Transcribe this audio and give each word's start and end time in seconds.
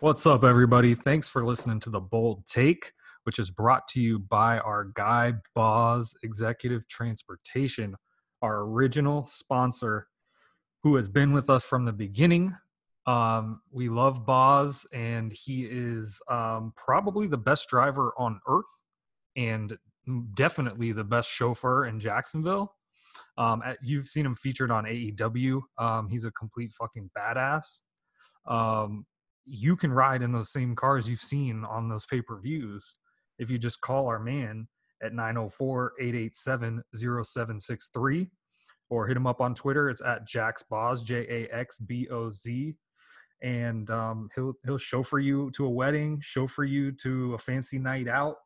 What's 0.00 0.26
up, 0.26 0.42
everybody? 0.42 0.96
Thanks 0.96 1.28
for 1.28 1.44
listening 1.44 1.78
to 1.80 1.88
The 1.88 2.00
Bold 2.00 2.46
Take, 2.46 2.90
which 3.22 3.38
is 3.38 3.52
brought 3.52 3.86
to 3.88 4.00
you 4.00 4.18
by 4.18 4.58
our 4.58 4.86
guy, 4.86 5.34
Boz 5.54 6.16
Executive 6.24 6.86
Transportation, 6.88 7.94
our 8.42 8.62
original 8.62 9.24
sponsor 9.28 10.08
who 10.82 10.96
has 10.96 11.06
been 11.06 11.32
with 11.32 11.48
us 11.48 11.62
from 11.62 11.84
the 11.84 11.92
beginning. 11.92 12.56
Um, 13.06 13.60
we 13.70 13.88
love 13.88 14.26
Boz, 14.26 14.84
and 14.92 15.32
he 15.32 15.64
is 15.70 16.20
um, 16.28 16.72
probably 16.76 17.28
the 17.28 17.38
best 17.38 17.68
driver 17.68 18.12
on 18.18 18.40
earth 18.48 18.82
and 19.36 19.78
definitely 20.34 20.90
the 20.90 21.04
best 21.04 21.30
chauffeur 21.30 21.86
in 21.86 22.00
Jacksonville. 22.00 22.74
Um, 23.38 23.62
at, 23.64 23.78
you've 23.80 24.06
seen 24.06 24.26
him 24.26 24.34
featured 24.34 24.72
on 24.72 24.86
AEW. 24.86 25.62
Um, 25.78 26.08
he's 26.08 26.24
a 26.24 26.32
complete 26.32 26.72
fucking 26.72 27.10
badass. 27.16 27.82
Um, 28.46 29.06
you 29.44 29.76
can 29.76 29.92
ride 29.92 30.22
in 30.22 30.32
those 30.32 30.50
same 30.50 30.74
cars 30.74 31.08
you've 31.08 31.20
seen 31.20 31.64
on 31.64 31.88
those 31.88 32.06
pay 32.06 32.22
per 32.22 32.38
views 32.40 32.96
if 33.38 33.50
you 33.50 33.58
just 33.58 33.80
call 33.80 34.06
our 34.06 34.18
man 34.18 34.68
at 35.02 35.12
904 35.12 35.92
887 36.00 36.82
0763 36.94 38.30
or 38.90 39.06
hit 39.06 39.16
him 39.16 39.26
up 39.26 39.40
on 39.40 39.54
Twitter. 39.54 39.88
It's 39.88 40.02
at 40.02 40.26
Jax 40.26 40.62
Boz, 40.62 41.02
J 41.02 41.26
A 41.28 41.54
X 41.54 41.78
B 41.78 42.08
O 42.10 42.30
Z. 42.30 42.74
And 43.42 43.90
um, 43.90 44.28
he'll 44.34 44.54
he'll 44.64 44.78
chauffeur 44.78 45.18
you 45.18 45.50
to 45.52 45.66
a 45.66 45.70
wedding, 45.70 46.20
chauffeur 46.22 46.64
you 46.64 46.92
to 46.92 47.34
a 47.34 47.38
fancy 47.38 47.78
night 47.78 48.08
out, 48.08 48.36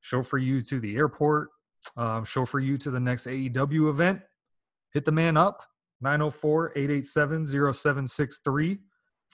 chauffeur 0.00 0.38
you 0.38 0.62
to 0.62 0.80
the 0.80 0.96
airport, 0.96 1.50
um, 1.96 2.24
chauffeur 2.24 2.60
you 2.60 2.78
to 2.78 2.90
the 2.90 3.00
next 3.00 3.26
AEW 3.26 3.90
event. 3.90 4.20
Hit 4.94 5.04
the 5.04 5.12
man 5.12 5.36
up, 5.36 5.62
904 6.00 6.72
887 6.76 7.46
0763 7.46 8.78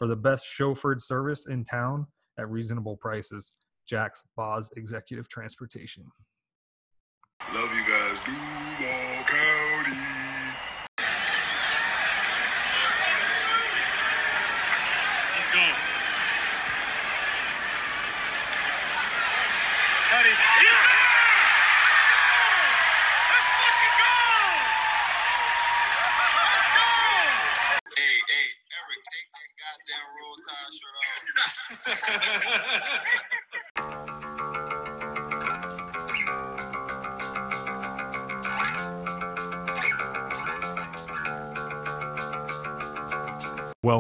for 0.03 0.09
the 0.09 0.17
best 0.17 0.45
chauffeured 0.45 1.01
service 1.01 1.47
in 1.47 1.63
town 1.63 2.05
at 2.37 2.51
reasonable 2.51 2.97
prices. 2.97 3.55
Jax 3.87 4.25
Boz 4.37 4.69
Executive 4.77 5.29
Transportation. 5.29 6.03
Love 7.55 7.73
you 7.73 7.83
guys, 7.83 7.92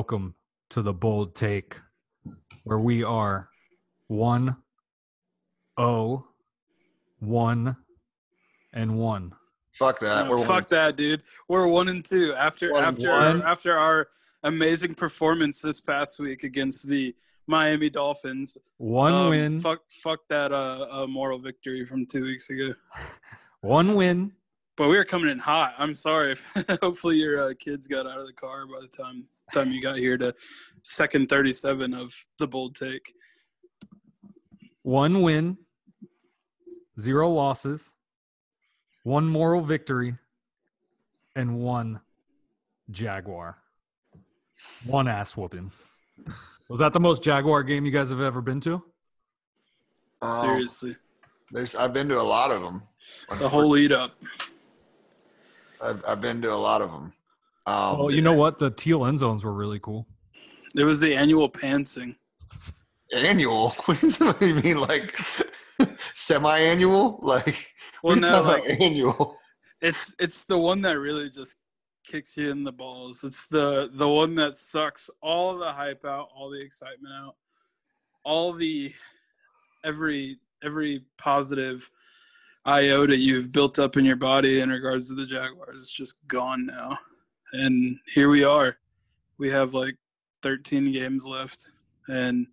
Welcome 0.02 0.34
to 0.70 0.82
the 0.82 0.92
bold 0.92 1.36
take, 1.36 1.78
where 2.64 2.80
we 2.80 3.04
are 3.04 3.48
one, 4.08 4.56
oh, 5.78 6.26
one, 7.20 7.76
and 8.72 8.98
one. 8.98 9.32
Fuck 9.74 10.00
that. 10.00 10.28
We're 10.28 10.42
fuck 10.44 10.66
that, 10.70 10.96
dude. 10.96 11.22
We're 11.46 11.68
one 11.68 11.86
and 11.86 12.04
two 12.04 12.34
after 12.34 12.72
One 12.72 12.82
after 12.82 13.12
one. 13.12 13.42
after 13.42 13.78
our 13.78 14.08
amazing 14.42 14.96
performance 14.96 15.62
this 15.62 15.80
past 15.80 16.18
week 16.18 16.42
against 16.42 16.88
the 16.88 17.14
Miami 17.46 17.88
Dolphins. 17.88 18.58
One 18.78 19.12
Um, 19.12 19.30
win, 19.30 19.60
Fuck, 19.60 19.82
fuck 19.88 20.18
that 20.30 20.50
uh, 20.50 20.86
uh, 20.90 21.06
moral 21.06 21.38
victory 21.38 21.86
from 21.86 22.06
two 22.06 22.24
weeks 22.24 22.50
ago. 22.50 22.74
one 23.60 23.94
win. 23.94 24.32
But 24.76 24.88
we 24.88 24.96
were 24.96 25.04
coming 25.04 25.30
in 25.30 25.38
hot. 25.38 25.74
I'm 25.78 25.94
sorry. 25.94 26.32
If, 26.32 26.44
hopefully 26.82 27.18
your 27.18 27.38
uh, 27.38 27.52
kids 27.56 27.86
got 27.86 28.04
out 28.06 28.18
of 28.18 28.26
the 28.26 28.32
car 28.32 28.66
by 28.66 28.80
the 28.80 28.88
time 28.88 29.26
time 29.52 29.70
you 29.70 29.80
got 29.80 29.96
here 29.96 30.16
to 30.18 30.34
second 30.82 31.28
37 31.28 31.94
of 31.94 32.14
the 32.38 32.46
bold 32.46 32.74
take. 32.74 33.12
One 34.82 35.22
win, 35.22 35.58
zero 37.00 37.30
losses, 37.30 37.94
one 39.04 39.26
moral 39.26 39.60
victory, 39.60 40.16
and 41.36 41.60
one 41.60 42.00
Jaguar. 42.90 43.58
One 44.86 45.08
ass 45.08 45.36
whooping. 45.36 45.70
Was 46.68 46.78
that 46.80 46.92
the 46.92 47.00
most 47.00 47.22
Jaguar 47.22 47.62
game 47.62 47.84
you 47.84 47.90
guys 47.90 48.10
have 48.10 48.20
ever 48.20 48.40
been 48.40 48.60
to? 48.60 48.82
Um, 50.20 50.32
Seriously, 50.32 50.96
there's, 51.50 51.74
I've 51.74 51.92
been 51.92 52.08
to 52.08 52.20
a 52.20 52.22
lot 52.22 52.50
of 52.52 52.62
them. 52.62 52.82
the 53.38 53.48
whole 53.48 53.68
lead 53.68 53.92
up. 53.92 54.12
I've, 55.82 56.04
I've 56.06 56.20
been 56.20 56.40
to 56.42 56.52
a 56.52 56.54
lot 56.54 56.80
of 56.80 56.92
them. 56.92 57.12
Um, 57.66 57.74
Oh, 58.00 58.08
you 58.08 58.22
know 58.22 58.32
what? 58.34 58.58
The 58.58 58.70
teal 58.70 59.06
end 59.06 59.18
zones 59.18 59.44
were 59.44 59.52
really 59.52 59.78
cool. 59.80 60.06
It 60.76 60.84
was 60.84 61.00
the 61.00 61.14
annual 61.14 61.50
pantsing. 61.50 62.16
annual. 63.14 63.70
What 63.86 64.00
does 64.00 64.18
that 64.18 64.40
mean? 64.40 64.80
Like 64.80 65.16
semi-annual? 66.14 67.18
Like 67.22 67.72
Well, 68.02 68.16
what 68.16 68.24
are 68.24 68.26
you 68.26 68.32
no, 68.32 68.42
like, 68.42 68.64
about 68.64 68.80
annual? 68.80 69.38
It's 69.80 70.14
it's 70.18 70.44
the 70.44 70.58
one 70.58 70.80
that 70.82 70.98
really 70.98 71.28
just 71.30 71.56
kicks 72.06 72.36
you 72.36 72.50
in 72.50 72.64
the 72.64 72.72
balls. 72.72 73.22
It's 73.24 73.46
the 73.48 73.90
the 73.92 74.08
one 74.08 74.34
that 74.36 74.56
sucks 74.56 75.10
all 75.20 75.56
the 75.56 75.70
hype 75.72 76.04
out, 76.04 76.28
all 76.34 76.50
the 76.50 76.60
excitement 76.60 77.14
out, 77.14 77.34
all 78.24 78.52
the 78.52 78.90
every 79.84 80.38
every 80.64 81.04
positive 81.18 81.90
iota 82.66 83.16
you've 83.16 83.50
built 83.50 83.78
up 83.80 83.96
in 83.96 84.04
your 84.04 84.16
body 84.16 84.60
in 84.60 84.70
regards 84.70 85.08
to 85.08 85.14
the 85.14 85.26
Jaguars 85.26 85.82
is 85.82 85.92
just 85.92 86.16
gone 86.28 86.64
now. 86.66 86.96
And 87.52 87.98
here 88.06 88.28
we 88.28 88.44
are. 88.44 88.76
We 89.38 89.50
have 89.50 89.74
like 89.74 89.96
13 90.42 90.92
games 90.92 91.26
left 91.26 91.68
and 92.08 92.46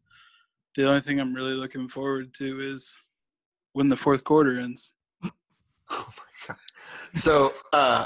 the 0.76 0.88
only 0.88 1.02
thing 1.02 1.20
I'm 1.20 1.34
really 1.34 1.56
looking 1.56 1.88
forward 1.88 2.34
to 2.36 2.62
is 2.62 2.96
when 3.74 3.90
the 3.90 3.98
fourth 3.98 4.24
quarter 4.24 4.60
ends. 4.60 4.94
Oh 5.92 6.08
my 6.18 6.48
god. 6.48 6.58
So 7.16 7.52
uh, 7.74 8.06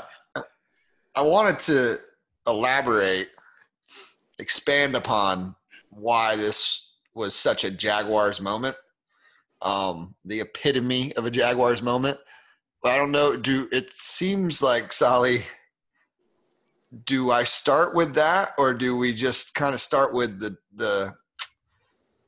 I 1.16 1.22
wanted 1.22 1.60
to 1.60 1.98
elaborate, 2.48 3.28
expand 4.40 4.96
upon 4.96 5.54
why 5.90 6.38
this 6.38 6.92
was 7.14 7.36
such 7.36 7.66
a 7.66 7.72
Jaguars 7.72 8.40
moment. 8.40 8.78
Um, 9.62 10.16
the 10.24 10.40
epitome 10.40 11.14
of 11.18 11.26
a 11.26 11.32
Jaguars 11.32 11.82
moment. 11.82 12.18
I 12.86 12.96
don't 12.96 13.12
know. 13.12 13.36
Do 13.36 13.68
it 13.74 13.92
seems 13.92 14.64
like 14.64 14.94
Sally? 14.94 15.44
Do 17.06 17.32
I 17.32 17.44
start 17.44 17.96
with 17.96 18.14
that, 18.16 18.54
or 18.58 18.74
do 18.74 18.96
we 18.96 19.14
just 19.14 19.56
kind 19.56 19.74
of 19.74 19.82
start 19.82 20.14
with 20.14 20.40
the 20.40 20.56
the 20.76 21.14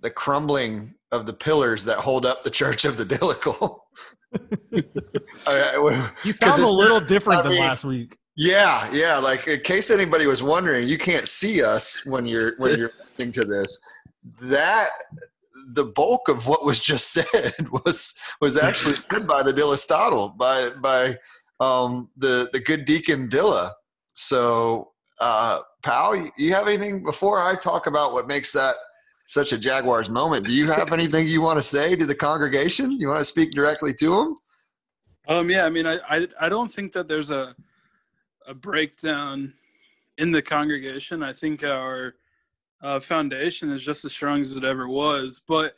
the 0.02 0.10
crumbling 0.10 0.94
of 1.12 1.26
the 1.26 1.34
pillars 1.34 1.86
that 1.86 1.98
hold 2.00 2.26
up 2.26 2.44
the 2.44 2.50
Church 2.50 2.84
of 2.86 2.98
the 2.98 3.04
Dillicle? 3.06 3.80
I- 5.48 6.12
You 6.24 6.32
sound 6.34 6.62
a 6.62 6.68
little 6.68 7.00
different 7.14 7.40
I 7.40 7.44
than 7.44 7.52
mean- 7.54 7.62
last 7.62 7.84
week. 7.84 8.18
yeah, 8.36 8.90
yeah. 8.92 9.18
Like 9.18 9.48
in 9.48 9.60
case 9.62 9.90
anybody 9.92 10.26
was 10.28 10.42
wondering, 10.44 10.88
you 10.88 10.98
can't 10.98 11.28
see 11.28 11.64
us 11.64 12.06
when 12.06 12.26
you're 12.26 12.54
when 12.58 12.76
you're 12.78 12.92
listening 12.98 13.32
to 13.34 13.46
this. 13.46 13.80
That 14.42 14.90
the 15.74 15.86
bulk 15.86 16.28
of 16.28 16.48
what 16.48 16.66
was 16.66 16.84
just 16.84 17.12
said 17.14 17.54
was 17.72 18.14
was 18.42 18.58
actually 18.58 18.96
said 18.96 19.28
by 19.28 19.44
the 19.44 19.54
Dillastotle 19.54 20.36
by 20.38 20.70
by 20.82 21.18
um, 21.60 22.10
the 22.18 22.50
the 22.52 22.60
good 22.60 22.86
deacon 22.86 23.30
Dilla. 23.30 23.72
So, 24.16 24.94
uh, 25.20 25.60
pal, 25.84 26.16
you- 26.16 26.32
you 26.38 26.54
have 26.54 26.68
anything 26.68 27.04
before 27.04 27.42
I 27.42 27.56
talk 27.56 27.86
about 27.86 28.14
what 28.14 28.28
makes 28.28 28.54
that 28.54 28.76
such 29.28 29.52
a 29.52 29.58
Jaguars 29.58 30.10
moment? 30.10 30.48
Do 30.48 30.54
you 30.54 30.72
have 30.72 30.94
anything 30.94 31.28
you 31.28 31.42
want 31.42 31.60
to 31.60 31.64
say 31.64 31.96
to 31.96 32.06
the 32.06 32.16
congregation? 32.16 32.92
You 32.92 33.10
want 33.10 33.20
to 33.20 33.26
speak 33.26 33.52
directly 33.52 33.94
to 33.96 34.10
them? 34.10 34.36
Um, 35.28 35.50
yeah, 35.50 35.66
I 35.66 35.70
mean, 35.70 35.86
I, 35.86 36.00
I, 36.10 36.28
I 36.40 36.50
don't 36.50 36.72
think 36.72 36.94
that 36.94 37.08
there's 37.08 37.30
a, 37.30 37.56
a 38.48 38.54
breakdown 38.54 39.54
in 40.18 40.32
the 40.32 40.42
congregation. 40.42 41.22
I 41.22 41.34
think 41.34 41.64
our 41.64 42.16
uh, 42.82 43.00
foundation 43.02 43.72
is 43.72 43.84
just 43.84 44.06
as 44.06 44.14
strong 44.14 44.42
as 44.42 44.56
it 44.56 44.64
ever 44.64 44.88
was, 44.88 45.42
but 45.46 45.76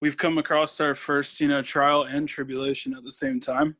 we've 0.00 0.16
come 0.16 0.38
across 0.38 0.80
our 0.80 0.94
first, 0.96 1.40
you 1.40 1.46
know, 1.48 1.62
trial 1.62 2.04
and 2.04 2.28
tribulation 2.28 2.94
at 2.96 3.04
the 3.04 3.12
same 3.12 3.38
time. 3.38 3.76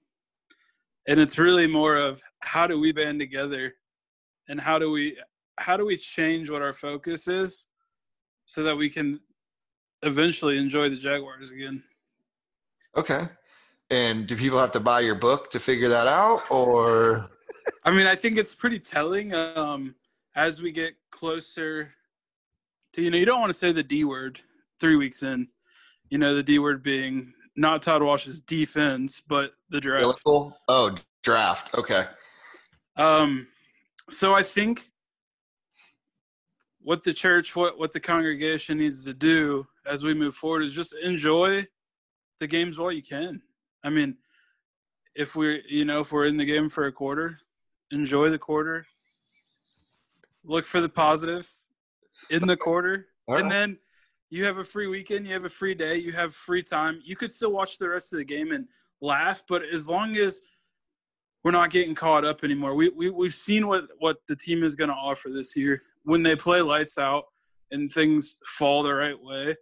And 1.09 1.21
it's 1.21 1.39
really 1.39 1.67
more 1.67 1.97
of 1.97 2.23
how 2.41 2.67
do 2.67 2.79
we 2.81 2.93
band 2.93 3.21
together 3.21 3.75
and 4.49 4.61
how 4.61 4.79
do 4.79 4.91
we, 4.91 5.17
how 5.59 5.77
do 5.77 5.87
we 5.87 5.97
change 5.97 6.51
what 6.51 6.63
our 6.63 6.73
focus 6.73 7.29
is 7.29 7.67
so 8.45 8.63
that 8.63 8.77
we 8.77 8.89
can 8.91 9.21
eventually 10.03 10.59
enjoy 10.59 10.89
the 10.89 10.97
Jaguars 10.97 11.51
again. 11.51 11.83
Okay. 12.97 13.25
And 13.91 14.27
do 14.27 14.37
people 14.37 14.59
have 14.59 14.73
to 14.73 14.81
buy 14.81 15.01
your 15.01 15.15
book 15.15 15.51
to 15.51 15.61
figure 15.61 15.89
that 15.89 16.07
out, 16.07 16.41
or 16.51 17.31
I 17.85 17.93
mean, 17.93 18.07
I 18.07 18.17
think 18.17 18.37
it's 18.37 18.55
pretty 18.55 18.81
telling 18.81 19.33
um, 19.33 19.95
as 20.35 20.61
we 20.61 20.73
get 20.73 20.95
closer 21.11 21.93
to 22.95 23.03
you 23.03 23.11
know 23.11 23.17
you 23.17 23.27
don't 23.27 23.41
want 23.41 23.51
to 23.51 23.59
say 23.59 23.71
the 23.71 23.85
D 23.85 24.03
word 24.03 24.41
three 24.81 24.97
weeks 24.97 25.23
in. 25.23 25.49
You 26.11 26.19
know 26.19 26.35
the 26.35 26.43
D 26.43 26.59
word 26.59 26.83
being 26.83 27.33
not 27.57 27.83
Todd 27.83 28.03
Wash's 28.03 28.41
defense, 28.41 29.21
but 29.21 29.53
the 29.71 29.81
draft. 29.81 30.23
Oh, 30.27 30.95
draft. 31.23 31.77
Okay. 31.77 32.05
Um, 32.97 33.49
so 34.11 34.35
I 34.35 34.43
think 34.43 34.89
what 36.81 37.03
the 37.03 37.13
church, 37.13 37.57
what 37.57 37.79
what 37.79 37.93
the 37.93 38.01
congregation 38.01 38.79
needs 38.79 39.05
to 39.05 39.15
do 39.15 39.67
as 39.87 40.05
we 40.05 40.15
move 40.15 40.35
forward 40.35 40.63
is 40.63 40.75
just 40.75 40.95
enjoy 41.03 41.67
the 42.39 42.47
games 42.47 42.79
while 42.79 42.93
you 42.93 43.03
can. 43.03 43.43
I 43.83 43.91
mean, 43.91 44.17
if 45.15 45.35
we're 45.35 45.63
you 45.69 45.85
know 45.85 46.01
if 46.01 46.13
we're 46.13 46.27
in 46.27 46.37
the 46.37 46.45
game 46.45 46.69
for 46.69 46.87
a 46.87 46.93
quarter, 46.93 47.39
enjoy 47.91 48.29
the 48.29 48.39
quarter. 48.39 48.87
Look 50.45 50.65
for 50.65 50.81
the 50.81 50.89
positives 50.89 51.65
in 52.31 52.47
the 52.47 52.57
quarter, 52.57 53.07
and 53.29 53.51
then 53.51 53.79
you 54.31 54.45
have 54.45 54.59
a 54.59 54.65
free 54.65 54.87
weekend, 54.87 55.27
you 55.27 55.33
have 55.33 55.45
a 55.45 55.49
free 55.49 55.75
day, 55.75 55.97
you 55.97 56.13
have 56.13 56.35
free 56.35 56.63
time. 56.63 57.01
You 57.05 57.17
could 57.17 57.31
still 57.31 57.53
watch 57.53 57.79
the 57.79 57.89
rest 57.89 58.13
of 58.13 58.19
the 58.19 58.25
game 58.25 58.53
and 58.53 58.67
laugh, 59.01 59.43
but 59.49 59.63
as 59.73 59.89
long 59.89 60.17
as 60.17 60.43
we're 61.47 61.53
not 61.53 61.71
getting 61.71 61.95
caught 61.95 62.25
up 62.25 62.43
anymore. 62.43 62.75
We, 62.75 62.89
we 62.89 63.09
we've 63.09 63.33
seen 63.33 63.69
what 63.69 63.85
what 64.01 64.17
the 64.27 64.35
team 64.35 64.65
is 64.65 64.75
going 64.75 64.91
to 64.91 64.97
offer 64.97 65.29
this 65.29 65.57
year. 65.57 65.81
When 66.03 66.25
they 66.25 66.35
play 66.35 66.61
lights 66.61 66.99
out 66.99 67.23
and 67.71 67.89
things 67.89 68.39
fall 68.45 68.83
the 68.83 68.93
right 68.93 69.15
way, 69.17 69.55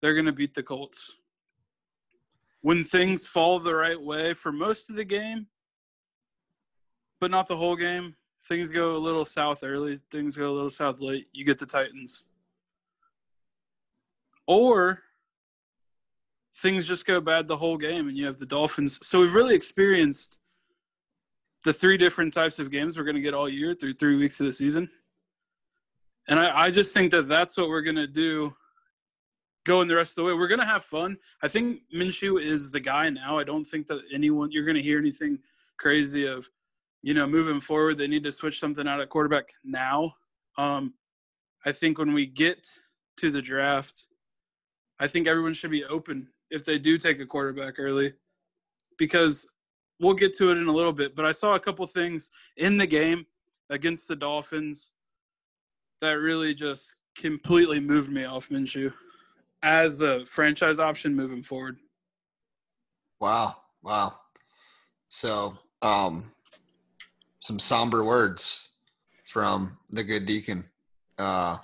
they're 0.00 0.14
going 0.14 0.26
to 0.26 0.32
beat 0.32 0.54
the 0.54 0.62
Colts. 0.62 1.16
When 2.60 2.84
things 2.84 3.26
fall 3.26 3.58
the 3.58 3.74
right 3.74 4.00
way 4.00 4.34
for 4.34 4.52
most 4.52 4.88
of 4.88 4.94
the 4.94 5.04
game, 5.04 5.48
but 7.20 7.32
not 7.32 7.48
the 7.48 7.56
whole 7.56 7.74
game, 7.74 8.14
things 8.48 8.70
go 8.70 8.94
a 8.94 8.96
little 8.96 9.24
south 9.24 9.64
early, 9.64 9.98
things 10.12 10.36
go 10.36 10.48
a 10.48 10.54
little 10.54 10.70
south 10.70 11.00
late, 11.00 11.26
you 11.32 11.44
get 11.44 11.58
the 11.58 11.66
Titans. 11.66 12.26
Or 14.46 15.00
things 16.56 16.86
just 16.86 17.06
go 17.06 17.20
bad 17.20 17.46
the 17.46 17.56
whole 17.56 17.76
game 17.76 18.08
and 18.08 18.16
you 18.16 18.26
have 18.26 18.38
the 18.38 18.46
Dolphins. 18.46 19.04
So 19.06 19.20
we've 19.20 19.34
really 19.34 19.54
experienced 19.54 20.38
the 21.64 21.72
three 21.72 21.96
different 21.96 22.32
types 22.32 22.58
of 22.58 22.70
games 22.70 22.96
we're 22.96 23.04
going 23.04 23.16
to 23.16 23.22
get 23.22 23.34
all 23.34 23.48
year 23.48 23.74
through 23.74 23.94
three 23.94 24.16
weeks 24.16 24.38
of 24.40 24.46
the 24.46 24.52
season. 24.52 24.88
And 26.28 26.38
I, 26.38 26.66
I 26.66 26.70
just 26.70 26.94
think 26.94 27.10
that 27.10 27.28
that's 27.28 27.56
what 27.56 27.68
we're 27.68 27.82
going 27.82 27.96
to 27.96 28.06
do 28.06 28.54
going 29.64 29.88
the 29.88 29.96
rest 29.96 30.12
of 30.12 30.16
the 30.16 30.24
way. 30.24 30.38
We're 30.38 30.48
going 30.48 30.60
to 30.60 30.66
have 30.66 30.84
fun. 30.84 31.16
I 31.42 31.48
think 31.48 31.80
Minshew 31.94 32.42
is 32.42 32.70
the 32.70 32.80
guy 32.80 33.08
now. 33.10 33.38
I 33.38 33.44
don't 33.44 33.64
think 33.64 33.86
that 33.86 34.02
anyone, 34.12 34.52
you're 34.52 34.64
going 34.64 34.76
to 34.76 34.82
hear 34.82 34.98
anything 34.98 35.38
crazy 35.78 36.26
of, 36.26 36.48
you 37.02 37.14
know, 37.14 37.26
moving 37.26 37.60
forward, 37.60 37.96
they 37.96 38.08
need 38.08 38.24
to 38.24 38.32
switch 38.32 38.60
something 38.60 38.86
out 38.86 39.00
at 39.00 39.08
quarterback 39.08 39.48
now. 39.64 40.14
Um, 40.56 40.94
I 41.64 41.72
think 41.72 41.98
when 41.98 42.12
we 42.12 42.26
get 42.26 42.66
to 43.18 43.30
the 43.30 43.42
draft, 43.42 44.06
I 45.00 45.06
think 45.06 45.26
everyone 45.26 45.54
should 45.54 45.70
be 45.70 45.84
open 45.84 46.28
if 46.50 46.64
they 46.64 46.78
do 46.78 46.98
take 46.98 47.20
a 47.20 47.26
quarterback 47.26 47.74
early 47.78 48.12
because 48.98 49.46
we'll 50.00 50.14
get 50.14 50.34
to 50.34 50.50
it 50.50 50.58
in 50.58 50.68
a 50.68 50.72
little 50.72 50.92
bit, 50.92 51.14
but 51.14 51.24
I 51.24 51.32
saw 51.32 51.54
a 51.54 51.60
couple 51.60 51.86
things 51.86 52.30
in 52.56 52.76
the 52.76 52.86
game 52.86 53.26
against 53.70 54.08
the 54.08 54.16
Dolphins 54.16 54.92
that 56.00 56.12
really 56.12 56.54
just 56.54 56.96
completely 57.16 57.80
moved 57.80 58.10
me 58.10 58.24
off 58.24 58.48
Minshew 58.48 58.92
as 59.62 60.00
a 60.02 60.24
franchise 60.26 60.78
option 60.78 61.14
moving 61.14 61.42
forward. 61.42 61.78
Wow. 63.20 63.56
Wow. 63.82 64.14
So, 65.08 65.56
um, 65.82 66.30
some 67.38 67.58
somber 67.58 68.04
words 68.04 68.70
from 69.26 69.76
the 69.90 70.02
good 70.02 70.26
deacon. 70.26 70.64
Uh, 71.18 71.58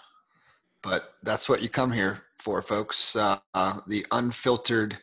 but 0.82 1.14
that's 1.22 1.48
what 1.48 1.62
you 1.62 1.68
come 1.68 1.92
here 1.92 2.22
for, 2.38 2.62
folks. 2.62 3.16
Uh, 3.16 3.38
uh, 3.54 3.80
the 3.86 4.04
unfiltered 4.12 4.98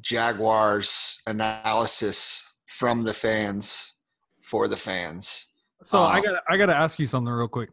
Jaguars 0.00 1.20
analysis 1.26 2.48
from 2.66 3.04
the 3.04 3.12
fans 3.12 3.94
for 4.40 4.68
the 4.68 4.76
fans. 4.76 5.48
So 5.84 5.98
I 6.02 6.18
Uh, 6.18 6.22
got 6.22 6.42
I 6.48 6.56
got 6.56 6.66
to 6.66 6.74
ask 6.76 6.98
you 6.98 7.06
something 7.06 7.32
real 7.32 7.48
quick. 7.48 7.70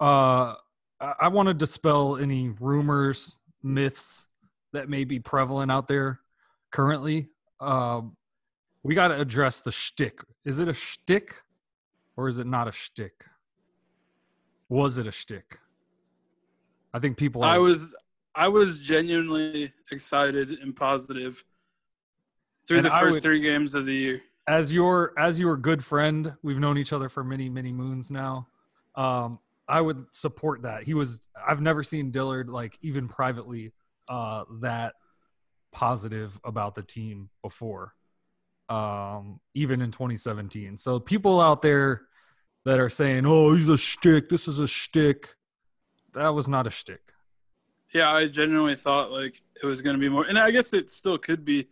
Uh, 0.00 0.54
I, 1.00 1.14
I 1.20 1.28
want 1.28 1.48
to 1.48 1.54
dispel 1.54 2.16
any 2.16 2.50
rumors, 2.60 3.38
myths 3.62 4.26
that 4.72 4.88
may 4.88 5.04
be 5.04 5.18
prevalent 5.18 5.70
out 5.70 5.88
there 5.88 6.20
currently. 6.70 7.28
Um, 7.60 8.16
we 8.82 8.94
got 8.94 9.08
to 9.08 9.20
address 9.20 9.60
the 9.60 9.72
shtick. 9.72 10.20
Is 10.44 10.58
it 10.58 10.68
a 10.68 10.74
shtick, 10.74 11.34
or 12.16 12.28
is 12.28 12.38
it 12.38 12.46
not 12.46 12.68
a 12.68 12.72
shtick? 12.72 13.24
Was 14.68 14.98
it 14.98 15.06
a 15.06 15.12
shtick? 15.12 15.58
I 16.96 16.98
think 16.98 17.18
people. 17.18 17.44
I 17.44 17.58
was 17.58 17.94
I 18.34 18.48
was 18.48 18.80
genuinely 18.80 19.70
excited 19.92 20.50
and 20.50 20.74
positive 20.74 21.44
through 22.66 22.78
And 22.78 22.86
the 22.86 22.90
first 22.90 23.16
would- 23.16 23.22
three 23.22 23.40
games 23.40 23.74
of 23.74 23.84
the 23.84 23.92
year. 23.94 24.22
as 24.48 24.72
your 24.72 25.12
as 25.18 25.38
your 25.38 25.58
good 25.58 25.84
friend 25.84 26.32
we've 26.42 26.58
known 26.58 26.78
each 26.78 26.92
other 26.94 27.08
for 27.10 27.22
many 27.22 27.48
many 27.50 27.70
moons 27.72 28.10
now 28.10 28.46
um 28.94 29.32
i 29.68 29.80
would 29.80 30.06
support 30.12 30.62
that 30.62 30.84
he 30.84 30.94
was 30.94 31.20
i've 31.46 31.60
never 31.60 31.82
seen 31.82 32.10
dillard 32.12 32.48
like 32.48 32.78
even 32.80 33.08
privately 33.08 33.72
uh 34.08 34.44
that 34.60 34.94
positive 35.72 36.38
about 36.44 36.74
the 36.76 36.82
team 36.82 37.28
before 37.42 37.92
um 38.68 39.38
even 39.54 39.82
in 39.82 39.90
2017 39.90 40.78
so 40.78 40.98
people 41.00 41.40
out 41.40 41.60
there 41.62 42.02
that 42.64 42.78
are 42.80 42.90
saying 42.90 43.24
oh 43.26 43.52
he's 43.54 43.68
a 43.68 43.76
shtick 43.78 44.28
this 44.28 44.46
is 44.48 44.58
a 44.60 44.66
shtick 44.68 45.35
that 46.16 46.28
was 46.30 46.48
not 46.48 46.66
a 46.66 46.70
shtick 46.70 47.12
Yeah, 47.94 48.12
I 48.12 48.26
genuinely 48.26 48.74
thought 48.74 49.12
like 49.12 49.40
it 49.62 49.66
was 49.66 49.80
going 49.82 49.94
to 49.94 50.00
be 50.00 50.08
more, 50.08 50.24
and 50.24 50.38
I 50.38 50.50
guess 50.50 50.72
it 50.72 50.90
still 50.90 51.16
could 51.18 51.44
be. 51.44 51.68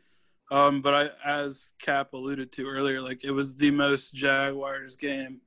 Um, 0.50 0.80
but 0.80 0.94
I, 0.94 1.10
as 1.42 1.72
Cap 1.80 2.12
alluded 2.12 2.52
to 2.52 2.66
earlier, 2.68 3.00
like 3.00 3.24
it 3.24 3.30
was 3.32 3.56
the 3.56 3.70
most 3.70 4.14
Jaguars 4.14 4.96
game 4.96 5.40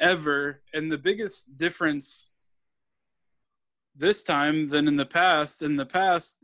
ever, 0.00 0.62
and 0.72 0.90
the 0.90 0.98
biggest 0.98 1.56
difference 1.58 2.30
this 3.94 4.22
time 4.22 4.68
than 4.68 4.88
in 4.88 4.96
the 4.96 5.06
past. 5.06 5.62
In 5.62 5.76
the 5.76 5.86
past, 5.86 6.38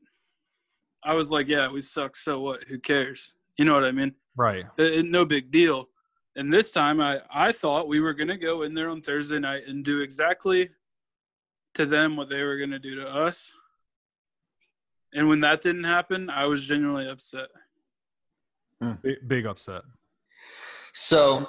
I 1.02 1.14
was 1.14 1.30
like, 1.32 1.48
"Yeah, 1.48 1.70
we 1.70 1.80
suck. 1.80 2.16
So 2.16 2.40
what? 2.40 2.64
Who 2.64 2.78
cares?" 2.78 3.34
You 3.56 3.64
know 3.64 3.74
what 3.74 3.84
I 3.84 3.92
mean? 3.92 4.14
right 4.36 4.66
It- 4.76 4.94
it- 4.98 5.06
no 5.06 5.24
big 5.24 5.50
deal. 5.50 5.88
And 6.36 6.52
this 6.52 6.70
time, 6.70 7.00
I 7.00 7.22
I 7.30 7.50
thought 7.52 7.88
we 7.88 8.00
were 8.00 8.14
going 8.14 8.28
to 8.28 8.36
go 8.36 8.62
in 8.62 8.74
there 8.74 8.88
on 8.90 9.00
Thursday 9.00 9.38
night 9.40 9.66
and 9.66 9.84
do 9.84 10.00
exactly 10.00 10.68
to 11.78 11.86
them 11.86 12.16
what 12.16 12.28
they 12.28 12.42
were 12.42 12.56
going 12.58 12.70
to 12.70 12.78
do 12.80 12.96
to 12.96 13.08
us. 13.08 13.52
And 15.14 15.28
when 15.28 15.40
that 15.40 15.60
didn't 15.62 15.84
happen, 15.84 16.28
I 16.28 16.46
was 16.46 16.66
genuinely 16.66 17.08
upset. 17.08 17.48
big, 19.02 19.16
big 19.26 19.46
upset 19.46 19.82
So, 20.92 21.48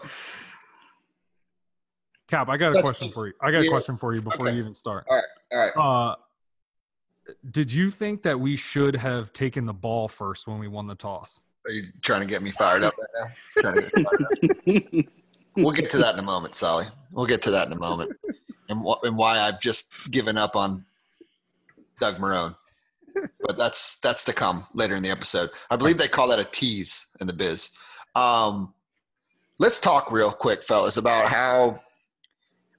cap 2.28 2.48
i 2.50 2.58
got 2.58 2.76
a 2.78 2.82
question 2.82 3.12
for 3.12 3.26
you 3.28 3.34
i 3.42 3.52
got 3.52 3.64
a 3.66 3.70
question 3.70 3.98
for 3.98 4.14
you 4.14 4.22
before 4.22 4.46
Okay. 4.48 4.56
you 4.56 4.62
even 4.62 4.74
start 4.76 5.06
all 5.10 5.22
right. 5.52 5.72
Uh, 5.76 6.16
did 7.52 7.72
you 7.72 7.90
think 7.92 8.22
that 8.24 8.40
we 8.40 8.56
should 8.56 8.96
have 8.96 9.34
taken 9.34 9.66
the 9.66 9.74
ball 9.74 10.08
first 10.08 10.48
when 10.48 10.58
we 10.60 10.68
won 10.68 10.86
the 10.88 10.96
toss? 10.96 11.44
Are 11.66 11.72
you 11.72 11.88
trying 12.02 12.22
to 12.22 12.28
get 12.28 12.42
me 12.42 12.50
fired 12.52 12.84
up 12.84 12.94
right 12.98 13.08
now? 13.16 13.32
Trying 13.62 13.76
to 13.76 13.82
get 13.82 13.96
me 13.96 14.04
fired 14.04 15.06
up. 15.06 15.06
We'll 15.56 15.72
get 15.74 15.90
to 15.92 15.98
that 15.98 16.14
in 16.14 16.20
a 16.20 16.24
moment, 16.24 16.56
Sally. 16.56 16.86
We'll 17.12 17.26
get 17.26 17.42
to 17.42 17.52
that 17.52 17.68
in 17.68 17.74
a 17.74 17.80
moment, 17.80 18.12
and 18.70 18.84
wh- 18.86 19.04
and 19.04 19.18
why 19.18 19.40
I've 19.40 19.62
just 19.62 20.12
given 20.12 20.38
up 20.38 20.56
on 20.56 20.86
Doug 22.00 22.16
Marrone. 22.16 22.56
But 23.42 23.58
that's 23.58 23.98
that's 24.00 24.24
to 24.26 24.34
come 24.34 24.66
later 24.74 24.96
in 24.96 25.04
the 25.04 25.10
episode. 25.10 25.50
I 25.70 25.76
believe 25.76 25.98
they 25.98 26.08
call 26.08 26.30
that 26.30 26.40
a 26.40 26.46
tease 26.46 27.08
in 27.20 27.28
the 27.28 27.34
biz. 27.34 27.72
Um, 28.16 28.74
let's 29.58 29.80
talk 29.80 30.12
real 30.12 30.32
quick, 30.32 30.64
fellas, 30.64 30.98
about 30.98 31.28
how. 31.30 31.80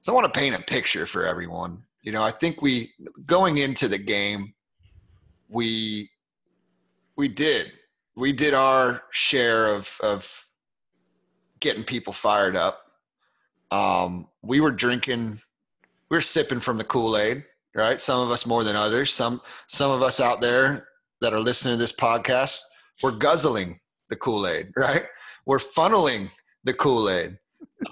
So 0.02 0.12
I 0.12 0.14
want 0.14 0.32
to 0.32 0.38
paint 0.38 0.56
a 0.56 0.62
picture 0.62 1.04
for 1.04 1.26
everyone. 1.26 1.82
You 2.02 2.12
know, 2.12 2.22
I 2.22 2.30
think 2.30 2.62
we 2.62 2.92
going 3.26 3.58
into 3.58 3.88
the 3.88 3.98
game, 3.98 4.54
we 5.48 6.08
we 7.16 7.28
did 7.28 7.72
we 8.16 8.32
did 8.32 8.54
our 8.54 9.02
share 9.10 9.68
of 9.68 9.98
of 10.02 10.46
getting 11.58 11.84
people 11.84 12.12
fired 12.12 12.56
up. 12.56 12.86
Um, 13.70 14.28
we 14.42 14.60
were 14.60 14.70
drinking, 14.70 15.40
were 16.10 16.20
sipping 16.20 16.60
from 16.60 16.76
the 16.76 16.84
Kool 16.84 17.16
Aid, 17.16 17.44
right? 17.74 17.98
Some 18.00 18.20
of 18.20 18.30
us 18.30 18.46
more 18.46 18.64
than 18.64 18.76
others. 18.76 19.12
Some 19.12 19.40
some 19.68 19.90
of 19.90 20.02
us 20.02 20.20
out 20.20 20.40
there 20.40 20.88
that 21.20 21.32
are 21.32 21.40
listening 21.40 21.74
to 21.74 21.78
this 21.78 21.92
podcast, 21.92 22.60
we're 23.02 23.16
guzzling 23.16 23.78
the 24.08 24.16
Kool 24.16 24.46
Aid, 24.46 24.68
right? 24.76 25.04
We're 25.46 25.58
funneling 25.58 26.30
the 26.64 26.74
Kool 26.74 27.08
Aid. 27.10 27.38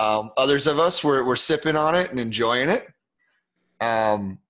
Um, 0.01 0.31
others 0.37 0.67
of 0.67 0.79
us 0.79 1.03
were 1.05 1.25
were 1.25 1.37
sipping 1.37 1.77
on 1.77 1.95
it 1.95 2.11
and 2.11 2.19
enjoying 2.21 2.69
it. 2.69 2.89
Um, 3.81 4.41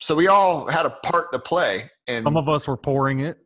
so 0.00 0.14
we 0.14 0.26
all 0.26 0.66
had 0.66 0.86
a 0.86 0.90
part 0.90 1.32
to 1.32 1.38
play, 1.38 1.90
and 2.08 2.24
Some 2.24 2.36
of 2.36 2.48
us 2.48 2.66
were 2.66 2.76
pouring 2.76 3.20
it. 3.20 3.38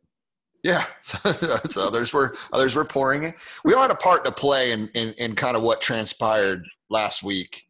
yeah, 0.64 0.84
so, 1.02 1.18
so 1.70 1.86
others 1.86 2.12
were 2.14 2.34
others 2.52 2.74
were 2.74 2.84
pouring 2.84 3.24
it. 3.24 3.34
We 3.64 3.74
all 3.74 3.82
had 3.82 3.90
a 3.90 3.96
part 3.96 4.24
to 4.24 4.32
play 4.32 4.72
in, 4.72 4.88
in 4.94 5.12
in 5.14 5.34
kind 5.36 5.56
of 5.56 5.62
what 5.62 5.80
transpired 5.82 6.64
last 6.88 7.22
week, 7.22 7.64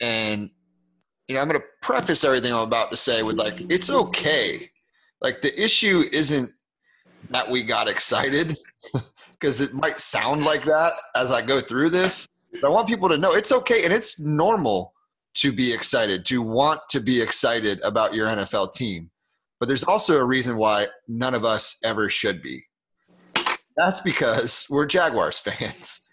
and 0.00 0.48
you 1.32 1.36
know, 1.36 1.42
I'm 1.42 1.48
going 1.48 1.58
to 1.58 1.66
preface 1.80 2.24
everything 2.24 2.52
I'm 2.52 2.60
about 2.60 2.90
to 2.90 2.96
say 2.96 3.22
with 3.22 3.38
like, 3.38 3.62
it's 3.70 3.88
okay. 3.88 4.68
Like 5.22 5.40
the 5.40 5.62
issue 5.62 6.04
isn't 6.12 6.50
that 7.30 7.50
we 7.50 7.62
got 7.62 7.88
excited 7.88 8.54
because 9.30 9.62
it 9.62 9.72
might 9.72 9.98
sound 9.98 10.44
like 10.44 10.62
that 10.64 10.92
as 11.16 11.30
I 11.30 11.40
go 11.40 11.58
through 11.58 11.88
this. 11.88 12.28
But 12.52 12.64
I 12.64 12.68
want 12.68 12.86
people 12.86 13.08
to 13.08 13.16
know 13.16 13.32
it's 13.32 13.50
okay 13.50 13.84
and 13.84 13.94
it's 13.94 14.20
normal 14.20 14.92
to 15.36 15.54
be 15.54 15.72
excited, 15.72 16.26
to 16.26 16.42
want 16.42 16.80
to 16.90 17.00
be 17.00 17.22
excited 17.22 17.80
about 17.82 18.12
your 18.12 18.26
NFL 18.26 18.74
team. 18.74 19.10
But 19.58 19.68
there's 19.68 19.84
also 19.84 20.18
a 20.18 20.24
reason 20.24 20.58
why 20.58 20.88
none 21.08 21.34
of 21.34 21.46
us 21.46 21.78
ever 21.82 22.10
should 22.10 22.42
be. 22.42 22.62
That's 23.74 24.00
because 24.00 24.66
we're 24.68 24.84
Jaguars 24.84 25.38
fans. 25.40 26.10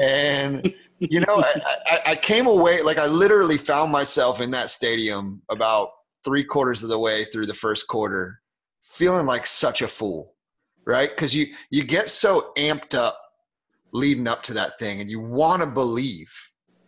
and, 0.00 0.72
you 1.10 1.20
know, 1.20 1.36
I, 1.38 1.60
I, 1.86 2.00
I 2.08 2.14
came 2.16 2.46
away, 2.46 2.82
like, 2.82 2.98
I 2.98 3.06
literally 3.06 3.58
found 3.58 3.90
myself 3.92 4.40
in 4.40 4.50
that 4.52 4.70
stadium 4.70 5.42
about 5.50 5.90
three 6.24 6.44
quarters 6.44 6.82
of 6.82 6.88
the 6.88 6.98
way 6.98 7.24
through 7.24 7.46
the 7.46 7.54
first 7.54 7.86
quarter, 7.88 8.40
feeling 8.84 9.26
like 9.26 9.46
such 9.46 9.82
a 9.82 9.88
fool, 9.88 10.34
right? 10.86 11.10
Because 11.10 11.34
you, 11.34 11.46
you 11.70 11.84
get 11.84 12.08
so 12.08 12.52
amped 12.56 12.94
up 12.94 13.18
leading 13.94 14.26
up 14.26 14.42
to 14.42 14.52
that 14.54 14.78
thing 14.78 15.00
and 15.00 15.08
you 15.08 15.20
want 15.20 15.62
to 15.62 15.68
believe 15.68 16.28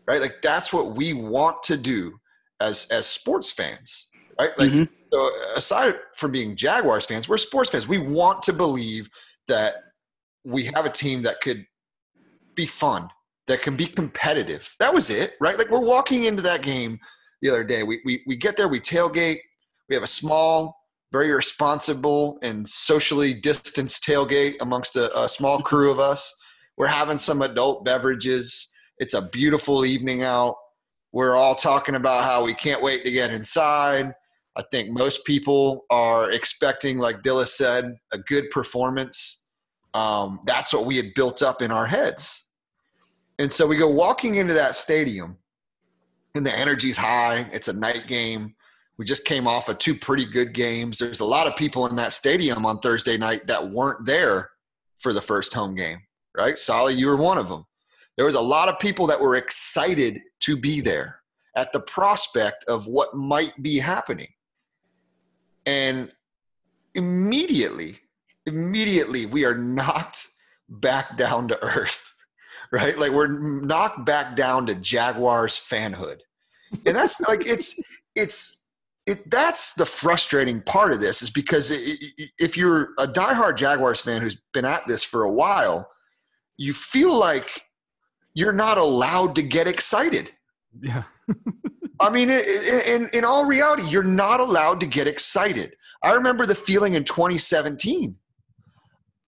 right 0.08 0.20
like 0.20 0.42
that's 0.42 0.72
what 0.72 0.96
we 0.96 1.12
want 1.12 1.62
to 1.62 1.76
do 1.76 2.12
as 2.60 2.86
as 2.90 3.06
sports 3.06 3.52
fans 3.52 4.10
right 4.40 4.50
like 4.58 4.70
Mhm. 4.70 4.90
so 5.12 5.30
aside 5.56 5.94
from 6.16 6.32
being 6.32 6.56
jaguars 6.56 7.06
fans 7.06 7.28
we're 7.28 7.38
sports 7.38 7.70
fans 7.70 7.86
we 7.86 7.98
want 7.98 8.42
to 8.42 8.52
believe 8.52 9.08
that 9.46 9.76
we 10.44 10.64
have 10.74 10.84
a 10.84 10.90
team 10.90 11.22
that 11.22 11.40
could 11.40 11.64
be 12.56 12.66
fun 12.66 13.08
that 13.46 13.62
can 13.62 13.76
be 13.76 13.86
competitive 13.86 14.74
that 14.78 14.92
was 14.92 15.10
it 15.10 15.34
right 15.40 15.58
like 15.58 15.70
we're 15.70 15.84
walking 15.84 16.24
into 16.24 16.42
that 16.42 16.62
game 16.62 16.98
the 17.42 17.48
other 17.48 17.64
day 17.64 17.82
we 17.82 18.00
we, 18.04 18.22
we 18.26 18.36
get 18.36 18.56
there 18.56 18.68
we 18.68 18.80
tailgate 18.80 19.38
we 19.88 19.94
have 19.94 20.04
a 20.04 20.08
small 20.08 20.76
very 21.12 21.32
responsible 21.32 22.38
and 22.42 22.68
socially 22.68 23.32
distanced 23.32 24.04
tailgate 24.04 24.56
amongst 24.60 24.96
a, 24.96 25.16
a 25.18 25.28
small 25.28 25.60
crew 25.60 25.90
of 25.90 26.00
us 26.00 26.34
we're 26.76 26.86
having 26.88 27.16
some 27.16 27.42
adult 27.42 27.84
beverages. 27.84 28.72
It's 28.98 29.14
a 29.14 29.22
beautiful 29.22 29.84
evening 29.84 30.22
out. 30.22 30.56
We're 31.12 31.34
all 31.34 31.54
talking 31.54 31.94
about 31.94 32.24
how 32.24 32.44
we 32.44 32.54
can't 32.54 32.82
wait 32.82 33.04
to 33.04 33.10
get 33.10 33.30
inside. 33.30 34.12
I 34.56 34.62
think 34.70 34.90
most 34.90 35.24
people 35.24 35.84
are 35.90 36.30
expecting, 36.30 36.98
like 36.98 37.22
Dilla 37.22 37.46
said, 37.46 37.94
a 38.12 38.18
good 38.18 38.50
performance. 38.50 39.48
Um, 39.94 40.40
that's 40.44 40.72
what 40.72 40.84
we 40.84 40.96
had 40.96 41.14
built 41.14 41.42
up 41.42 41.62
in 41.62 41.70
our 41.70 41.86
heads. 41.86 42.45
And 43.38 43.52
so 43.52 43.66
we 43.66 43.76
go 43.76 43.88
walking 43.88 44.36
into 44.36 44.54
that 44.54 44.76
stadium, 44.76 45.36
and 46.34 46.44
the 46.44 46.56
energy's 46.56 46.96
high. 46.96 47.48
It's 47.52 47.68
a 47.68 47.72
night 47.72 48.06
game. 48.06 48.54
We 48.98 49.04
just 49.04 49.24
came 49.24 49.46
off 49.46 49.68
of 49.68 49.78
two 49.78 49.94
pretty 49.94 50.24
good 50.24 50.54
games. 50.54 50.98
There's 50.98 51.20
a 51.20 51.24
lot 51.24 51.46
of 51.46 51.54
people 51.54 51.86
in 51.86 51.96
that 51.96 52.12
stadium 52.12 52.64
on 52.64 52.78
Thursday 52.78 53.18
night 53.18 53.46
that 53.46 53.70
weren't 53.70 54.06
there 54.06 54.50
for 54.98 55.12
the 55.12 55.20
first 55.20 55.52
home 55.52 55.74
game 55.74 56.00
right? 56.36 56.58
Solly, 56.58 56.94
you 56.94 57.08
were 57.08 57.16
one 57.16 57.38
of 57.38 57.48
them. 57.48 57.64
There 58.16 58.26
was 58.26 58.34
a 58.34 58.40
lot 58.40 58.68
of 58.68 58.78
people 58.78 59.06
that 59.08 59.20
were 59.20 59.36
excited 59.36 60.18
to 60.40 60.56
be 60.56 60.80
there 60.80 61.20
at 61.54 61.72
the 61.72 61.80
prospect 61.80 62.64
of 62.68 62.86
what 62.86 63.14
might 63.14 63.54
be 63.62 63.78
happening. 63.78 64.28
And 65.64 66.14
immediately, 66.94 67.98
immediately, 68.46 69.26
we 69.26 69.44
are 69.44 69.54
knocked 69.58 70.28
back 70.68 71.16
down 71.16 71.48
to 71.48 71.62
earth, 71.62 72.14
right? 72.72 72.96
Like 72.98 73.12
we're 73.12 73.38
knocked 73.64 74.04
back 74.04 74.36
down 74.36 74.66
to 74.66 74.74
Jaguars 74.74 75.54
fanhood. 75.58 76.18
And 76.84 76.94
that's 76.96 77.20
like, 77.28 77.46
it's, 77.46 77.80
it's, 78.14 78.68
it, 79.06 79.30
that's 79.30 79.74
the 79.74 79.86
frustrating 79.86 80.60
part 80.62 80.92
of 80.92 81.00
this 81.00 81.22
is 81.22 81.30
because 81.30 81.70
i- 81.70 81.74
i- 81.76 82.28
if 82.38 82.56
you're 82.56 82.90
a 82.98 83.06
diehard 83.06 83.56
Jaguars 83.56 84.00
fan 84.00 84.20
who's 84.20 84.36
been 84.52 84.64
at 84.64 84.86
this 84.88 85.02
for 85.04 85.22
a 85.22 85.32
while, 85.32 85.88
you 86.58 86.72
feel 86.72 87.16
like 87.18 87.62
you're 88.34 88.52
not 88.52 88.78
allowed 88.78 89.34
to 89.36 89.42
get 89.42 89.68
excited. 89.68 90.32
Yeah. 90.80 91.04
I 92.00 92.10
mean, 92.10 92.28
in, 92.30 93.08
in 93.14 93.24
all 93.24 93.46
reality, 93.46 93.84
you're 93.88 94.02
not 94.02 94.40
allowed 94.40 94.80
to 94.80 94.86
get 94.86 95.06
excited. 95.08 95.76
I 96.02 96.12
remember 96.14 96.44
the 96.44 96.54
feeling 96.54 96.94
in 96.94 97.04
2017. 97.04 98.16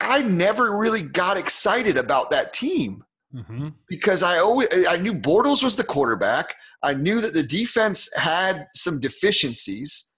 I 0.01 0.23
never 0.23 0.77
really 0.77 1.03
got 1.03 1.37
excited 1.39 1.97
about 1.97 2.31
that 2.31 2.53
team 2.53 3.05
hmm 3.33 3.69
because 3.89 4.23
I 4.23 4.39
always 4.39 4.69
I 4.89 4.97
knew 4.97 5.15
Bortles 5.15 5.63
was 5.63 5.77
the 5.77 5.85
quarterback. 5.85 6.55
I 6.83 6.95
knew 6.95 7.21
that 7.21 7.35
the 7.35 7.43
defense 7.43 8.09
had 8.17 8.67
some 8.75 9.01
deficiencies, 9.01 10.15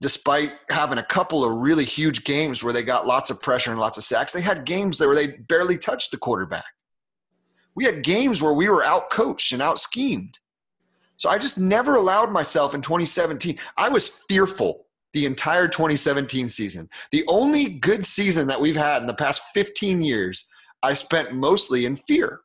despite 0.00 0.52
having 0.70 0.98
a 0.98 1.04
couple 1.04 1.44
of 1.44 1.58
really 1.58 1.84
huge 1.84 2.24
games 2.24 2.62
where 2.62 2.72
they 2.72 2.82
got 2.82 3.06
lots 3.06 3.30
of 3.30 3.40
pressure 3.40 3.70
and 3.70 3.80
lots 3.80 3.98
of 3.98 4.04
sacks. 4.04 4.32
They 4.32 4.42
had 4.42 4.66
games 4.66 5.00
where 5.00 5.14
they 5.14 5.28
barely 5.28 5.78
touched 5.78 6.10
the 6.10 6.18
quarterback. 6.18 6.64
We 7.74 7.84
had 7.84 8.02
games 8.02 8.42
where 8.42 8.52
we 8.52 8.68
were 8.68 8.84
out 8.84 9.10
coached 9.10 9.52
and 9.52 9.62
out 9.62 9.78
schemed. 9.80 10.38
So 11.16 11.30
I 11.30 11.38
just 11.38 11.58
never 11.58 11.94
allowed 11.94 12.32
myself 12.32 12.74
in 12.74 12.82
2017. 12.82 13.58
I 13.76 13.88
was 13.88 14.24
fearful 14.28 14.86
the 15.12 15.26
entire 15.26 15.68
2017 15.68 16.48
season. 16.48 16.88
The 17.12 17.24
only 17.28 17.74
good 17.74 18.04
season 18.04 18.46
that 18.48 18.60
we've 18.60 18.76
had 18.76 19.02
in 19.02 19.06
the 19.06 19.14
past 19.14 19.42
15 19.54 20.02
years, 20.02 20.48
I 20.82 20.94
spent 20.94 21.32
mostly 21.32 21.84
in 21.84 21.96
fear. 21.96 22.40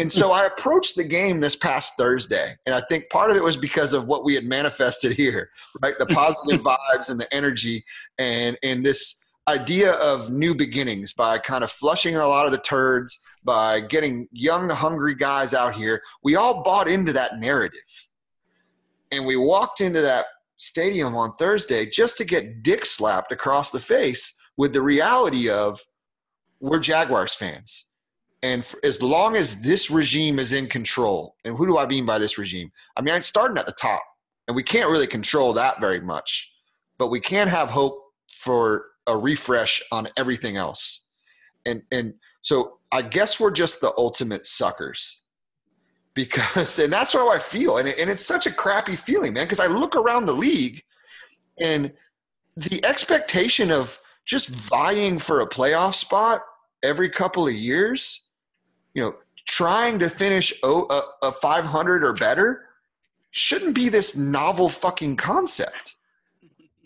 And 0.00 0.12
so 0.12 0.30
I 0.30 0.46
approached 0.46 0.94
the 0.94 1.02
game 1.02 1.40
this 1.40 1.56
past 1.56 1.94
Thursday. 1.96 2.54
And 2.66 2.74
I 2.74 2.80
think 2.88 3.10
part 3.10 3.32
of 3.32 3.36
it 3.36 3.42
was 3.42 3.56
because 3.56 3.92
of 3.92 4.06
what 4.06 4.24
we 4.24 4.34
had 4.34 4.44
manifested 4.44 5.12
here, 5.12 5.50
right? 5.82 5.94
The 5.98 6.06
positive 6.06 6.60
vibes 6.64 7.10
and 7.10 7.18
the 7.18 7.32
energy 7.34 7.84
and, 8.16 8.56
and 8.62 8.86
this 8.86 9.20
idea 9.48 9.94
of 9.94 10.30
new 10.30 10.54
beginnings 10.54 11.12
by 11.12 11.38
kind 11.38 11.64
of 11.64 11.70
flushing 11.72 12.14
a 12.14 12.26
lot 12.26 12.46
of 12.46 12.52
the 12.52 12.58
turds, 12.58 13.20
by 13.42 13.80
getting 13.80 14.28
young, 14.30 14.68
hungry 14.68 15.16
guys 15.16 15.52
out 15.52 15.74
here. 15.74 16.00
We 16.22 16.36
all 16.36 16.62
bought 16.62 16.86
into 16.86 17.12
that 17.14 17.38
narrative. 17.38 18.06
And 19.10 19.26
we 19.26 19.36
walked 19.36 19.80
into 19.80 20.00
that 20.02 20.26
stadium 20.58 21.16
on 21.16 21.32
Thursday 21.36 21.86
just 21.86 22.18
to 22.18 22.24
get 22.24 22.62
dick 22.62 22.86
slapped 22.86 23.32
across 23.32 23.70
the 23.72 23.80
face 23.80 24.38
with 24.56 24.74
the 24.74 24.82
reality 24.82 25.48
of 25.48 25.80
we're 26.60 26.80
Jaguars 26.80 27.34
fans. 27.34 27.86
And 28.42 28.64
for, 28.64 28.78
as 28.84 29.02
long 29.02 29.36
as 29.36 29.62
this 29.62 29.90
regime 29.90 30.38
is 30.38 30.52
in 30.52 30.68
control, 30.68 31.34
and 31.44 31.56
who 31.56 31.66
do 31.66 31.78
I 31.78 31.86
mean 31.86 32.06
by 32.06 32.18
this 32.18 32.38
regime? 32.38 32.70
I 32.96 33.02
mean, 33.02 33.14
I'm 33.14 33.22
starting 33.22 33.58
at 33.58 33.66
the 33.66 33.72
top, 33.72 34.02
and 34.46 34.54
we 34.54 34.62
can't 34.62 34.90
really 34.90 35.06
control 35.06 35.52
that 35.54 35.80
very 35.80 36.00
much, 36.00 36.52
but 36.98 37.08
we 37.08 37.20
can 37.20 37.48
have 37.48 37.70
hope 37.70 38.00
for 38.28 38.86
a 39.06 39.16
refresh 39.16 39.82
on 39.90 40.08
everything 40.16 40.56
else. 40.56 41.08
And 41.66 41.82
and 41.90 42.14
so 42.42 42.78
I 42.92 43.02
guess 43.02 43.40
we're 43.40 43.50
just 43.50 43.80
the 43.80 43.92
ultimate 43.98 44.44
suckers 44.44 45.22
because 46.14 46.78
and 46.78 46.92
that's 46.92 47.12
how 47.12 47.32
I 47.32 47.38
feel, 47.38 47.78
and 47.78 47.88
it, 47.88 47.98
and 47.98 48.08
it's 48.08 48.24
such 48.24 48.46
a 48.46 48.52
crappy 48.52 48.96
feeling, 48.96 49.32
man. 49.32 49.44
Because 49.44 49.60
I 49.60 49.66
look 49.66 49.96
around 49.96 50.26
the 50.26 50.32
league, 50.32 50.82
and 51.60 51.92
the 52.56 52.84
expectation 52.84 53.72
of 53.72 53.98
just 54.26 54.48
vying 54.48 55.18
for 55.18 55.40
a 55.40 55.48
playoff 55.48 55.94
spot 55.94 56.42
every 56.82 57.08
couple 57.08 57.46
of 57.46 57.54
years, 57.54 58.28
you 58.94 59.02
know, 59.02 59.14
trying 59.46 59.98
to 59.98 60.08
finish 60.08 60.52
a 60.62 61.32
500 61.32 62.04
or 62.04 62.14
better 62.14 62.66
shouldn't 63.30 63.74
be 63.74 63.88
this 63.88 64.16
novel 64.16 64.68
fucking 64.68 65.16
concept. 65.16 65.96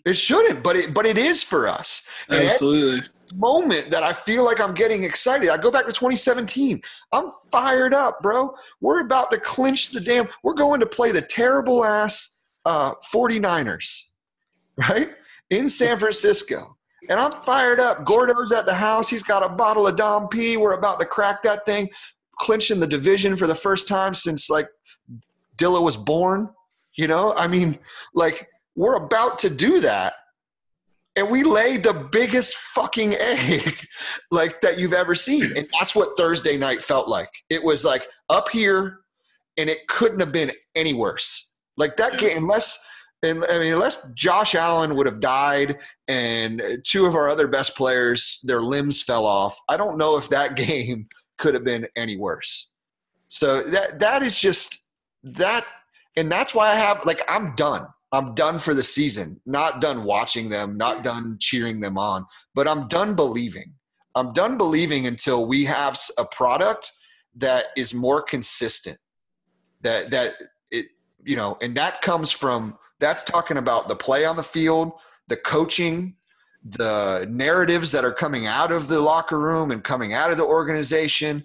It 0.05 0.17
shouldn't, 0.17 0.63
but 0.63 0.75
it 0.75 0.93
but 0.93 1.05
it 1.05 1.17
is 1.17 1.41
for 1.41 1.67
us. 1.67 2.07
Absolutely. 2.29 3.07
moment 3.35 3.89
that 3.91 4.03
I 4.03 4.11
feel 4.11 4.43
like 4.43 4.59
I'm 4.59 4.73
getting 4.73 5.03
excited, 5.03 5.49
I 5.49 5.57
go 5.57 5.71
back 5.71 5.85
to 5.85 5.93
2017. 5.93 6.81
I'm 7.13 7.31
fired 7.51 7.93
up, 7.93 8.21
bro. 8.21 8.53
We're 8.81 9.05
about 9.05 9.31
to 9.31 9.37
clinch 9.37 9.91
the 9.91 10.01
damn. 10.01 10.27
We're 10.43 10.55
going 10.55 10.81
to 10.81 10.85
play 10.85 11.11
the 11.11 11.21
terrible 11.21 11.85
ass 11.85 12.41
uh, 12.65 12.95
49ers, 13.13 14.09
right? 14.89 15.11
In 15.49 15.69
San 15.69 15.97
Francisco. 15.97 16.77
And 17.09 17.19
I'm 17.19 17.31
fired 17.43 17.79
up. 17.79 18.05
Gordo's 18.05 18.51
at 18.51 18.65
the 18.65 18.73
house. 18.73 19.09
He's 19.09 19.23
got 19.23 19.43
a 19.43 19.53
bottle 19.53 19.87
of 19.87 19.97
Dom 19.97 20.27
P. 20.29 20.57
We're 20.57 20.77
about 20.77 20.99
to 20.99 21.05
crack 21.05 21.43
that 21.43 21.65
thing, 21.65 21.89
clinching 22.39 22.79
the 22.79 22.87
division 22.87 23.35
for 23.35 23.47
the 23.47 23.55
first 23.55 23.87
time 23.87 24.13
since 24.13 24.49
like 24.49 24.67
Dilla 25.57 25.81
was 25.81 25.97
born. 25.97 26.49
You 26.95 27.07
know, 27.07 27.33
I 27.35 27.47
mean, 27.47 27.77
like 28.13 28.47
we're 28.75 29.03
about 29.03 29.39
to 29.39 29.49
do 29.49 29.79
that. 29.81 30.13
And 31.15 31.29
we 31.29 31.43
laid 31.43 31.83
the 31.83 31.93
biggest 31.93 32.55
fucking 32.55 33.13
egg 33.19 33.85
like 34.31 34.61
that 34.61 34.79
you've 34.79 34.93
ever 34.93 35.13
seen. 35.13 35.45
And 35.55 35.67
that's 35.79 35.95
what 35.95 36.17
Thursday 36.17 36.57
night 36.57 36.83
felt 36.83 37.07
like. 37.07 37.29
It 37.49 37.63
was 37.63 37.85
like 37.85 38.07
up 38.29 38.49
here 38.49 39.01
and 39.57 39.69
it 39.69 39.87
couldn't 39.87 40.19
have 40.19 40.31
been 40.31 40.51
any 40.75 40.93
worse. 40.93 41.53
Like 41.77 41.97
that 41.97 42.17
game, 42.17 42.37
unless 42.37 42.83
and 43.23 43.43
I 43.49 43.57
mean, 43.57 43.73
unless 43.73 44.11
Josh 44.11 44.53
Allen 44.53 44.95
would 44.95 45.05
have 45.05 45.21
died 45.21 45.79
and 46.09 46.61
two 46.83 47.05
of 47.05 47.15
our 47.15 47.29
other 47.29 47.47
best 47.47 47.75
players, 47.77 48.41
their 48.43 48.61
limbs 48.61 49.01
fell 49.01 49.25
off, 49.25 49.59
I 49.69 49.77
don't 49.77 49.97
know 49.97 50.17
if 50.17 50.29
that 50.29 50.55
game 50.57 51.07
could 51.37 51.53
have 51.53 51.63
been 51.63 51.87
any 51.95 52.17
worse. 52.17 52.71
So 53.29 53.63
that 53.63 53.99
that 53.99 54.21
is 54.21 54.37
just 54.37 54.89
that 55.23 55.65
and 56.15 56.31
that's 56.31 56.53
why 56.53 56.69
I 56.69 56.75
have 56.75 57.03
like 57.05 57.21
I'm 57.27 57.55
done. 57.55 57.87
I'm 58.11 58.35
done 58.35 58.59
for 58.59 58.75
the 58.75 58.83
season. 58.83 59.41
Not 59.47 59.81
done 59.81 60.03
watching 60.03 60.47
them, 60.49 60.77
not 60.77 61.03
done 61.03 61.37
cheering 61.39 61.79
them 61.79 61.97
on, 61.97 62.27
but 62.53 62.67
I'm 62.67 62.87
done 62.87 63.15
believing. 63.15 63.73
I'm 64.13 64.33
done 64.33 64.57
believing 64.57 65.07
until 65.07 65.47
we 65.47 65.65
have 65.65 65.99
a 66.19 66.25
product 66.25 66.91
that 67.35 67.67
is 67.75 67.93
more 67.93 68.21
consistent. 68.21 68.99
That 69.81 70.11
that 70.11 70.35
it 70.69 70.87
you 71.23 71.35
know, 71.35 71.57
and 71.61 71.73
that 71.75 72.01
comes 72.01 72.29
from 72.29 72.77
that's 73.03 73.23
talking 73.23 73.57
about 73.57 73.89
the 73.89 73.95
play 73.95 74.23
on 74.23 74.37
the 74.37 74.43
field, 74.43 74.93
the 75.27 75.35
coaching, 75.35 76.15
the 76.63 77.27
narratives 77.29 77.91
that 77.91 78.05
are 78.05 78.13
coming 78.13 78.47
out 78.47 78.71
of 78.71 78.87
the 78.87 79.01
locker 79.01 79.39
room 79.39 79.71
and 79.71 79.83
coming 79.83 80.13
out 80.13 80.31
of 80.31 80.37
the 80.37 80.45
organization 80.45 81.43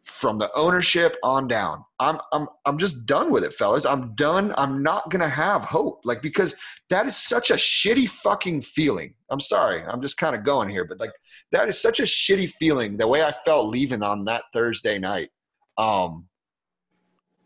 from 0.00 0.38
the 0.38 0.50
ownership 0.54 1.16
on 1.22 1.48
down. 1.48 1.84
I'm 2.00 2.18
I'm 2.32 2.48
I'm 2.64 2.78
just 2.78 3.04
done 3.04 3.30
with 3.30 3.44
it, 3.44 3.52
fellas. 3.52 3.84
I'm 3.84 4.14
done. 4.14 4.54
I'm 4.56 4.82
not 4.82 5.10
gonna 5.10 5.28
have 5.28 5.64
hope. 5.64 6.00
Like 6.04 6.22
because 6.22 6.56
that 6.88 7.06
is 7.06 7.16
such 7.16 7.50
a 7.50 7.54
shitty 7.54 8.08
fucking 8.08 8.62
feeling. 8.62 9.14
I'm 9.30 9.40
sorry. 9.40 9.82
I'm 9.82 10.00
just 10.00 10.16
kind 10.16 10.34
of 10.34 10.44
going 10.44 10.70
here, 10.70 10.86
but 10.86 11.00
like 11.00 11.12
that 11.52 11.68
is 11.68 11.80
such 11.80 12.00
a 12.00 12.04
shitty 12.04 12.48
feeling. 12.50 12.96
The 12.96 13.08
way 13.08 13.22
I 13.22 13.32
felt 13.32 13.66
leaving 13.66 14.02
on 14.02 14.24
that 14.24 14.44
Thursday 14.52 14.98
night. 14.98 15.28
Um 15.76 16.28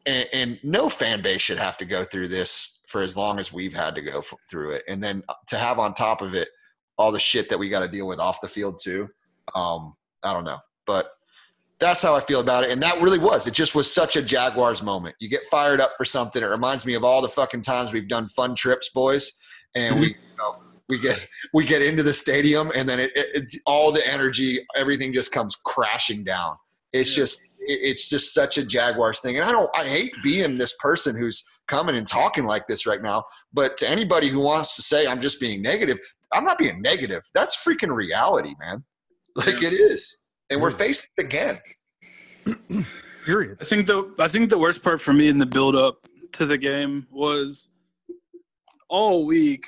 and, 0.06 0.28
and 0.32 0.58
no 0.62 0.88
fan 0.88 1.22
base 1.22 1.42
should 1.42 1.58
have 1.58 1.78
to 1.78 1.84
go 1.84 2.04
through 2.04 2.28
this 2.28 2.79
for 2.90 3.02
as 3.02 3.16
long 3.16 3.38
as 3.38 3.52
we've 3.52 3.72
had 3.72 3.94
to 3.94 4.02
go 4.02 4.18
f- 4.18 4.34
through 4.50 4.72
it. 4.72 4.82
And 4.88 5.02
then 5.02 5.22
to 5.46 5.56
have 5.56 5.78
on 5.78 5.94
top 5.94 6.22
of 6.22 6.34
it 6.34 6.48
all 6.98 7.12
the 7.12 7.20
shit 7.20 7.48
that 7.48 7.58
we 7.58 7.68
got 7.68 7.80
to 7.80 7.88
deal 7.88 8.08
with 8.08 8.18
off 8.18 8.40
the 8.40 8.48
field 8.48 8.80
too. 8.82 9.08
Um, 9.54 9.94
I 10.24 10.32
don't 10.32 10.44
know, 10.44 10.58
but 10.86 11.12
that's 11.78 12.02
how 12.02 12.16
I 12.16 12.20
feel 12.20 12.40
about 12.40 12.64
it. 12.64 12.70
And 12.70 12.82
that 12.82 13.00
really 13.00 13.18
was. 13.18 13.46
It 13.46 13.54
just 13.54 13.76
was 13.76 13.90
such 13.90 14.16
a 14.16 14.22
Jaguars 14.22 14.82
moment. 14.82 15.14
You 15.20 15.28
get 15.28 15.44
fired 15.50 15.80
up 15.80 15.92
for 15.96 16.04
something. 16.04 16.42
It 16.42 16.46
reminds 16.46 16.84
me 16.84 16.94
of 16.94 17.04
all 17.04 17.22
the 17.22 17.28
fucking 17.28 17.62
times 17.62 17.92
we've 17.92 18.08
done 18.08 18.26
fun 18.26 18.54
trips, 18.56 18.90
boys, 18.90 19.38
and 19.76 20.00
we 20.00 20.08
you 20.08 20.14
know, 20.36 20.52
we 20.88 20.98
get 20.98 21.26
we 21.54 21.64
get 21.64 21.80
into 21.80 22.02
the 22.02 22.12
stadium, 22.12 22.72
and 22.74 22.88
then 22.88 22.98
it, 22.98 23.12
it, 23.14 23.44
it 23.44 23.60
all 23.66 23.92
the 23.92 24.06
energy, 24.06 24.66
everything 24.76 25.12
just 25.12 25.30
comes 25.30 25.56
crashing 25.64 26.24
down. 26.24 26.56
It's 26.92 27.16
Yeah. 27.16 27.22
just 27.22 27.44
it's 27.72 28.08
just 28.08 28.34
such 28.34 28.58
a 28.58 28.64
Jaguars 28.64 29.20
thing, 29.20 29.36
and 29.38 29.44
I 29.48 29.52
don't 29.52 29.70
I 29.74 29.84
hate 29.84 30.12
being 30.22 30.58
this 30.58 30.74
person 30.78 31.16
who's 31.16 31.44
coming 31.68 31.96
and 31.96 32.06
talking 32.06 32.44
like 32.44 32.66
this 32.66 32.86
right 32.86 33.02
now. 33.02 33.24
But 33.52 33.76
to 33.78 33.88
anybody 33.88 34.28
who 34.28 34.40
wants 34.40 34.76
to 34.76 34.82
say 34.82 35.06
I'm 35.06 35.20
just 35.20 35.40
being 35.40 35.62
negative, 35.62 35.98
I'm 36.32 36.44
not 36.44 36.58
being 36.58 36.80
negative. 36.82 37.22
That's 37.34 37.56
freaking 37.64 37.94
reality, 37.94 38.54
man. 38.60 38.84
Like 39.36 39.60
Yeah. 39.60 39.68
it 39.68 39.74
is, 39.74 40.18
and 40.50 40.60
we're 40.60 40.70
facing 40.72 41.08
it 41.16 41.24
again. 41.24 41.58
Period. 43.24 43.58
I 43.60 43.64
think 43.64 43.86
the 43.86 44.12
I 44.18 44.28
think 44.28 44.50
the 44.50 44.58
worst 44.58 44.82
part 44.82 45.00
for 45.00 45.12
me 45.12 45.28
in 45.28 45.38
the 45.38 45.46
build 45.46 45.76
up 45.76 46.06
to 46.32 46.46
the 46.46 46.58
game 46.58 47.06
was 47.10 47.68
all 48.88 49.24
week 49.24 49.66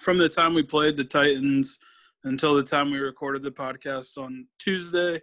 from 0.00 0.18
the 0.18 0.28
time 0.28 0.54
we 0.54 0.62
played 0.62 0.96
the 0.96 1.04
Titans 1.04 1.78
until 2.24 2.54
the 2.54 2.62
time 2.62 2.90
we 2.90 2.98
recorded 2.98 3.42
the 3.42 3.50
podcast 3.50 4.18
on 4.18 4.46
Tuesday, 4.58 5.20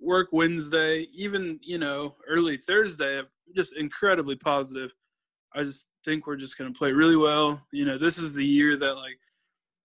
work 0.00 0.28
Wednesday, 0.32 1.06
even, 1.12 1.58
you 1.62 1.78
know, 1.78 2.16
early 2.28 2.56
Thursday, 2.56 3.20
just 3.56 3.76
incredibly 3.76 4.36
positive. 4.36 4.90
I 5.54 5.64
just 5.64 5.86
think 6.04 6.26
we're 6.26 6.36
just 6.36 6.58
going 6.58 6.72
to 6.72 6.78
play 6.78 6.92
really 6.92 7.16
well. 7.16 7.66
You 7.72 7.84
know, 7.84 7.98
this 7.98 8.18
is 8.18 8.34
the 8.34 8.44
year 8.44 8.76
that 8.76 8.96
like 8.96 9.18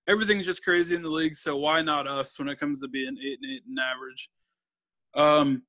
everything's 0.07 0.45
just 0.45 0.63
crazy 0.63 0.95
in 0.95 1.01
the 1.01 1.09
league, 1.09 1.35
so 1.35 1.57
why 1.57 1.81
not 1.81 2.07
us 2.07 2.37
when 2.37 2.49
it 2.49 2.59
comes 2.59 2.81
to 2.81 2.87
being 2.87 3.17
8 3.17 3.39
and 3.41 3.51
8 3.51 3.63
and 3.67 3.79
average? 3.79 4.29
Um 5.15 5.63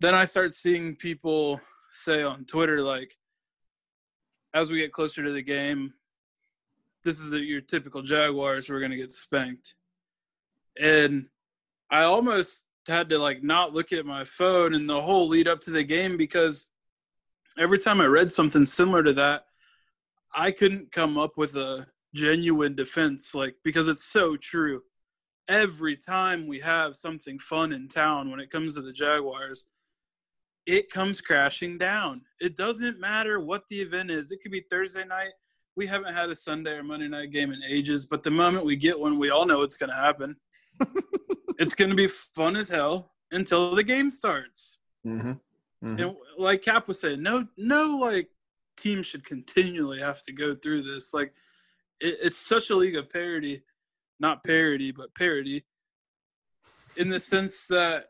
then 0.00 0.14
I 0.14 0.24
start 0.24 0.54
seeing 0.54 0.96
people 0.96 1.60
say 1.92 2.22
on 2.22 2.46
Twitter, 2.46 2.80
like, 2.80 3.14
as 4.54 4.72
we 4.72 4.78
get 4.78 4.92
closer 4.92 5.22
to 5.22 5.32
the 5.32 5.42
game, 5.42 5.92
this 7.04 7.20
is 7.20 7.32
your 7.32 7.60
typical 7.60 8.02
Jaguars, 8.02 8.68
we're 8.68 8.80
going 8.80 8.90
to 8.90 8.96
get 8.96 9.12
spanked. 9.12 9.74
And 10.80 11.26
I 11.90 12.04
almost 12.04 12.66
had 12.86 13.08
to, 13.10 13.18
like, 13.18 13.42
not 13.42 13.72
look 13.72 13.92
at 13.92 14.06
my 14.06 14.24
phone 14.24 14.74
in 14.74 14.86
the 14.86 15.00
whole 15.00 15.28
lead 15.28 15.48
up 15.48 15.60
to 15.62 15.70
the 15.70 15.84
game 15.84 16.16
because 16.16 16.66
every 17.58 17.78
time 17.78 18.00
I 18.00 18.06
read 18.06 18.30
something 18.30 18.64
similar 18.64 19.02
to 19.02 19.12
that, 19.14 19.44
I 20.34 20.50
couldn't 20.50 20.92
come 20.92 21.18
up 21.18 21.36
with 21.36 21.56
a 21.56 21.86
genuine 22.14 22.74
defense, 22.74 23.34
like, 23.34 23.54
because 23.64 23.88
it's 23.88 24.04
so 24.04 24.36
true. 24.36 24.82
Every 25.48 25.96
time 25.96 26.46
we 26.46 26.60
have 26.60 26.94
something 26.94 27.38
fun 27.38 27.72
in 27.72 27.88
town 27.88 28.30
when 28.30 28.40
it 28.40 28.50
comes 28.50 28.76
to 28.76 28.82
the 28.82 28.92
Jaguars, 28.92 29.66
it 30.66 30.90
comes 30.90 31.20
crashing 31.20 31.78
down. 31.78 32.22
It 32.40 32.56
doesn't 32.56 33.00
matter 33.00 33.40
what 33.40 33.64
the 33.68 33.76
event 33.76 34.10
is. 34.10 34.30
It 34.30 34.40
could 34.42 34.52
be 34.52 34.64
Thursday 34.70 35.04
night. 35.04 35.32
We 35.76 35.86
haven't 35.86 36.14
had 36.14 36.30
a 36.30 36.34
Sunday 36.34 36.72
or 36.72 36.82
Monday 36.82 37.08
night 37.08 37.30
game 37.30 37.52
in 37.52 37.60
ages, 37.66 38.06
but 38.06 38.22
the 38.22 38.30
moment 38.30 38.64
we 38.64 38.76
get 38.76 38.98
one, 38.98 39.18
we 39.18 39.30
all 39.30 39.46
know 39.46 39.62
it's 39.62 39.76
going 39.76 39.90
to 39.90 39.96
happen. 39.96 40.36
it's 41.60 41.74
going 41.74 41.90
to 41.90 41.94
be 41.94 42.08
fun 42.08 42.56
as 42.56 42.70
hell 42.70 43.12
until 43.30 43.74
the 43.76 43.84
game 43.84 44.10
starts. 44.10 44.80
Mm-hmm. 45.06 45.32
And 45.82 46.16
like 46.36 46.62
Cap 46.62 46.88
was 46.88 47.00
saying, 47.00 47.22
no, 47.22 47.46
no, 47.56 47.98
like 47.98 48.28
team 48.76 49.02
should 49.02 49.24
continually 49.24 50.00
have 50.00 50.22
to 50.22 50.32
go 50.32 50.54
through 50.54 50.82
this. 50.82 51.14
Like 51.14 51.32
it, 52.00 52.18
it's 52.22 52.38
such 52.38 52.70
a 52.70 52.74
league 52.74 52.96
of 52.96 53.10
parody, 53.10 53.62
not 54.18 54.42
parody, 54.42 54.90
but 54.90 55.14
parody, 55.14 55.64
in 56.96 57.08
the 57.08 57.20
sense 57.20 57.66
that 57.68 58.06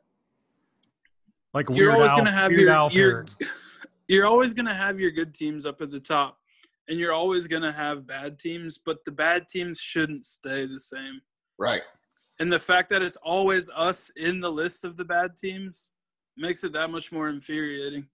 Like 1.52 1.66
you're 1.70 1.92
always 1.92 2.12
gonna 2.14 2.32
have 2.32 2.52
your, 2.52 2.70
Al 2.70 2.90
your 2.90 3.26
you're 4.08 4.26
always 4.26 4.54
gonna 4.54 4.74
have 4.74 4.98
your 4.98 5.10
good 5.10 5.34
teams 5.34 5.66
up 5.66 5.80
at 5.80 5.90
the 5.90 6.00
top, 6.00 6.38
and 6.88 6.98
you're 6.98 7.12
always 7.12 7.46
gonna 7.46 7.72
have 7.72 8.06
bad 8.06 8.38
teams, 8.38 8.78
but 8.78 9.04
the 9.04 9.12
bad 9.12 9.46
teams 9.48 9.78
shouldn't 9.78 10.24
stay 10.24 10.66
the 10.66 10.80
same. 10.80 11.20
Right. 11.58 11.82
And 12.40 12.50
the 12.50 12.59
fact 12.59 12.88
that 12.88 13.03
it's 13.03 13.18
always 13.18 13.70
us 13.76 14.11
in 14.16 14.40
the 14.40 14.50
list 14.50 14.85
of 14.85 14.96
the 14.96 15.05
bad 15.05 15.37
teams 15.37 15.92
makes 16.37 16.64
it 16.64 16.72
that 16.72 16.90
much 16.90 17.12
more 17.12 17.29
infuriating. 17.29 18.07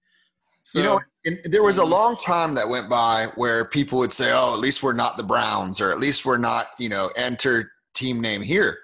So 0.62 0.80
you 0.80 0.84
know, 0.84 1.00
there 1.44 1.62
was 1.62 1.78
a 1.78 1.84
long 1.84 2.16
time 2.16 2.52
that 2.54 2.68
went 2.68 2.88
by 2.90 3.28
where 3.36 3.64
people 3.64 3.98
would 4.00 4.12
say, 4.12 4.32
"Oh, 4.32 4.52
at 4.52 4.58
least 4.58 4.82
we're 4.82 4.94
not 4.94 5.16
the 5.16 5.22
Browns, 5.22 5.80
or 5.80 5.92
at 5.92 6.00
least 6.00 6.26
we're 6.26 6.38
not, 6.38 6.66
you 6.76 6.88
know, 6.88 7.10
enter 7.16 7.70
team 7.94 8.20
name 8.20 8.42
here." 8.42 8.80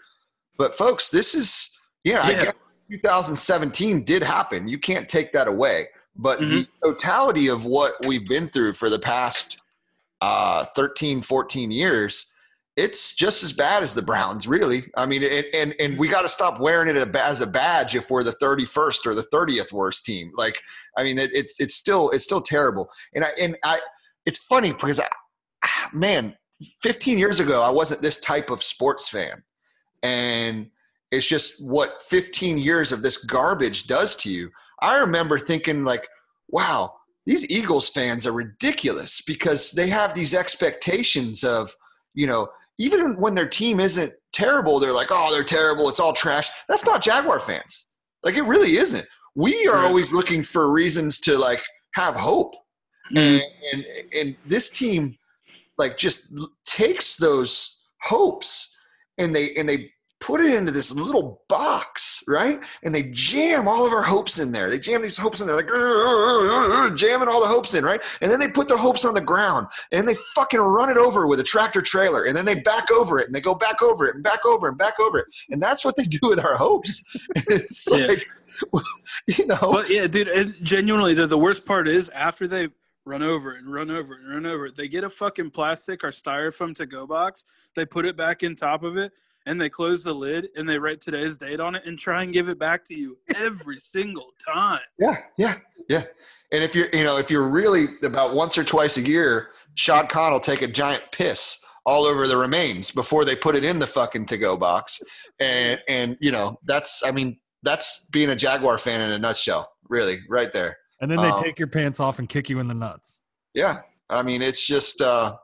But 0.58 0.76
folks, 0.76 1.10
this 1.10 1.34
is 1.34 1.76
yeah, 2.04 2.22
I 2.22 2.32
guess 2.34 2.54
2017 2.90 4.04
did 4.04 4.22
happen. 4.22 4.68
You 4.68 4.78
can't 4.78 5.08
take 5.08 5.32
that 5.32 5.48
away. 5.48 5.88
But 6.14 6.38
the 6.38 6.44
Mm-hmm. 6.44 6.88
totality 6.88 7.48
of 7.48 7.64
what 7.64 7.94
we've 8.04 8.28
been 8.28 8.48
through 8.48 8.74
for 8.74 8.88
the 8.90 8.98
past 8.98 9.60
uh, 10.20 10.64
13, 10.76 11.20
14 11.22 11.70
years, 11.72 12.32
it's 12.76 13.14
just 13.14 13.42
as 13.42 13.52
bad 13.52 13.82
as 13.82 13.94
the 13.94 14.02
Browns, 14.02 14.48
really. 14.48 14.84
I 14.96 15.04
mean, 15.04 15.22
and 15.22 15.46
and, 15.54 15.74
and 15.78 15.98
we 15.98 16.06
mm-hmm. 16.06 16.14
got 16.14 16.22
to 16.22 16.28
stop 16.28 16.60
wearing 16.60 16.94
it 16.94 17.16
as 17.16 17.40
a 17.40 17.46
badge 17.46 17.94
if 17.94 18.10
we're 18.10 18.24
the 18.24 18.32
31st 18.32 19.06
or 19.06 19.14
the 19.14 19.26
30th 19.32 19.72
worst 19.72 20.06
team. 20.06 20.32
Like, 20.36 20.60
I 20.96 21.04
mean, 21.04 21.18
it, 21.18 21.30
it's 21.34 21.60
it's 21.60 21.74
still 21.74 22.10
it's 22.10 22.24
still 22.24 22.40
terrible. 22.40 22.88
And 23.14 23.24
I 23.24 23.30
and 23.40 23.58
I, 23.64 23.80
it's 24.24 24.38
funny 24.38 24.72
because 24.72 25.00
I, 25.00 25.06
ah, 25.64 25.90
man, 25.92 26.36
15 26.82 27.18
years 27.18 27.40
ago 27.40 27.62
I 27.62 27.70
wasn't 27.70 28.00
this 28.00 28.20
type 28.20 28.50
of 28.50 28.62
sports 28.62 29.08
fan, 29.08 29.42
and 30.02 30.70
it's 31.10 31.28
just 31.28 31.62
what 31.62 32.02
15 32.02 32.56
years 32.56 32.90
of 32.90 33.02
this 33.02 33.18
garbage 33.18 33.86
does 33.86 34.16
to 34.16 34.30
you. 34.30 34.50
I 34.80 34.98
remember 34.98 35.38
thinking 35.38 35.84
like, 35.84 36.08
wow, 36.48 36.94
these 37.26 37.48
Eagles 37.50 37.90
fans 37.90 38.26
are 38.26 38.32
ridiculous 38.32 39.20
because 39.20 39.72
they 39.72 39.88
have 39.88 40.14
these 40.14 40.34
expectations 40.34 41.44
of, 41.44 41.76
you 42.14 42.26
know, 42.26 42.48
even 42.82 43.16
when 43.16 43.34
their 43.34 43.46
team 43.48 43.78
isn't 43.78 44.12
terrible, 44.32 44.80
they're 44.80 44.92
like, 44.92 45.08
oh, 45.10 45.30
they're 45.32 45.44
terrible. 45.44 45.88
It's 45.88 46.00
all 46.00 46.12
trash. 46.12 46.50
That's 46.68 46.84
not 46.84 47.00
Jaguar 47.00 47.38
fans. 47.38 47.92
Like 48.24 48.34
it 48.34 48.42
really 48.42 48.76
isn't. 48.76 49.06
We 49.36 49.66
are 49.68 49.84
always 49.86 50.12
looking 50.12 50.42
for 50.42 50.70
reasons 50.72 51.18
to 51.20 51.38
like 51.38 51.62
have 51.94 52.16
hope. 52.16 52.54
Mhm. 53.14 53.40
And, 53.40 53.42
and 53.72 53.84
and 54.18 54.36
this 54.46 54.68
team 54.70 55.16
like 55.78 55.96
just 55.96 56.34
takes 56.66 57.16
those 57.16 57.84
hopes 58.02 58.74
and 59.18 59.34
they 59.34 59.54
and 59.54 59.68
they 59.68 59.90
put 60.22 60.40
it 60.40 60.54
into 60.54 60.70
this 60.70 60.94
little 60.94 61.42
box, 61.48 62.22
right? 62.28 62.60
And 62.84 62.94
they 62.94 63.02
jam 63.10 63.66
all 63.66 63.84
of 63.84 63.92
our 63.92 64.02
hopes 64.04 64.38
in 64.38 64.52
there. 64.52 64.70
They 64.70 64.78
jam 64.78 65.02
these 65.02 65.18
hopes 65.18 65.40
in 65.40 65.46
there, 65.48 65.56
like 65.56 65.66
jamming 66.96 67.28
all 67.28 67.40
the 67.40 67.48
hopes 67.48 67.74
in, 67.74 67.84
right? 67.84 68.00
And 68.20 68.30
then 68.30 68.38
they 68.38 68.48
put 68.48 68.68
their 68.68 68.76
hopes 68.78 69.04
on 69.04 69.14
the 69.14 69.20
ground 69.20 69.66
and 69.90 70.06
they 70.06 70.14
fucking 70.34 70.60
run 70.60 70.90
it 70.90 70.96
over 70.96 71.26
with 71.26 71.40
a 71.40 71.42
tractor 71.42 71.82
trailer. 71.82 72.24
And 72.24 72.36
then 72.36 72.44
they 72.44 72.54
back 72.54 72.90
over 72.92 73.18
it 73.18 73.26
and 73.26 73.34
they 73.34 73.40
go 73.40 73.54
back 73.54 73.82
over 73.82 74.06
it 74.06 74.14
and 74.14 74.22
back 74.22 74.46
over 74.46 74.68
and 74.68 74.78
back 74.78 74.94
over 75.00 75.18
it. 75.18 75.26
And 75.50 75.60
that's 75.60 75.84
what 75.84 75.96
they 75.96 76.04
do 76.04 76.20
with 76.22 76.38
our 76.44 76.56
hopes. 76.56 77.02
it's 77.36 77.86
Yeah. 77.90 78.06
like, 78.06 78.24
you 79.38 79.46
know, 79.46 79.58
But 79.60 79.90
yeah, 79.90 80.06
dude, 80.06 80.28
it, 80.28 80.62
genuinely, 80.62 81.14
the, 81.14 81.26
the 81.26 81.38
worst 81.38 81.66
part 81.66 81.88
is 81.88 82.08
after 82.10 82.46
they 82.46 82.68
run 83.04 83.24
over 83.24 83.54
and 83.56 83.72
run 83.72 83.90
over 83.90 84.14
and 84.14 84.28
run 84.28 84.46
over 84.46 84.70
they 84.70 84.86
get 84.86 85.02
a 85.02 85.10
fucking 85.10 85.50
plastic 85.50 86.04
or 86.04 86.10
styrofoam 86.10 86.72
to 86.76 86.86
go 86.86 87.06
box, 87.06 87.44
they 87.74 87.84
put 87.84 88.04
it 88.06 88.16
back 88.16 88.44
in 88.44 88.54
top 88.54 88.84
of 88.84 88.96
it, 88.96 89.10
and 89.46 89.60
they 89.60 89.68
close 89.68 90.04
the 90.04 90.12
lid 90.12 90.48
and 90.56 90.68
they 90.68 90.78
write 90.78 91.00
today's 91.00 91.38
date 91.38 91.60
on 91.60 91.74
it 91.74 91.82
and 91.86 91.98
try 91.98 92.22
and 92.22 92.32
give 92.32 92.48
it 92.48 92.58
back 92.58 92.84
to 92.86 92.94
you 92.94 93.18
every 93.36 93.78
single 93.78 94.30
time. 94.44 94.80
Yeah, 94.98 95.16
yeah, 95.36 95.54
yeah. 95.88 96.04
And 96.52 96.62
if 96.62 96.74
you're, 96.74 96.88
you 96.92 97.02
know, 97.02 97.16
if 97.16 97.30
you're 97.30 97.48
really 97.48 97.86
about 98.04 98.34
once 98.34 98.56
or 98.58 98.64
twice 98.64 98.96
a 98.98 99.02
year, 99.02 99.50
Shad 99.74 100.08
Khan 100.08 100.32
will 100.32 100.40
take 100.40 100.62
a 100.62 100.66
giant 100.66 101.02
piss 101.10 101.64
all 101.84 102.04
over 102.04 102.28
the 102.28 102.36
remains 102.36 102.90
before 102.90 103.24
they 103.24 103.34
put 103.34 103.56
it 103.56 103.64
in 103.64 103.78
the 103.78 103.86
fucking 103.86 104.26
to 104.26 104.36
go 104.36 104.56
box. 104.56 105.00
And 105.40 105.80
and 105.88 106.16
you 106.20 106.30
know, 106.30 106.58
that's 106.64 107.02
I 107.04 107.10
mean, 107.10 107.38
that's 107.62 108.06
being 108.12 108.30
a 108.30 108.36
Jaguar 108.36 108.78
fan 108.78 109.00
in 109.00 109.10
a 109.10 109.18
nutshell, 109.18 109.72
really, 109.88 110.20
right 110.28 110.52
there. 110.52 110.76
And 111.00 111.10
then 111.10 111.18
they 111.18 111.30
Um, 111.30 111.42
take 111.42 111.58
your 111.58 111.68
pants 111.68 111.98
off 112.00 112.18
and 112.18 112.28
kick 112.28 112.48
you 112.48 112.60
in 112.60 112.68
the 112.68 112.74
nuts. 112.74 113.20
Yeah. 113.54 113.80
I 114.10 114.22
mean, 114.22 114.42
it's 114.42 114.64
just 114.64 115.00
uh 115.00 115.36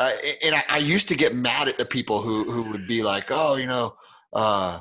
uh, 0.00 0.12
and 0.42 0.54
I, 0.54 0.64
I 0.70 0.78
used 0.78 1.08
to 1.08 1.14
get 1.14 1.34
mad 1.34 1.68
at 1.68 1.76
the 1.76 1.84
people 1.84 2.22
who 2.22 2.50
who 2.50 2.62
would 2.70 2.88
be 2.88 3.02
like, 3.02 3.26
"Oh, 3.28 3.56
you 3.56 3.66
know, 3.66 3.96
uh, 4.32 4.80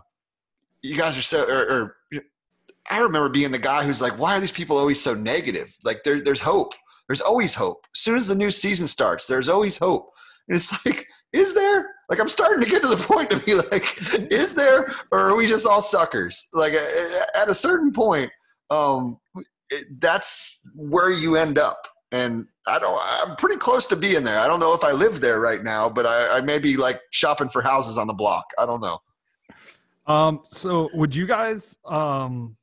you 0.82 0.98
guys 0.98 1.18
are 1.18 1.22
so." 1.22 1.44
Or, 1.44 1.70
or 1.70 2.24
I 2.90 3.02
remember 3.02 3.28
being 3.28 3.52
the 3.52 3.60
guy 3.60 3.84
who's 3.84 4.02
like, 4.02 4.18
"Why 4.18 4.38
are 4.38 4.40
these 4.40 4.54
people 4.54 4.78
always 4.78 5.02
so 5.02 5.14
negative?" 5.14 5.76
Like, 5.84 6.06
there, 6.06 6.22
there's 6.22 6.40
hope. 6.40 6.74
There's 7.10 7.20
always 7.20 7.54
hope. 7.54 7.86
As 7.94 8.00
soon 8.00 8.16
as 8.16 8.28
the 8.28 8.36
new 8.36 8.50
season 8.50 8.88
starts, 8.88 9.28
there's 9.28 9.50
always 9.50 9.78
hope. 9.78 10.10
And 10.48 10.56
it's 10.56 10.72
like, 10.86 11.06
is 11.34 11.54
there? 11.54 11.96
Like, 12.10 12.22
I'm 12.22 12.30
starting 12.30 12.64
to 12.64 12.70
get 12.70 12.82
to 12.84 12.88
the 12.88 12.96
point 13.14 13.30
to 13.32 13.40
be 13.40 13.56
like, 13.56 14.32
is 14.32 14.56
there, 14.56 14.94
or 15.12 15.20
are 15.20 15.36
we 15.36 15.48
just 15.48 15.68
all 15.68 15.82
suckers? 15.82 16.48
Like, 16.54 16.74
at 17.36 17.50
a 17.50 17.54
certain 17.54 17.92
point, 17.92 18.32
um, 18.70 19.20
that's 20.00 20.66
where 20.76 21.12
you 21.12 21.36
end 21.36 21.58
up. 21.60 21.90
And 22.12 22.48
I 22.68 22.80
don't. 22.80 23.00
I'm 23.04 23.36
pretty 23.36 23.58
close 23.58 23.86
to 23.88 23.96
being 23.96 24.24
there. 24.24 24.40
I 24.40 24.48
don't 24.48 24.60
know 24.60 24.74
if 24.74 24.84
I 24.84 24.94
live 24.94 25.22
there 25.22 25.40
right 25.40 25.62
now, 25.62 25.90
but 25.90 26.06
I, 26.08 26.38
I 26.38 26.42
may 26.42 26.58
be 26.58 26.76
like 26.76 27.00
shopping 27.12 27.50
for 27.50 27.62
houses 27.62 27.98
on 27.98 28.08
the 28.08 28.14
block. 28.14 28.46
I 28.58 28.66
don't 28.66 28.82
know. 28.82 29.00
Um, 30.08 30.42
so 30.46 30.90
would 30.94 31.14
you 31.14 31.28
guys 31.28 31.78
um 31.86 32.58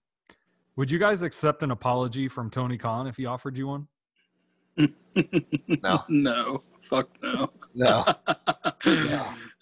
would 0.75 0.91
you 0.91 0.99
guys 0.99 1.23
accept 1.23 1.63
an 1.63 1.71
apology 1.71 2.29
from 2.29 2.51
Tony 2.51 2.77
Khan 2.77 3.07
if 3.07 3.17
he 3.17 3.25
offered 3.25 3.57
you 3.57 3.69
one? 3.69 3.89
No. 4.77 6.05
no, 6.09 6.63
fuck 6.81 7.09
no. 7.23 7.51
No. 7.75 8.05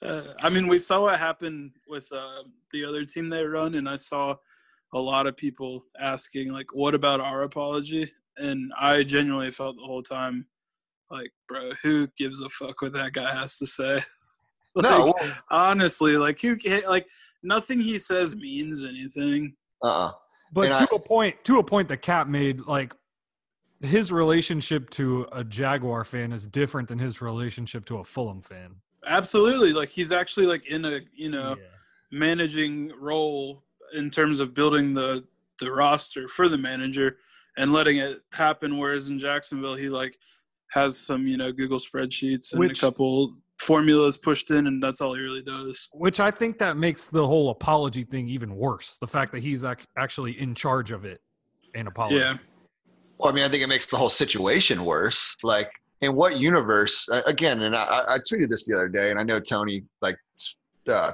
Uh, 0.02 0.34
I 0.40 0.50
mean, 0.50 0.68
we 0.68 0.78
saw 0.78 1.02
what 1.02 1.18
happened 1.18 1.72
with 1.88 2.12
uh, 2.12 2.42
the 2.72 2.84
other 2.84 3.04
team 3.04 3.30
they 3.30 3.42
run, 3.42 3.74
and 3.74 3.88
I 3.88 3.96
saw 3.96 4.36
a 4.92 4.98
lot 4.98 5.26
of 5.26 5.36
people 5.36 5.84
asking, 5.98 6.52
like, 6.52 6.74
"What 6.74 6.94
about 6.94 7.20
our 7.20 7.42
apology?" 7.42 8.10
And 8.36 8.72
I 8.78 9.02
genuinely 9.02 9.52
felt 9.52 9.76
the 9.76 9.84
whole 9.84 10.02
time, 10.02 10.46
like, 11.10 11.30
bro, 11.48 11.70
who 11.82 12.08
gives 12.16 12.40
a 12.40 12.48
fuck 12.48 12.82
what 12.82 12.92
that 12.94 13.12
guy 13.12 13.32
has 13.34 13.58
to 13.58 13.66
say? 13.66 14.00
like, 14.74 14.84
no. 14.84 15.14
honestly, 15.50 16.16
like, 16.16 16.40
who, 16.40 16.56
ca- 16.56 16.88
like, 16.88 17.06
nothing 17.42 17.80
he 17.80 17.98
says 17.98 18.34
means 18.34 18.84
anything. 18.84 19.54
Uh-uh. 19.82 20.12
But 20.52 20.70
And 20.70 20.86
to 20.86 20.94
a 20.94 21.00
point 21.00 21.34
to 21.44 21.58
a 21.58 21.64
point 21.64 21.88
that 21.88 21.96
Cap 21.98 22.28
made, 22.28 22.60
like 22.60 22.94
his 23.82 24.12
relationship 24.12 24.88
to 24.90 25.26
a 25.32 25.42
Jaguar 25.42 26.04
fan 26.04 26.32
is 26.32 26.46
different 26.46 26.88
than 26.88 26.98
his 26.98 27.20
relationship 27.20 27.84
to 27.86 27.98
a 27.98 28.04
Fulham 28.04 28.40
fan. 28.40 28.76
Absolutely, 29.04 29.72
like 29.72 29.90
he's 29.90 30.12
actually 30.12 30.46
like 30.46 30.68
in 30.68 30.84
a 30.84 31.00
you 31.14 31.28
know 31.28 31.56
managing 32.12 32.92
role 32.98 33.64
in 33.94 34.10
terms 34.10 34.38
of 34.38 34.54
building 34.54 34.94
the 34.94 35.24
the 35.58 35.70
roster 35.70 36.28
for 36.28 36.48
the 36.48 36.58
manager 36.58 37.16
and 37.56 37.72
letting 37.72 37.98
it 37.98 38.18
happen. 38.32 38.78
Whereas 38.78 39.08
in 39.08 39.18
Jacksonville, 39.18 39.74
he 39.74 39.88
like 39.88 40.16
has 40.72 40.98
some 40.98 41.26
you 41.26 41.36
know 41.36 41.52
Google 41.52 41.78
spreadsheets 41.78 42.52
and 42.52 42.60
Which- 42.60 42.78
a 42.78 42.86
couple 42.86 43.36
formulas 43.58 44.16
pushed 44.18 44.50
in, 44.50 44.66
and 44.66 44.82
that's 44.82 45.00
all 45.00 45.14
he 45.14 45.20
really 45.20 45.42
does. 45.42 45.88
Which 45.94 46.20
I 46.20 46.30
think 46.30 46.58
that 46.58 46.76
makes 46.76 47.06
the 47.06 47.26
whole 47.26 47.50
apology 47.50 48.02
thing 48.02 48.28
even 48.28 48.54
worse. 48.56 48.98
The 49.00 49.06
fact 49.06 49.32
that 49.32 49.42
he's 49.42 49.64
ac- 49.64 49.86
actually 49.96 50.38
in 50.40 50.54
charge 50.54 50.90
of 50.90 51.04
it 51.04 51.20
and 51.74 51.88
apology. 51.88 52.16
Yeah, 52.16 52.36
Well, 53.16 53.30
I 53.30 53.34
mean, 53.34 53.44
I 53.44 53.48
think 53.48 53.62
it 53.62 53.68
makes 53.68 53.86
the 53.86 53.96
whole 53.96 54.10
situation 54.10 54.84
worse. 54.84 55.36
Like, 55.42 55.70
in 56.00 56.14
what 56.14 56.38
universe? 56.38 57.08
Again, 57.26 57.62
and 57.62 57.74
I, 57.76 58.02
I 58.08 58.18
tweeted 58.18 58.48
this 58.50 58.66
the 58.66 58.74
other 58.74 58.88
day, 58.88 59.10
and 59.10 59.18
I 59.18 59.22
know 59.22 59.38
Tony 59.40 59.84
like 60.02 60.16
uh, 60.88 61.12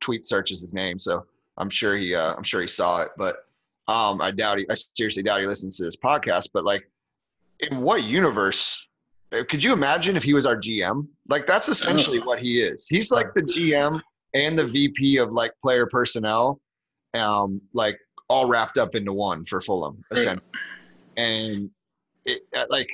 tweet 0.00 0.24
searches 0.26 0.62
his 0.62 0.72
name, 0.74 0.98
so 0.98 1.26
I'm 1.58 1.70
sure 1.70 1.96
he, 1.96 2.14
uh, 2.14 2.34
I'm 2.34 2.42
sure 2.42 2.60
he 2.62 2.66
saw 2.66 3.02
it. 3.02 3.10
But 3.16 3.36
um, 3.88 4.20
I 4.20 4.30
doubt 4.30 4.58
he, 4.58 4.66
I 4.70 4.74
seriously 4.74 5.22
doubt 5.22 5.40
he 5.40 5.46
listens 5.46 5.76
to 5.78 5.84
this 5.84 5.96
podcast. 5.96 6.48
But 6.52 6.64
like, 6.64 6.88
in 7.70 7.80
what 7.80 8.04
universe? 8.04 8.88
uh, 9.32 9.44
Could 9.48 9.62
you 9.62 9.72
imagine 9.72 10.16
if 10.16 10.22
he 10.22 10.34
was 10.34 10.46
our 10.46 10.56
GM? 10.56 11.06
Like, 11.28 11.46
that's 11.46 11.68
essentially 11.68 12.18
what 12.20 12.38
he 12.38 12.60
is. 12.60 12.86
He's 12.88 13.10
like 13.10 13.34
the 13.34 13.42
GM 13.42 14.00
and 14.34 14.58
the 14.58 14.64
VP 14.64 15.18
of 15.18 15.32
like 15.32 15.52
player 15.62 15.86
personnel, 15.86 16.60
um, 17.14 17.60
like 17.72 17.98
all 18.28 18.48
wrapped 18.48 18.78
up 18.78 18.94
into 18.94 19.12
one 19.12 19.44
for 19.44 19.60
Fulham, 19.60 20.02
essentially 20.10 20.42
and 21.16 21.70
it, 22.24 22.42
uh, 22.56 22.64
like 22.70 22.88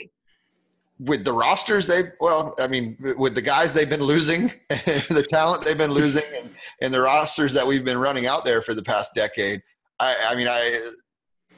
with 0.98 1.24
the 1.24 1.32
rosters 1.32 1.86
they 1.86 2.02
well 2.20 2.54
i 2.60 2.66
mean 2.66 2.96
with 3.16 3.34
the 3.34 3.42
guys 3.42 3.72
they've 3.72 3.88
been 3.88 4.02
losing 4.02 4.48
the 4.68 5.26
talent 5.28 5.64
they've 5.64 5.78
been 5.78 5.92
losing 5.92 6.22
and, 6.36 6.50
and 6.82 6.92
the 6.92 7.00
rosters 7.00 7.54
that 7.54 7.66
we've 7.66 7.84
been 7.84 7.98
running 7.98 8.26
out 8.26 8.44
there 8.44 8.60
for 8.60 8.74
the 8.74 8.82
past 8.82 9.14
decade 9.14 9.62
i 10.00 10.16
i 10.30 10.34
mean 10.34 10.48
i 10.48 10.80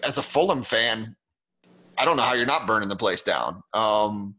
as 0.05 0.19
a 0.19 0.23
fulham 0.23 0.63
fan 0.63 1.17
i 1.99 2.05
don't 2.05 2.17
know 2.17 2.23
how 2.23 2.35
you're 2.35 2.45
not 2.47 2.67
burning 2.67 2.89
the 2.89 2.97
place 2.97 3.23
down. 3.23 3.63
Um 3.73 4.35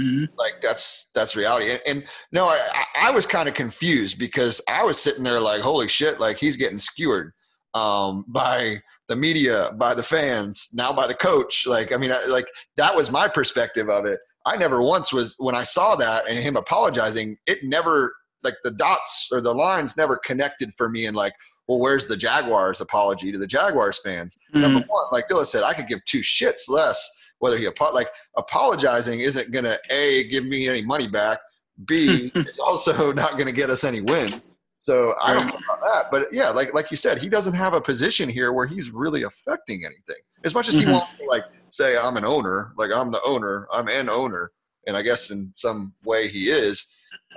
Mhm. 0.00 0.26
like 0.36 0.54
that's 0.60 1.12
that's 1.14 1.36
reality. 1.36 1.70
And, 1.70 1.80
and 1.86 2.04
no 2.32 2.46
i 2.48 2.58
I- 2.74 3.08
i 3.08 3.10
was 3.12 3.26
kind 3.26 3.48
of 3.48 3.54
confused 3.54 4.18
because 4.18 4.60
i 4.68 4.82
was 4.82 4.98
sitting 5.00 5.22
there 5.22 5.38
like 5.38 5.60
holy 5.62 5.86
shit 5.86 6.18
like 6.18 6.36
he's 6.36 6.56
getting 6.56 6.80
skewered 6.80 7.30
um 7.74 8.24
by 8.26 8.80
the 9.06 9.14
media 9.14 9.70
by 9.78 9.94
the 9.94 10.02
fans 10.02 10.70
now 10.72 10.92
by 10.92 11.06
the 11.06 11.14
coach. 11.14 11.64
Like 11.64 11.94
i 11.94 11.96
mean 11.96 12.10
I, 12.10 12.18
like 12.28 12.48
that 12.76 12.96
was 12.96 13.12
my 13.12 13.28
perspective 13.28 13.88
of 13.88 14.04
it. 14.04 14.18
I 14.44 14.56
never 14.56 14.82
once 14.82 15.12
was 15.12 15.36
when 15.38 15.54
i 15.54 15.62
saw 15.62 15.94
that 15.94 16.26
and 16.28 16.40
him 16.40 16.56
apologizing 16.56 17.36
it 17.46 17.58
never 17.62 18.12
like 18.42 18.56
the 18.64 18.72
dots 18.72 19.28
or 19.30 19.40
the 19.40 19.54
lines 19.54 19.96
never 19.96 20.16
connected 20.16 20.74
for 20.76 20.88
me 20.90 21.06
and 21.06 21.16
like 21.16 21.34
well 21.68 21.78
where's 21.78 22.06
the 22.06 22.16
jaguars 22.16 22.80
apology 22.80 23.32
to 23.32 23.38
the 23.38 23.46
jaguars 23.46 24.00
fans 24.02 24.38
number 24.52 24.80
one 24.80 25.06
like 25.12 25.26
dilla 25.28 25.44
said 25.44 25.62
i 25.62 25.72
could 25.72 25.86
give 25.86 26.04
two 26.04 26.20
shits 26.20 26.68
less 26.68 27.08
whether 27.38 27.58
he 27.58 27.68
like 27.92 28.08
apologizing 28.36 29.20
isn't 29.20 29.50
gonna 29.52 29.76
a 29.90 30.28
give 30.28 30.44
me 30.46 30.68
any 30.68 30.82
money 30.82 31.08
back 31.08 31.38
b 31.86 32.30
it's 32.36 32.58
also 32.58 33.12
not 33.12 33.38
gonna 33.38 33.52
get 33.52 33.70
us 33.70 33.84
any 33.84 34.00
wins 34.00 34.54
so 34.84 35.14
I 35.18 35.32
don't 35.32 35.46
know 35.46 35.54
about 35.66 35.80
that, 35.80 36.10
but 36.10 36.26
yeah, 36.30 36.50
like 36.50 36.74
like 36.74 36.90
you 36.90 36.98
said, 36.98 37.16
he 37.16 37.30
doesn't 37.30 37.54
have 37.54 37.72
a 37.72 37.80
position 37.80 38.28
here 38.28 38.52
where 38.52 38.66
he's 38.66 38.90
really 38.90 39.22
affecting 39.22 39.82
anything. 39.82 40.20
As 40.44 40.54
much 40.54 40.68
as 40.68 40.76
he 40.76 40.84
Mhm. 40.84 40.90
wants 40.92 41.12
to 41.16 41.24
like 41.24 41.44
say 41.70 41.96
I'm 41.96 42.18
an 42.18 42.24
owner, 42.26 42.74
like 42.76 42.92
I'm 42.92 43.10
the 43.10 43.22
owner, 43.22 43.66
I'm 43.72 43.88
an 43.88 44.10
owner, 44.10 44.52
and 44.86 44.94
I 44.94 45.00
guess 45.00 45.30
in 45.30 45.50
some 45.54 45.94
way 46.04 46.28
he 46.28 46.50
is. 46.50 46.86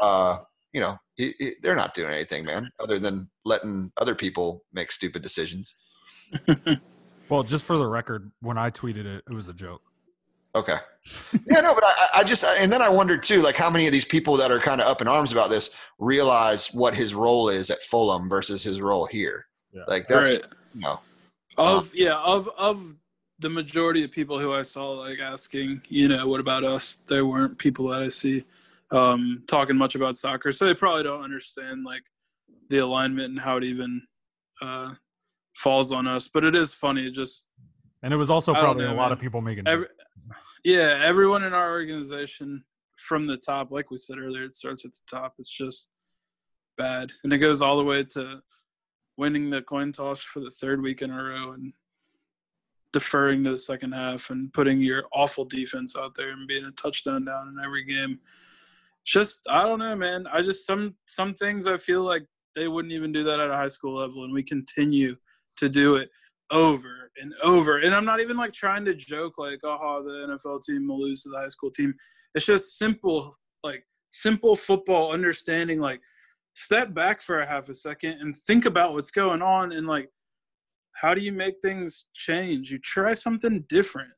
Uh, 0.02 0.40
you 0.74 0.82
know, 0.82 0.98
he, 1.18 1.34
he- 1.40 1.56
they're 1.62 1.76
not 1.76 1.94
doing 1.94 2.14
anything, 2.14 2.46
man, 2.46 2.70
other 2.80 3.00
than 3.00 3.30
letting 3.44 3.92
other 3.98 4.16
people 4.16 4.64
make 4.72 4.92
stupid 4.92 5.22
decisions. 5.22 5.76
Well, 7.30 7.44
just 7.44 7.66
for 7.66 7.78
the 7.78 7.86
record, 7.86 8.32
when 8.42 8.58
I 8.58 8.70
tweeted 8.72 9.06
it, 9.06 9.22
it 9.30 9.34
was 9.34 9.50
a 9.50 9.54
joke. 9.54 9.82
Okay. 10.56 10.78
Yeah, 11.52 11.60
no, 11.60 11.74
but 11.76 11.84
I, 11.86 12.08
I 12.16 12.24
just 12.24 12.42
and 12.46 12.72
then 12.72 12.82
I 12.82 12.88
wondered 12.88 13.22
too, 13.22 13.42
like 13.42 13.58
how 13.58 13.70
many 13.70 13.86
of 13.86 13.92
these 13.92 14.06
people 14.06 14.38
that 14.38 14.50
are 14.50 14.60
kind 14.60 14.80
of 14.80 14.88
up 14.88 15.02
in 15.02 15.10
arms 15.10 15.34
about 15.34 15.50
this 15.50 15.76
realize 16.00 16.68
what 16.74 16.96
his 16.96 17.14
role 17.14 17.50
is 17.50 17.70
at 17.70 17.82
Fulham 17.82 18.30
versus 18.30 18.64
his 18.64 18.80
role 18.80 19.06
here. 19.08 19.46
Yeah. 19.74 19.82
Like 19.90 20.08
that's 20.08 20.40
Right. 20.40 20.48
you 20.74 20.82
know, 20.82 21.00
Of 21.58 21.94
yeah, 21.94 22.18
of 22.20 22.50
of 22.58 22.96
the 23.40 23.50
majority 23.50 24.06
of 24.06 24.12
people 24.12 24.40
who 24.40 24.54
I 24.54 24.62
saw 24.62 24.92
like 24.92 25.20
asking, 25.20 25.82
you 25.90 26.08
know, 26.08 26.28
what 26.30 26.40
about 26.40 26.64
us? 26.64 26.96
There 27.08 27.26
weren't 27.26 27.58
people 27.58 27.90
that 27.90 28.02
I 28.02 28.08
see 28.08 28.46
um, 28.92 29.44
talking 29.48 29.78
much 29.78 29.96
about 29.96 30.16
soccer, 30.16 30.52
so 30.52 30.66
they 30.66 30.74
probably 30.74 31.04
don't 31.04 31.24
understand 31.24 31.84
like 31.84 32.04
the 32.70 32.78
alignment 32.80 33.30
and 33.30 33.40
how 33.40 33.58
it 33.58 33.64
even 33.64 34.02
uh, 34.62 34.94
falls 35.56 35.92
on 35.92 36.08
us. 36.08 36.28
But 36.28 36.44
it 36.44 36.56
is 36.56 36.74
funny, 36.74 37.08
it 37.08 37.14
just 37.14 37.46
And 38.04 38.14
it 38.14 38.18
was 38.18 38.30
also 38.30 38.54
probably 38.54 38.86
know, 38.86 38.94
a 38.94 38.94
lot 38.94 39.06
man. 39.06 39.12
of 39.14 39.20
people 39.20 39.42
making 39.42 39.68
every, 39.68 39.88
yeah, 40.64 41.02
everyone 41.04 41.44
in 41.44 41.54
our 41.54 41.72
organization 41.72 42.64
from 42.98 43.28
the 43.28 43.38
top, 43.38 43.72
like 43.72 43.92
we 43.92 43.98
said 43.98 44.18
earlier, 44.18 44.44
it 44.44 44.54
starts 44.54 44.86
at 44.86 44.92
the 44.92 45.18
top. 45.18 45.34
It's 45.40 45.52
just 45.52 45.90
bad, 46.78 47.12
and 47.24 47.34
it 47.34 47.40
goes 47.40 47.62
all 47.62 47.78
the 47.78 47.84
way 47.84 48.04
to 48.04 48.42
winning 49.18 49.50
the 49.50 49.62
coin 49.64 49.92
toss 49.92 50.22
for 50.22 50.40
the 50.40 50.52
third 50.52 50.82
week 50.82 51.02
in 51.02 51.12
a 51.12 51.24
row 51.24 51.52
and 51.52 51.74
deferring 52.94 53.44
to 53.44 53.52
the 53.52 53.58
second 53.58 53.92
half 53.92 54.30
and 54.30 54.54
putting 54.54 54.80
your 54.80 55.04
awful 55.14 55.44
defense 55.44 55.96
out 55.96 56.14
there 56.16 56.30
and 56.30 56.48
being 56.48 56.66
a 56.66 56.72
touchdown 56.72 57.26
down 57.26 57.48
in 57.48 57.64
every 57.64 57.84
game. 57.84 58.20
Just 59.08 59.42
I 59.50 59.64
don't 59.64 59.80
know, 59.80 59.96
man. 59.96 60.26
I 60.32 60.42
just 60.42 60.66
some 60.66 60.96
some 61.08 61.34
things 61.34 61.66
I 61.68 61.78
feel 61.78 62.04
like 62.04 62.26
they 62.56 62.68
wouldn't 62.68 62.94
even 62.94 63.12
do 63.12 63.24
that 63.24 63.40
at 63.40 63.50
a 63.50 63.56
high 63.56 63.68
school 63.70 63.96
level, 63.96 64.24
and 64.24 64.34
we 64.34 64.44
continue 64.44 65.16
to 65.58 65.70
do 65.70 65.96
it 65.96 66.10
over 66.52 67.12
and 67.22 67.34
over. 67.42 67.78
And 67.80 67.96
I'm 67.96 68.06
not 68.06 68.20
even 68.20 68.38
like 68.38 68.54
trying 68.54 68.86
to 68.86 68.94
joke 68.94 69.38
like, 69.38 69.60
oh, 69.64 70.04
the 70.04 70.36
NFL 70.36 70.64
team 70.66 70.88
will 70.88 71.02
lose 71.02 71.24
to 71.24 71.30
the 71.30 71.38
high 71.38 71.48
school 71.48 71.72
team. 71.72 71.94
It's 72.36 72.46
just 72.46 72.78
simple, 72.78 73.36
like 73.64 73.84
simple 74.10 74.56
football 74.56 75.14
understanding. 75.14 75.80
Like, 75.80 76.02
step 76.54 76.94
back 76.94 77.22
for 77.22 77.40
a 77.40 77.48
half 77.48 77.70
a 77.70 77.74
second 77.74 78.18
and 78.22 78.36
think 78.36 78.66
about 78.66 78.94
what's 78.94 79.12
going 79.12 79.42
on 79.42 79.72
and 79.72 79.88
like, 79.88 80.10
how 80.94 81.14
do 81.14 81.22
you 81.22 81.32
make 81.32 81.56
things 81.62 82.08
change? 82.16 82.72
You 82.72 82.80
try 82.80 83.14
something 83.14 83.64
different. 83.70 84.12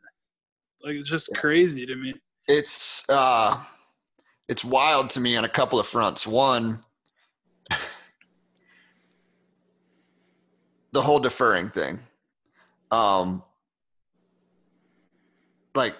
Like 0.82 0.96
it's 0.96 1.10
just 1.10 1.30
crazy 1.36 1.86
to 1.86 1.96
me. 1.96 2.14
it's 2.48 3.04
uh 3.10 3.62
it's 4.50 4.66
wild 4.66 5.12
to 5.12 5.22
me 5.22 5.38
on 5.38 5.46
a 5.46 5.50
couple 5.50 5.80
of 5.80 5.88
fronts. 5.88 6.28
One 6.28 6.82
the 10.92 11.02
whole 11.02 11.20
deferring 11.20 11.70
thing. 11.70 12.00
Um 12.92 13.44
like 15.76 15.96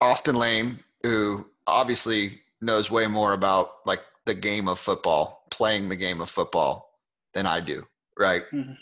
austin 0.00 0.34
lane 0.34 0.80
who 1.04 1.46
obviously 1.66 2.40
knows 2.60 2.90
way 2.90 3.06
more 3.06 3.34
about 3.34 3.68
like 3.86 4.00
the 4.24 4.34
game 4.34 4.66
of 4.68 4.78
football 4.78 5.44
playing 5.50 5.88
the 5.88 5.94
game 5.96 6.20
of 6.20 6.30
football 6.30 6.98
than 7.34 7.46
i 7.46 7.60
do 7.60 7.86
right? 8.18 8.42
Mhm. 8.52 8.76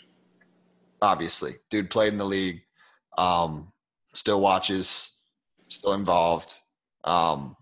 obviously. 1.01 1.55
Dude 1.69 1.89
played 1.89 2.13
in 2.13 2.17
the 2.17 2.25
league 2.25 2.61
um 3.17 3.71
still 4.13 4.39
watches 4.39 5.11
still 5.69 5.93
involved. 5.93 6.55
Um, 7.03 7.55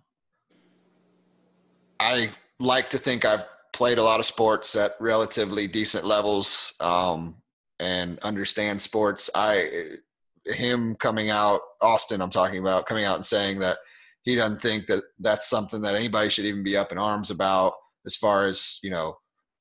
I 1.99 2.31
like 2.59 2.89
to 2.91 2.97
think 2.97 3.25
I've 3.25 3.45
played 3.73 3.97
a 3.97 4.03
lot 4.03 4.19
of 4.19 4.25
sports 4.25 4.75
at 4.75 4.95
relatively 4.99 5.67
decent 5.67 6.05
levels 6.05 6.73
um, 6.79 7.35
and 7.79 8.19
understand 8.21 8.81
sports. 8.81 9.29
I 9.35 9.97
him 10.45 10.95
coming 10.95 11.29
out, 11.29 11.62
Austin, 11.81 12.21
I'm 12.21 12.29
talking 12.29 12.59
about 12.59 12.85
coming 12.85 13.05
out 13.05 13.15
and 13.15 13.25
saying 13.25 13.59
that 13.59 13.77
he 14.23 14.35
doesn't 14.35 14.62
think 14.62 14.88
that 14.88 15.03
that's 15.19 15.49
something 15.49 15.81
that 15.81 15.95
anybody 15.95 16.29
should 16.29 16.45
even 16.45 16.63
be 16.63 16.77
up 16.77 16.91
in 16.91 16.97
arms 16.97 17.31
about 17.31 17.73
as 18.05 18.15
far 18.15 18.47
as 18.47 18.79
you 18.83 18.89
know 18.89 19.17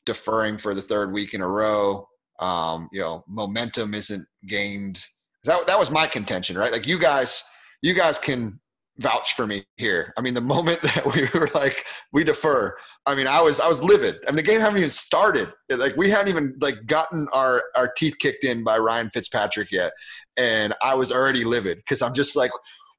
deferring 0.07 0.59
for 0.59 0.75
the 0.75 0.83
third 0.83 1.13
week 1.13 1.35
in 1.35 1.43
a 1.43 1.49
row. 1.49 2.09
Um, 2.41 2.89
you 2.93 3.01
know, 3.01 3.25
momentum 3.29 3.95
isn't 3.95 4.27
gained. 4.47 5.05
That 5.45 5.67
that 5.67 5.79
was 5.79 5.91
my 5.91 6.07
contention, 6.07 6.57
right? 6.57 6.73
Like 6.73 6.87
you 6.87 6.99
guys, 6.99 7.45
you 7.83 7.95
guys 7.95 8.19
can 8.19 8.61
vouch 8.99 9.35
for 9.35 9.47
me 9.47 9.65
here. 9.77 10.13
I 10.17 10.21
mean, 10.21 10.35
the 10.35 10.41
moment 10.41 10.81
that 10.83 11.15
we 11.15 11.29
were 11.39 11.51
like, 11.55 11.85
we 12.13 12.25
defer. 12.25 12.77
I 13.07 13.15
mean, 13.15 13.27
I 13.27 13.41
was 13.41 13.61
I 13.61 13.69
was 13.69 13.83
livid. 13.83 14.17
I 14.27 14.31
mean, 14.31 14.37
the 14.37 14.43
game 14.43 14.61
hadn't 14.61 14.79
even 14.79 14.91
started. 14.91 15.53
Like 15.77 15.97
we 15.97 16.11
hadn't 16.11 16.29
even 16.29 16.57
like 16.61 16.75
gotten 16.87 17.27
our 17.33 17.63
our 17.77 17.89
teeth 17.89 18.19
kicked 18.19 18.45
in 18.45 18.65
by 18.65 18.79
Ryan 18.79 19.11
Fitzpatrick 19.11 19.69
yet, 19.71 19.93
and 20.37 20.75
I 20.83 20.95
was 20.95 21.13
already 21.13 21.45
livid 21.45 21.79
because 21.79 22.03
I'm 22.03 22.15
just 22.15 22.37
like, 22.37 22.51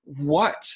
what? 0.04 0.68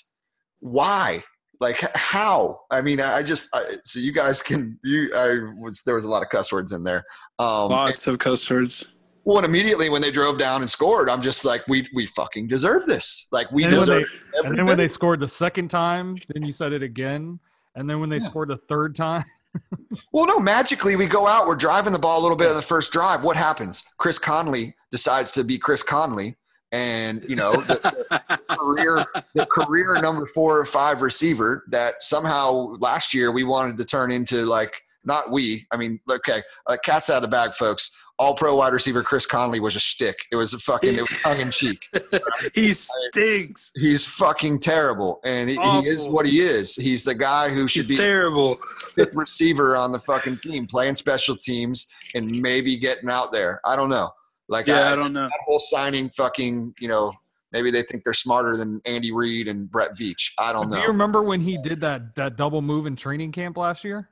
Why? 0.59 1.23
Like 1.59 1.81
how? 1.95 2.59
I 2.71 2.81
mean, 2.81 2.99
I 2.99 3.23
just 3.23 3.49
I, 3.53 3.63
so 3.86 3.99
you 3.99 4.12
guys 4.12 4.41
can 4.41 4.77
you. 4.83 5.09
I 5.15 5.39
was 5.62 5.81
there 5.86 5.95
was 5.95 6.05
a 6.05 6.09
lot 6.09 6.21
of 6.21 6.29
cuss 6.29 6.51
words 6.51 6.73
in 6.73 6.83
there. 6.83 7.05
Um, 7.39 7.71
Lots 7.71 8.05
of 8.07 8.19
cuss 8.19 8.49
words. 8.49 8.86
Well, 9.25 9.38
and 9.38 9.45
immediately 9.45 9.89
when 9.89 10.01
they 10.01 10.12
drove 10.12 10.38
down 10.38 10.62
and 10.62 10.69
scored, 10.69 11.09
I'm 11.09 11.21
just 11.21 11.45
like, 11.45 11.67
we 11.67 11.88
we 11.93 12.05
fucking 12.05 12.47
deserve 12.47 12.86
this. 12.86 13.27
Like 13.31 13.51
we 13.51 13.63
And 13.63 13.71
deserve. 13.73 13.88
they, 13.88 14.38
every 14.39 14.49
and 14.49 14.57
then 14.57 14.65
when 14.65 14.77
they 14.77 14.88
scored 14.88 15.19
the 15.19 15.27
second 15.27 15.69
time, 15.69 16.17
then 16.33 16.43
you 16.43 16.51
said 16.51 16.73
it 16.73 16.83
again. 16.83 17.39
And 17.75 17.89
then 17.89 17.99
when 17.99 18.09
they 18.09 18.17
Yeah. 18.17 18.23
scored 18.29 18.49
the 18.49 18.57
third 18.69 18.95
time, 18.95 19.23
Well, 20.12 20.25
no, 20.27 20.39
magically 20.39 20.95
we 20.95 21.05
go 21.05 21.27
out, 21.27 21.47
we're 21.47 21.55
driving 21.55 21.93
the 21.93 21.99
ball 21.99 22.19
a 22.19 22.23
little 22.23 22.38
bit 22.38 22.49
on 22.49 22.55
the 22.55 22.62
first 22.62 22.91
drive. 22.91 23.23
What 23.23 23.38
happens? 23.38 23.83
Chris 23.97 24.17
Conley 24.19 24.75
decides 24.91 25.31
to 25.31 25.43
be 25.43 25.57
Chris 25.59 25.83
Conley, 25.83 26.36
and 26.71 27.23
you 27.29 27.36
know 27.36 27.53
the, 27.53 27.79
the 28.09 28.38
career 28.57 29.05
the 29.36 29.45
career 29.45 29.99
number 30.01 30.25
four 30.25 30.59
or 30.59 30.65
five 30.65 31.01
receiver 31.01 31.63
that 31.69 32.01
somehow 32.01 32.75
last 32.79 33.13
year 33.13 33.31
we 33.31 33.43
wanted 33.43 33.77
to 33.77 33.86
turn 33.86 34.12
into 34.12 34.45
like 34.45 34.81
not 35.05 35.31
we. 35.31 35.65
I 35.71 35.77
mean, 35.77 35.99
okay, 36.09 36.41
uh, 36.67 36.77
cats 36.83 37.09
out 37.09 37.17
of 37.17 37.21
the 37.23 37.27
bag, 37.27 37.53
folks. 37.53 37.95
All 38.19 38.36
pro 38.36 38.56
wide 38.56 38.73
receiver 38.73 39.02
Chris 39.02 39.26
Conley 39.26 39.60
was 39.60 39.76
a 39.76 39.80
shtick. 39.80 40.17
It 40.32 40.36
was 40.36 40.54
a 40.54 40.60
fucking. 40.60 40.95
It 40.95 41.02
was 41.02 41.21
tongue 41.21 41.39
in 41.39 41.49
cheek. 41.52 41.89
he 42.54 42.71
stinks. 42.73 43.71
He's 43.76 44.06
fucking 44.06 44.60
terrible, 44.60 45.19
and 45.26 45.49
he, 45.49 45.56
he 45.56 45.88
is 45.88 46.08
what 46.08 46.26
he 46.28 46.39
is. 46.39 46.76
He's 46.76 47.04
the 47.06 47.15
guy 47.15 47.49
who 47.49 47.67
should 47.67 47.80
He's 47.80 47.89
be 47.89 47.97
terrible. 47.97 48.60
fifth 48.95 49.15
receiver 49.15 49.76
on 49.76 49.91
the 49.91 49.99
fucking 49.99 50.38
team, 50.38 50.67
playing 50.67 50.95
special 50.95 51.36
teams 51.36 51.88
and 52.13 52.39
maybe 52.39 52.78
getting 52.78 53.10
out 53.10 53.32
there. 53.32 53.60
I 53.65 53.76
don't 53.76 53.89
know. 53.89 54.12
Like 54.47 54.67
Yeah, 54.67 54.89
I, 54.89 54.91
I 54.91 54.95
don't 54.95 55.13
know. 55.13 55.23
that 55.23 55.39
whole 55.47 55.60
signing 55.60 56.10
fucking, 56.12 56.76
you 56.80 56.88
know, 56.88 57.13
maybe 57.52 57.71
they 57.71 57.82
think 57.82 58.04
they're 58.04 58.13
smarter 58.13 58.58
than 58.58 58.80
Andy 58.86 59.12
Reid 59.12 59.47
and 59.47 59.69
Brett 59.71 59.97
Veach. 59.97 60.32
I 60.38 60.54
don't 60.54 60.69
know. 60.69 60.76
do 60.76 60.82
you 60.82 60.88
remember 60.89 61.23
when 61.23 61.41
he 61.41 61.58
did 61.58 61.82
that 61.82 62.13
that 62.15 62.36
double 62.36 62.62
move 62.62 62.86
in 62.86 62.95
training 62.95 63.32
camp 63.32 63.58
last 63.58 63.84
year? 63.84 64.10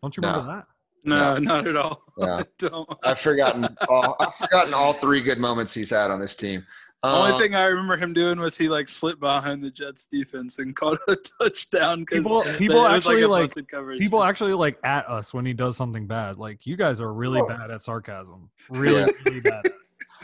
Don't 0.00 0.16
you 0.16 0.22
No. 0.22 0.28
remember 0.30 0.52
that? 0.54 0.66
No, 1.04 1.36
not 1.38 1.66
at 1.66 1.76
all. 1.76 2.02
Yeah. 2.16 2.36
I 2.36 2.44
don't. 2.58 2.88
I've 3.02 3.18
forgotten 3.18 3.76
all 3.88 4.14
I've 4.20 4.34
forgotten 4.36 4.72
all 4.72 4.92
three 4.92 5.20
good 5.20 5.38
moments 5.38 5.74
he's 5.74 5.90
had 5.90 6.12
on 6.12 6.20
this 6.20 6.36
team. 6.36 6.64
The 7.02 7.08
only 7.10 7.32
Uh, 7.32 7.38
thing 7.38 7.54
I 7.56 7.64
remember 7.66 7.96
him 7.96 8.12
doing 8.12 8.38
was 8.38 8.56
he 8.56 8.68
like 8.68 8.88
slipped 8.88 9.18
behind 9.18 9.64
the 9.64 9.70
Jets 9.70 10.06
defense 10.06 10.60
and 10.60 10.76
caught 10.76 10.98
a 11.08 11.16
touchdown 11.40 12.00
because 12.00 12.18
People- 12.24 12.44
people 12.56 12.86
actually, 12.86 13.24
like- 13.24 13.50
coverage. 13.68 13.98
People 13.98 14.22
actually 14.22 14.54
like 14.54 14.78
at 14.84 15.08
us 15.08 15.34
when 15.34 15.44
he 15.44 15.52
does 15.52 15.76
something 15.76 16.06
bad. 16.06 16.36
Like 16.36 16.66
you 16.66 16.76
guys 16.76 17.00
are 17.00 17.12
really 17.12 17.40
Oh. 17.42 17.48
bad 17.48 17.72
at 17.72 17.82
sarcasm. 17.82 18.48
Really, 18.70 19.00
Yeah. 19.00 19.06
really 19.26 19.40
bad. 19.40 19.62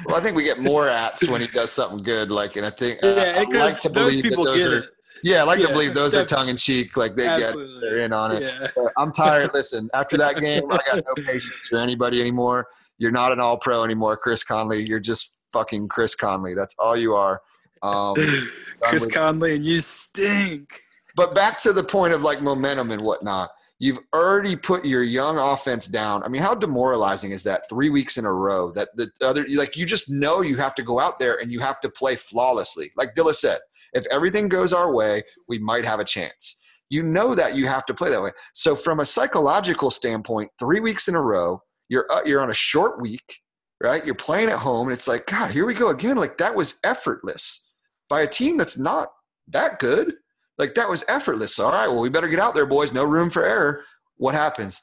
Well, 0.06 0.16
I 0.16 0.20
think 0.20 0.36
we 0.36 0.44
get 0.44 0.60
more 0.60 0.88
ats 0.88 1.28
when 1.28 1.40
he 1.40 1.48
does 1.48 1.72
something 1.72 2.02
good. 2.04 2.30
Like, 2.30 2.54
and 2.56 2.64
I 2.64 2.70
think 2.70 3.00
yeah, 3.02 3.34
I, 3.36 3.40
I 3.40 3.64
like 3.64 3.80
to 3.80 3.88
those 3.88 4.12
believe 4.12 4.22
that 4.22 4.28
people 4.30 4.44
those 4.44 4.58
get 4.58 4.72
are. 4.72 4.78
it. 4.78 4.84
Yeah, 5.22 5.42
I 5.42 5.44
like 5.44 5.60
to 5.60 5.68
believe 5.68 5.94
those 5.94 6.14
are 6.14 6.24
tongue 6.24 6.48
in 6.48 6.56
cheek. 6.56 6.96
Like 6.96 7.16
they 7.16 7.26
Absolutely. 7.26 7.74
get, 7.74 7.80
they're 7.80 7.96
in 7.98 8.12
on 8.12 8.32
it. 8.32 8.42
Yeah. 8.42 8.66
But 8.74 8.92
I'm 8.96 9.12
tired. 9.12 9.50
Listen, 9.52 9.90
after 9.94 10.16
that 10.16 10.36
game, 10.36 10.64
I 10.70 10.78
got 10.86 11.04
no 11.06 11.22
patience 11.24 11.66
for 11.68 11.78
anybody 11.78 12.20
anymore. 12.20 12.68
You're 12.98 13.10
not 13.10 13.32
an 13.32 13.40
all 13.40 13.56
pro 13.56 13.82
anymore, 13.84 14.16
Chris 14.16 14.44
Conley. 14.44 14.86
You're 14.86 15.00
just 15.00 15.36
fucking 15.52 15.88
Chris 15.88 16.14
Conley. 16.14 16.54
That's 16.54 16.74
all 16.78 16.96
you 16.96 17.14
are. 17.14 17.40
Um, 17.82 18.14
Chris 18.82 19.06
Conley 19.06 19.56
and 19.56 19.64
you 19.64 19.80
stink. 19.80 20.80
but 21.16 21.34
back 21.34 21.58
to 21.60 21.72
the 21.72 21.84
point 21.84 22.12
of 22.12 22.22
like 22.22 22.42
momentum 22.42 22.90
and 22.90 23.02
whatnot. 23.02 23.50
You've 23.78 24.00
already 24.14 24.56
put 24.56 24.84
your 24.84 25.02
young 25.02 25.38
offense 25.38 25.86
down. 25.86 26.22
I 26.22 26.28
mean, 26.28 26.42
how 26.42 26.54
demoralizing 26.54 27.30
is 27.30 27.42
that? 27.44 27.66
Three 27.70 27.88
weeks 27.88 28.18
in 28.18 28.26
a 28.26 28.32
row 28.32 28.70
that 28.72 28.88
the 28.94 29.10
other 29.22 29.46
like 29.54 29.74
you 29.74 29.86
just 29.86 30.10
know 30.10 30.42
you 30.42 30.58
have 30.58 30.74
to 30.74 30.82
go 30.82 31.00
out 31.00 31.18
there 31.18 31.40
and 31.40 31.50
you 31.50 31.60
have 31.60 31.80
to 31.80 31.88
play 31.88 32.16
flawlessly. 32.16 32.92
Like 32.98 33.14
Dilla 33.14 33.34
said, 33.34 33.60
if 33.92 34.06
everything 34.10 34.48
goes 34.48 34.72
our 34.72 34.94
way, 34.94 35.22
we 35.48 35.58
might 35.58 35.84
have 35.84 36.00
a 36.00 36.04
chance. 36.04 36.60
You 36.88 37.02
know 37.02 37.34
that 37.34 37.54
you 37.54 37.66
have 37.68 37.86
to 37.86 37.94
play 37.94 38.10
that 38.10 38.22
way. 38.22 38.32
So 38.54 38.74
from 38.74 39.00
a 39.00 39.06
psychological 39.06 39.90
standpoint, 39.90 40.50
three 40.58 40.80
weeks 40.80 41.08
in 41.08 41.14
a 41.14 41.20
row, 41.22 41.62
you're 41.88 42.06
uh, 42.12 42.22
you're 42.24 42.40
on 42.40 42.50
a 42.50 42.54
short 42.54 43.00
week, 43.00 43.40
right? 43.82 44.04
You're 44.04 44.14
playing 44.14 44.48
at 44.50 44.58
home, 44.58 44.88
and 44.88 44.94
it's 44.94 45.08
like, 45.08 45.26
God, 45.26 45.50
here 45.50 45.66
we 45.66 45.74
go 45.74 45.90
again. 45.90 46.16
Like 46.16 46.38
that 46.38 46.54
was 46.54 46.78
effortless 46.84 47.70
by 48.08 48.22
a 48.22 48.26
team 48.26 48.56
that's 48.56 48.78
not 48.78 49.08
that 49.48 49.78
good. 49.78 50.14
Like 50.58 50.74
that 50.74 50.88
was 50.88 51.04
effortless. 51.08 51.58
All 51.58 51.72
right, 51.72 51.88
well, 51.88 52.00
we 52.00 52.08
better 52.08 52.28
get 52.28 52.40
out 52.40 52.54
there, 52.54 52.66
boys. 52.66 52.92
No 52.92 53.04
room 53.04 53.30
for 53.30 53.44
error. 53.44 53.84
What 54.16 54.34
happens? 54.34 54.82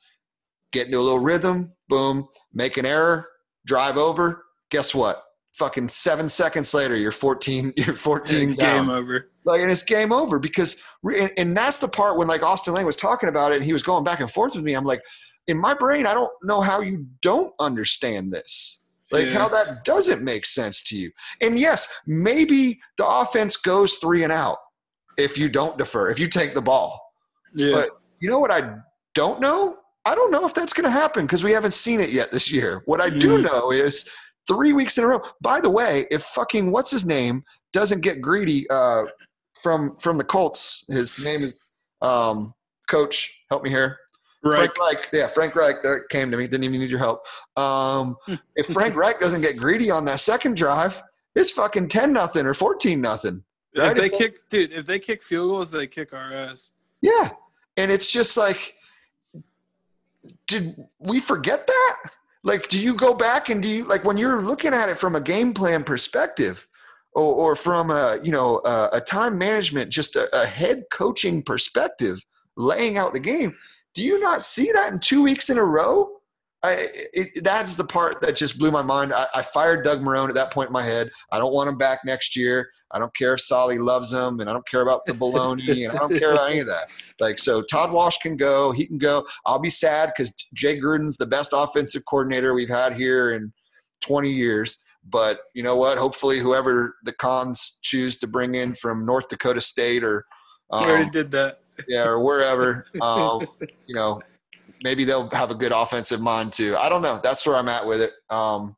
Get 0.74 0.88
into 0.88 1.00
a 1.00 1.02
little 1.02 1.20
rhythm, 1.20 1.74
boom, 1.88 2.28
make 2.54 2.78
an 2.78 2.86
error, 2.86 3.28
drive 3.66 3.98
over. 3.98 4.46
Guess 4.72 4.96
what? 4.96 5.24
Fucking 5.58 5.90
seven 5.90 6.30
seconds 6.30 6.74
later, 6.74 6.96
you're 6.96 7.12
14, 7.12 7.74
you're 7.78 7.94
14 7.96 8.54
down 8.56 8.86
Game 8.86 8.90
over. 8.96 9.32
like 9.44 9.62
and 9.62 9.72
it's 9.72 9.82
game 9.82 10.12
over 10.12 10.38
because 10.40 10.82
and, 11.04 11.32
and 11.38 11.58
that's 11.58 11.80
the 11.80 11.88
part 11.88 12.18
when 12.18 12.28
like 12.28 12.44
austin 12.44 12.74
lane 12.74 12.86
was 12.86 12.96
talking 12.96 13.28
about 13.30 13.52
it 13.52 13.56
and 13.56 13.64
he 13.66 13.74
was 13.74 13.82
going 13.82 14.04
back 14.04 14.20
and 14.20 14.30
forth 14.30 14.54
with 14.56 14.64
me 14.64 14.74
i'm 14.74 14.84
like 14.86 15.02
in 15.48 15.58
my 15.60 15.74
brain 15.74 16.06
i 16.06 16.14
don't 16.14 16.32
know 16.44 16.62
how 16.62 16.82
you 16.82 17.06
don't 17.22 17.54
understand 17.60 18.32
this 18.32 18.82
like 19.12 19.26
Yeah. 19.28 19.34
how 19.34 19.48
that 19.50 19.84
doesn't 19.86 20.22
make 20.22 20.46
sense 20.46 20.84
to 20.84 20.98
you 20.98 21.12
and 21.42 21.58
yes 21.58 21.88
maybe 22.06 22.80
the 22.98 23.08
offense 23.08 23.56
goes 23.58 23.96
three 23.96 24.24
and 24.24 24.34
out 24.34 24.58
if 25.18 25.38
you 25.38 25.50
don't 25.50 25.78
defer 25.78 26.12
if 26.12 26.20
you 26.20 26.28
take 26.28 26.54
the 26.54 26.62
ball 26.62 27.02
Yeah. 27.56 27.72
But 27.74 27.90
you 28.20 28.30
know 28.30 28.40
what 28.40 28.52
I 28.52 28.76
don't 29.16 29.40
know? 29.40 29.78
I 30.06 30.14
don't 30.16 30.32
know 30.32 30.46
if 30.46 30.54
that's 30.54 30.74
going 30.74 30.86
to 30.86 30.92
happen 30.92 31.26
because 31.26 31.44
we 31.44 31.52
haven't 31.52 31.74
seen 31.74 32.00
it 32.00 32.12
yet 32.12 32.32
this 32.32 32.52
year. 32.52 32.82
What 32.86 33.02
I 33.02 33.10
do 33.10 33.38
Mhm. 33.40 33.44
know 33.44 33.72
is 33.72 34.08
three 34.48 34.74
weeks 34.74 34.98
in 34.98 35.04
a 35.04 35.08
row. 35.08 35.22
By 35.42 35.62
the 35.62 35.70
way, 35.70 36.06
if 36.12 36.24
fucking 36.24 36.72
what's 36.72 36.92
his 36.92 37.06
name 37.06 37.44
doesn't 37.74 38.02
get 38.02 38.22
greedy 38.22 38.70
uh, 38.70 39.04
from 39.62 39.96
from 39.98 40.18
the 40.18 40.24
Colts, 40.24 40.86
his 40.90 41.20
name 41.24 41.42
is 41.44 41.70
um, 42.02 42.54
Coach. 42.90 43.44
Help 43.50 43.64
me 43.64 43.70
here. 43.70 43.98
right. 44.44 44.56
Frank 44.58 44.78
Reich. 44.80 45.10
Yeah, 45.14 45.28
Frank 45.28 45.56
Reich. 45.56 45.84
There 45.84 45.98
it 45.98 46.10
came 46.10 46.32
to 46.32 46.38
me. 46.38 46.48
Didn't 46.48 46.64
even 46.66 46.80
need 46.80 46.90
your 46.90 47.00
help. 47.00 47.26
Um, 47.56 48.16
if 48.56 48.68
Frank 48.68 48.96
Reich 49.04 49.20
doesn't 49.20 49.42
get 49.42 49.58
greedy 49.58 49.90
on 49.92 50.06
that 50.06 50.20
second 50.20 50.56
drive, 50.58 51.02
it's 51.36 51.52
fucking 51.52 51.88
ten 51.90 52.14
nothing 52.14 52.46
or 52.46 52.54
fourteen 52.54 53.02
nothing. 53.02 53.44
right? 53.78 53.90
If 53.92 53.96
they 53.96 54.06
If 54.06 54.12
they- 54.12 54.18
kick, 54.18 54.50
dude, 54.50 54.72
if 54.74 54.86
they 54.86 55.00
kick 55.00 55.24
field 55.24 55.50
goals, 55.50 55.72
they 55.72 55.88
kick 55.88 56.14
our 56.14 56.32
ass. 56.34 56.72
Yeah. 57.02 57.30
And 57.78 57.92
it's 57.92 58.12
just 58.12 58.38
like, 58.38 58.74
did 60.48 60.76
we 61.00 61.20
forget 61.20 61.68
that? 61.68 61.98
Like, 62.48 62.70
do 62.70 62.80
you 62.80 62.96
go 62.96 63.14
back 63.14 63.50
and 63.50 63.62
do 63.62 63.68
you, 63.68 63.84
like, 63.84 64.06
when 64.06 64.16
you're 64.16 64.42
looking 64.42 64.74
at 64.74 64.88
it 64.88 64.98
from 64.98 65.18
a 65.18 65.22
game 65.22 65.54
plan 65.54 65.84
perspective 65.84 66.66
or, 67.12 67.36
or 67.36 67.56
from 67.58 67.92
a, 67.92 68.20
you 68.24 68.32
know, 68.32 68.62
a, 68.64 68.90
a 68.94 69.02
time 69.02 69.38
management, 69.38 69.92
just 69.92 70.16
a, 70.16 70.30
a 70.34 70.46
head 70.46 70.86
coaching 70.90 71.44
perspective, 71.44 72.24
laying 72.56 72.98
out 72.98 73.12
the 73.12 73.20
game, 73.20 73.54
do 73.94 74.02
you 74.02 74.22
not 74.22 74.44
see 74.44 74.72
that 74.72 74.94
in 74.94 75.00
two 75.00 75.22
weeks 75.22 75.50
in 75.50 75.58
a 75.58 75.64
row? 75.64 76.10
I, 76.64 76.88
it, 77.14 77.44
that's 77.44 77.76
the 77.76 77.84
part 77.84 78.20
that 78.22 78.36
just 78.36 78.58
blew 78.58 78.72
my 78.72 78.82
mind. 78.82 79.14
I, 79.14 79.28
I 79.36 79.42
fired 79.42 79.86
Doug 79.86 80.02
Marrone 80.02 80.30
at 80.30 80.36
that 80.36 80.52
point 80.52 80.70
in 80.70 80.74
my 80.74 80.84
head. 80.84 81.10
I 81.32 81.38
don't 81.38 81.54
want 81.54 81.70
him 81.70 81.78
back 81.78 82.00
next 82.04 82.36
year. 82.36 82.70
I 82.92 83.00
don't 83.00 83.16
care 83.16 83.34
if 83.34 83.42
Solly 83.42 83.78
loves 83.78 84.14
him, 84.14 84.40
and 84.40 84.50
I 84.50 84.54
don't 84.54 84.68
care 84.68 84.82
about 84.82 85.06
the 85.06 85.14
baloney, 85.14 85.88
and 85.88 85.96
I 85.96 86.00
don't 86.00 86.18
care 86.18 86.32
about 86.34 86.52
any 86.52 86.60
of 86.60 86.68
that. 86.68 86.88
Like, 87.20 87.40
so 87.40 87.64
Todd 87.64 87.92
Wash 87.92 88.20
can 88.20 88.38
go. 88.38 88.72
He 88.72 88.86
can 88.86 89.00
go. 89.00 89.26
I'll 89.44 89.58
be 89.58 89.72
sad 89.72 90.14
because 90.16 90.32
Jay 90.54 90.80
Gruden's 90.80 91.18
the 91.18 91.26
best 91.26 91.50
offensive 91.52 92.04
coordinator 92.08 92.54
we've 92.54 92.70
had 92.70 92.94
here 92.94 93.32
in 93.32 93.52
20 94.02 94.30
years. 94.30 94.84
But 95.10 95.40
you 95.56 95.64
know 95.64 95.76
what? 95.76 95.98
Hopefully, 95.98 96.38
whoever 96.38 96.96
the 97.06 97.14
Khans 97.14 97.80
choose 97.82 98.18
to 98.18 98.28
bring 98.28 98.54
in 98.54 98.76
from 98.76 99.04
North 99.04 99.30
Dakota 99.30 99.62
State 99.62 100.04
or 100.04 100.28
I 100.72 100.84
already 100.84 101.06
um, 101.06 101.12
did 101.12 101.32
that. 101.32 101.62
yeah, 101.88 102.06
or 102.06 102.24
wherever, 102.24 102.86
um, 103.02 103.48
you 103.60 103.96
know, 103.96 104.20
maybe 104.84 105.04
they'll 105.04 105.30
have 105.30 105.52
a 105.52 105.56
good 105.56 105.72
offensive 105.72 106.22
mind 106.22 106.54
too. 106.54 106.76
I 106.78 106.90
don't 106.90 107.02
know. 107.02 107.20
That's 107.22 107.46
where 107.46 107.56
I'm 107.56 107.70
at 107.70 107.86
with 107.86 108.02
it. 108.02 108.14
Um, 108.30 108.76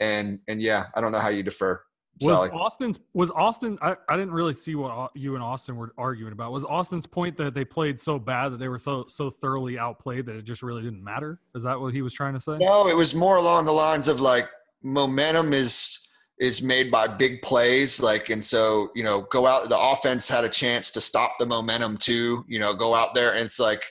and 0.00 0.40
and 0.48 0.62
yeah, 0.62 0.86
I 0.94 1.00
don't 1.00 1.12
know 1.12 1.18
how 1.18 1.28
you 1.28 1.42
defer. 1.42 1.80
Was 2.20 2.36
Sally. 2.36 2.50
Austin's 2.50 2.98
was 3.14 3.30
Austin? 3.30 3.78
I, 3.80 3.94
I 4.08 4.16
didn't 4.16 4.32
really 4.32 4.52
see 4.52 4.74
what 4.74 5.10
you 5.14 5.34
and 5.34 5.42
Austin 5.42 5.76
were 5.76 5.92
arguing 5.96 6.32
about. 6.32 6.50
Was 6.50 6.64
Austin's 6.64 7.06
point 7.06 7.36
that 7.36 7.54
they 7.54 7.64
played 7.64 8.00
so 8.00 8.18
bad 8.18 8.48
that 8.50 8.58
they 8.58 8.68
were 8.68 8.78
so 8.78 9.04
so 9.08 9.30
thoroughly 9.30 9.78
outplayed 9.78 10.26
that 10.26 10.36
it 10.36 10.42
just 10.42 10.62
really 10.62 10.82
didn't 10.82 11.02
matter? 11.02 11.40
Is 11.54 11.62
that 11.62 11.78
what 11.78 11.92
he 11.94 12.02
was 12.02 12.12
trying 12.12 12.34
to 12.34 12.40
say? 12.40 12.58
No, 12.58 12.88
it 12.88 12.96
was 12.96 13.14
more 13.14 13.36
along 13.36 13.66
the 13.66 13.72
lines 13.72 14.08
of 14.08 14.20
like 14.20 14.48
momentum 14.82 15.52
is 15.52 16.00
is 16.38 16.62
made 16.62 16.90
by 16.90 17.06
big 17.06 17.42
plays 17.42 18.00
like 18.00 18.30
and 18.30 18.44
so 18.44 18.90
you 18.94 19.02
know 19.02 19.22
go 19.22 19.44
out 19.44 19.68
the 19.68 19.78
offense 19.78 20.28
had 20.28 20.44
a 20.44 20.48
chance 20.48 20.92
to 20.92 21.00
stop 21.00 21.32
the 21.40 21.46
momentum 21.46 21.96
too 21.96 22.44
you 22.46 22.60
know 22.60 22.72
go 22.72 22.94
out 22.94 23.12
there 23.12 23.32
and 23.32 23.44
it's 23.44 23.58
like 23.58 23.82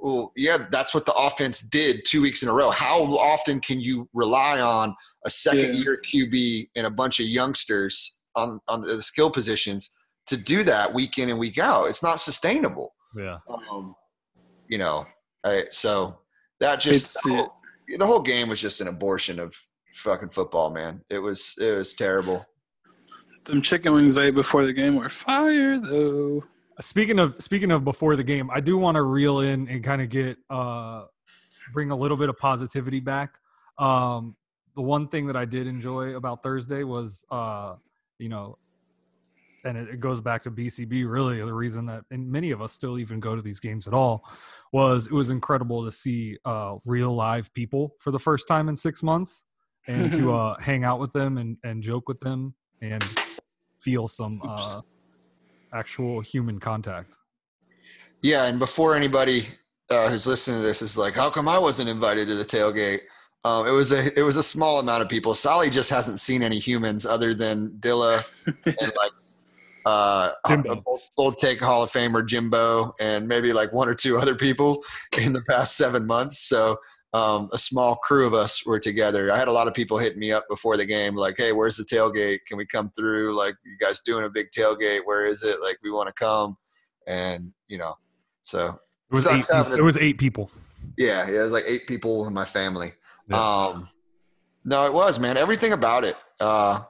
well 0.00 0.32
yeah 0.36 0.66
that's 0.70 0.94
what 0.94 1.04
the 1.06 1.12
offense 1.14 1.60
did 1.60 2.02
two 2.06 2.22
weeks 2.22 2.42
in 2.42 2.48
a 2.48 2.52
row 2.52 2.70
how 2.70 3.02
often 3.16 3.60
can 3.60 3.80
you 3.80 4.08
rely 4.14 4.60
on 4.60 4.94
a 5.26 5.30
second 5.30 5.74
Yeah. 5.74 5.82
year 5.82 6.02
qb 6.12 6.68
and 6.76 6.86
a 6.86 6.90
bunch 6.90 7.20
of 7.20 7.26
youngsters 7.26 8.20
on 8.34 8.60
on 8.68 8.80
the 8.80 9.02
skill 9.02 9.30
positions 9.30 9.96
to 10.26 10.36
do 10.36 10.62
that 10.64 10.92
week 10.92 11.18
in 11.18 11.28
and 11.30 11.38
week 11.38 11.58
out 11.58 11.84
it's 11.88 12.02
not 12.02 12.20
sustainable 12.20 12.94
Yeah. 13.16 13.38
um, 13.70 13.94
you 14.68 14.78
know 14.78 15.06
I, 15.44 15.64
so 15.70 16.18
that 16.60 16.80
just 16.80 17.22
the 17.24 17.34
whole, 17.34 17.54
the 17.98 18.06
whole 18.06 18.20
game 18.20 18.48
was 18.48 18.60
just 18.60 18.80
an 18.80 18.88
abortion 18.88 19.38
of 19.40 19.54
fucking 19.94 20.30
football 20.30 20.70
man 20.70 21.02
it 21.10 21.18
was 21.18 21.56
it 21.60 21.76
was 21.76 21.94
terrible 21.94 22.46
Them 23.44 23.60
chicken 23.62 23.92
wings 23.92 24.16
I 24.18 24.24
ate 24.26 24.34
before 24.34 24.64
the 24.64 24.72
game 24.72 24.96
were 24.96 25.08
fire 25.08 25.78
though. 25.80 26.42
Speaking 26.80 27.18
of 27.18 27.36
speaking 27.42 27.70
of 27.70 27.84
before 27.84 28.16
the 28.16 28.24
game, 28.24 28.50
I 28.50 28.60
do 28.60 28.78
want 28.78 28.96
to 28.96 29.02
reel 29.02 29.40
in 29.40 29.68
and 29.68 29.84
kind 29.84 30.02
of 30.02 30.08
get 30.08 30.38
uh 30.48 31.04
bring 31.72 31.90
a 31.90 31.96
little 31.96 32.16
bit 32.16 32.28
of 32.28 32.38
positivity 32.38 33.00
back. 33.00 33.34
Um 33.78 34.36
the 34.76 34.82
one 34.82 35.08
thing 35.08 35.26
that 35.26 35.36
I 35.36 35.44
did 35.44 35.66
enjoy 35.66 36.16
about 36.16 36.42
Thursday 36.42 36.84
was 36.84 37.24
uh 37.30 37.74
you 38.18 38.28
know 38.28 38.56
and 39.64 39.76
it, 39.76 39.88
it 39.90 40.00
goes 40.00 40.20
back 40.20 40.42
to 40.42 40.50
BCB 40.50 41.10
really 41.10 41.42
the 41.42 41.52
reason 41.52 41.84
that 41.86 42.04
and 42.10 42.30
many 42.30 42.50
of 42.50 42.62
us 42.62 42.72
still 42.72 42.98
even 42.98 43.20
go 43.20 43.36
to 43.36 43.42
these 43.42 43.60
games 43.60 43.86
at 43.86 43.92
all 43.92 44.24
was 44.72 45.06
it 45.06 45.12
was 45.12 45.30
incredible 45.30 45.84
to 45.84 45.92
see 45.92 46.38
uh 46.44 46.76
real 46.86 47.14
live 47.14 47.52
people 47.52 47.94
for 47.98 48.10
the 48.10 48.18
first 48.18 48.48
time 48.48 48.68
in 48.68 48.76
6 48.76 49.02
months 49.02 49.44
and 49.86 50.12
to 50.14 50.32
uh 50.34 50.56
hang 50.60 50.84
out 50.84 50.98
with 50.98 51.12
them 51.12 51.36
and 51.36 51.58
and 51.64 51.82
joke 51.82 52.08
with 52.08 52.20
them 52.20 52.54
and 52.80 53.04
feel 53.80 54.08
some 54.08 54.40
uh 54.48 54.80
actual 55.72 56.20
human 56.20 56.58
contact. 56.58 57.14
yeah 58.22 58.46
and 58.46 58.58
before 58.58 58.94
anybody 58.94 59.46
uh, 59.90 60.08
who's 60.08 60.26
listening 60.26 60.58
to 60.58 60.62
this 60.62 60.82
is 60.82 60.96
like 60.96 61.14
how 61.14 61.30
come 61.30 61.48
i 61.48 61.58
wasn't 61.58 61.88
invited 61.88 62.26
to 62.28 62.34
the 62.34 62.44
tailgate 62.44 63.00
um, 63.42 63.66
it 63.66 63.70
was 63.70 63.90
a 63.90 64.18
it 64.18 64.22
was 64.22 64.36
a 64.36 64.42
small 64.42 64.80
amount 64.80 65.02
of 65.02 65.08
people 65.08 65.34
Sally 65.34 65.70
just 65.70 65.88
hasn't 65.88 66.20
seen 66.20 66.42
any 66.42 66.58
humans 66.58 67.06
other 67.06 67.32
than 67.32 67.70
Dilla 67.80 68.22
and 68.46 68.92
like 68.96 69.12
uh, 69.86 70.30
old, 70.86 71.00
old 71.16 71.38
take 71.38 71.60
Hall 71.60 71.82
of 71.82 71.90
Famer 71.90 72.26
Jimbo 72.26 72.94
and 73.00 73.26
maybe 73.26 73.52
like 73.52 73.72
one 73.72 73.88
or 73.88 73.94
two 73.94 74.18
other 74.18 74.34
people 74.34 74.82
in 75.18 75.32
the 75.32 75.42
past 75.48 75.76
seven 75.76 76.06
months. 76.06 76.38
So 76.38 76.76
um, 77.12 77.48
a 77.52 77.58
small 77.58 77.96
crew 77.96 78.26
of 78.26 78.34
us 78.34 78.64
were 78.64 78.78
together. 78.78 79.32
I 79.32 79.36
had 79.38 79.48
a 79.48 79.52
lot 79.52 79.66
of 79.66 79.74
people 79.74 79.98
hitting 79.98 80.20
me 80.20 80.30
up 80.32 80.44
before 80.48 80.76
the 80.76 80.84
game, 80.86 81.14
like, 81.16 81.34
"Hey, 81.36 81.52
where's 81.52 81.76
the 81.76 81.84
tailgate? 81.84 82.38
Can 82.46 82.56
we 82.56 82.66
come 82.66 82.90
through? 82.96 83.34
Like, 83.36 83.56
you 83.64 83.76
guys 83.80 84.00
doing 84.00 84.24
a 84.24 84.30
big 84.30 84.50
tailgate? 84.56 85.00
Where 85.04 85.26
is 85.26 85.42
it? 85.42 85.56
Like, 85.62 85.78
we 85.82 85.90
want 85.90 86.06
to 86.08 86.12
come." 86.12 86.56
And 87.06 87.52
you 87.68 87.78
know, 87.78 87.94
so 88.42 88.78
It 89.10 89.14
was 89.16 89.26
eight. 89.26 89.46
having. 89.52 89.76
It 89.78 89.82
was 89.82 89.96
eight 89.96 90.18
people. 90.18 90.50
yeah, 90.96 91.28
yeah, 91.28 91.40
it 91.40 91.42
was 91.42 91.52
like 91.52 91.64
eight 91.66 91.86
people 91.88 92.26
in 92.28 92.32
my 92.32 92.44
family. 92.44 92.92
Yeah. 93.28 93.40
Um, 93.66 93.88
no, 94.64 94.86
it 94.86 94.92
was 94.92 95.18
man. 95.18 95.36
Everything 95.36 95.72
about 95.72 96.04
it. 96.04 96.16
Uh, 96.38 96.82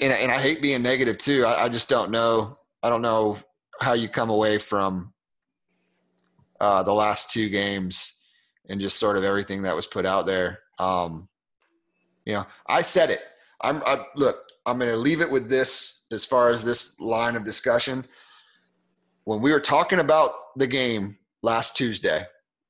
and 0.00 0.12
and 0.12 0.30
I 0.30 0.38
hate 0.40 0.62
being 0.62 0.82
negative 0.82 1.18
too. 1.18 1.44
I, 1.44 1.64
I 1.64 1.68
just 1.68 1.88
don't 1.88 2.10
know. 2.10 2.54
I 2.82 2.90
don't 2.90 3.02
know 3.02 3.38
how 3.80 3.94
you 3.94 4.08
come 4.08 4.30
away 4.30 4.58
from 4.58 5.12
uh, 6.60 6.82
the 6.84 6.92
last 6.92 7.30
two 7.30 7.48
games 7.48 8.20
and 8.68 8.80
just 8.80 8.98
sort 8.98 9.16
of 9.16 9.24
everything 9.24 9.62
that 9.62 9.76
was 9.76 9.86
put 9.86 10.06
out 10.06 10.26
there. 10.26 10.60
Um, 10.78 11.28
you 12.24 12.34
know, 12.34 12.46
I 12.66 12.82
said 12.82 13.10
it. 13.10 13.20
I'm 13.60 13.82
I, 13.84 14.04
look. 14.16 14.38
I'm 14.66 14.78
going 14.78 14.90
to 14.90 14.96
leave 14.96 15.20
it 15.20 15.30
with 15.30 15.50
this 15.50 16.06
as 16.10 16.24
far 16.24 16.48
as 16.48 16.64
this 16.64 16.98
line 16.98 17.36
of 17.36 17.44
discussion. 17.44 18.06
When 19.24 19.42
we 19.42 19.52
were 19.52 19.60
talking 19.60 19.98
about 19.98 20.30
the 20.56 20.66
game 20.66 21.18
last 21.42 21.76
Tuesday, 21.76 22.24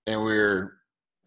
and 0.06 0.20
we 0.24 0.36
were 0.36 0.72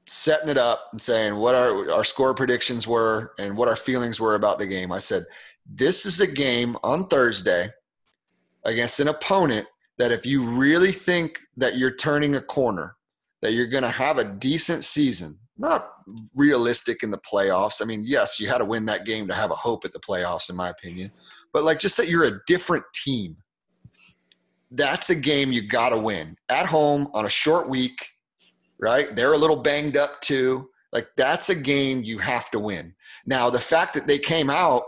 setting 0.07 0.49
it 0.49 0.57
up 0.57 0.89
and 0.91 1.01
saying 1.01 1.35
what 1.35 1.55
our 1.55 1.91
our 1.91 2.03
score 2.03 2.33
predictions 2.33 2.87
were 2.87 3.33
and 3.39 3.55
what 3.55 3.67
our 3.67 3.75
feelings 3.75 4.19
were 4.19 4.35
about 4.35 4.59
the 4.59 4.67
game. 4.67 4.91
I 4.91 4.99
said, 4.99 5.25
"This 5.65 6.05
is 6.05 6.19
a 6.19 6.27
game 6.27 6.77
on 6.83 7.07
Thursday 7.07 7.69
against 8.65 8.99
an 8.99 9.07
opponent 9.07 9.67
that 9.97 10.11
if 10.11 10.25
you 10.25 10.57
really 10.57 10.91
think 10.91 11.39
that 11.55 11.77
you're 11.77 11.95
turning 11.95 12.35
a 12.35 12.41
corner, 12.41 12.95
that 13.41 13.53
you're 13.53 13.67
going 13.67 13.83
to 13.83 13.89
have 13.89 14.17
a 14.17 14.23
decent 14.23 14.83
season, 14.83 15.37
not 15.57 15.89
realistic 16.35 17.03
in 17.03 17.11
the 17.11 17.19
playoffs. 17.19 17.81
I 17.81 17.85
mean, 17.85 18.03
yes, 18.05 18.39
you 18.39 18.47
had 18.47 18.59
to 18.59 18.65
win 18.65 18.85
that 18.85 19.05
game 19.05 19.27
to 19.27 19.33
have 19.33 19.51
a 19.51 19.55
hope 19.55 19.85
at 19.85 19.93
the 19.93 19.99
playoffs 19.99 20.49
in 20.49 20.55
my 20.55 20.69
opinion, 20.69 21.11
but 21.53 21.63
like 21.63 21.79
just 21.79 21.97
that 21.97 22.09
you're 22.09 22.25
a 22.25 22.39
different 22.47 22.85
team. 22.93 23.37
That's 24.71 25.09
a 25.09 25.15
game 25.15 25.51
you 25.51 25.67
got 25.67 25.89
to 25.89 25.97
win 25.97 26.35
at 26.49 26.65
home 26.65 27.09
on 27.13 27.25
a 27.25 27.29
short 27.29 27.69
week 27.69 28.09
right? 28.79 29.15
They're 29.15 29.33
a 29.33 29.37
little 29.37 29.61
banged 29.61 29.97
up 29.97 30.21
too. 30.21 30.69
Like 30.91 31.07
that's 31.17 31.49
a 31.49 31.55
game 31.55 32.03
you 32.03 32.17
have 32.19 32.49
to 32.51 32.59
win. 32.59 32.93
Now, 33.25 33.49
the 33.49 33.59
fact 33.59 33.93
that 33.95 34.07
they 34.07 34.19
came 34.19 34.49
out 34.49 34.83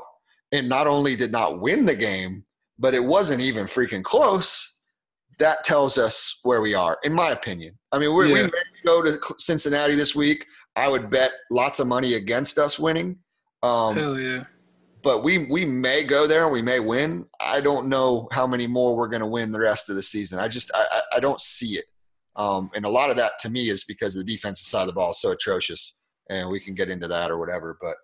and 0.51 0.69
not 0.69 0.87
only 0.87 1.15
did 1.15 1.31
not 1.31 1.59
win 1.59 1.85
the 1.85 1.95
game, 1.95 2.45
but 2.77 2.93
it 2.93 3.03
wasn't 3.03 3.41
even 3.41 3.65
freaking 3.65 4.03
close, 4.03 4.68
that 5.39 5.63
tells 5.63 5.97
us 5.97 6.39
where 6.43 6.61
we 6.61 6.73
are, 6.73 6.97
in 7.03 7.13
my 7.13 7.31
opinion. 7.31 7.77
I 7.91 7.99
mean, 7.99 8.13
we're, 8.13 8.27
we 8.27 8.35
Yeah. 8.39 8.43
may 8.43 8.49
go 8.85 9.01
to 9.01 9.19
Cincinnati 9.37 9.95
this 9.95 10.15
week. 10.15 10.45
I 10.75 10.87
would 10.87 11.09
bet 11.09 11.31
lots 11.49 11.79
of 11.79 11.87
money 11.87 12.13
against 12.15 12.59
us 12.59 12.77
winning. 12.77 13.17
Um, 13.63 13.95
Hell 13.95 14.19
yeah. 14.19 14.43
but 15.03 15.23
we 15.23 15.39
we 15.49 15.65
may 15.65 16.03
go 16.03 16.27
there 16.27 16.43
and 16.43 16.53
we 16.53 16.61
may 16.61 16.79
win. 16.79 17.25
I 17.41 17.59
don't 17.61 17.87
know 17.89 18.27
how 18.31 18.45
many 18.47 18.67
more 18.67 18.95
we're 18.95 19.07
going 19.07 19.21
to 19.21 19.27
win 19.27 19.51
the 19.51 19.59
rest 19.59 19.89
of 19.89 19.95
the 19.95 20.03
season. 20.03 20.39
I 20.39 20.47
just 20.47 20.71
I, 20.73 21.01
I- 21.15 21.19
don't 21.19 21.41
see 21.41 21.73
it. 21.77 21.85
Um, 22.35 22.69
and 22.73 22.85
a 22.85 22.89
lot 22.89 23.09
of 23.09 23.17
that 23.17 23.33
to 23.39 23.49
me 23.49 23.69
is 23.69 23.83
because 23.83 24.13
the 24.13 24.23
defensive 24.23 24.65
side 24.65 24.81
of 24.81 24.87
the 24.87 24.93
ball 24.93 25.11
is 25.11 25.19
so 25.19 25.31
atrocious, 25.31 25.97
and 26.29 26.49
we 26.49 26.59
can 26.61 26.73
get 26.75 26.89
into 26.89 27.07
that 27.09 27.31
or 27.31 27.37
whatever. 27.37 27.77
But 27.81 27.97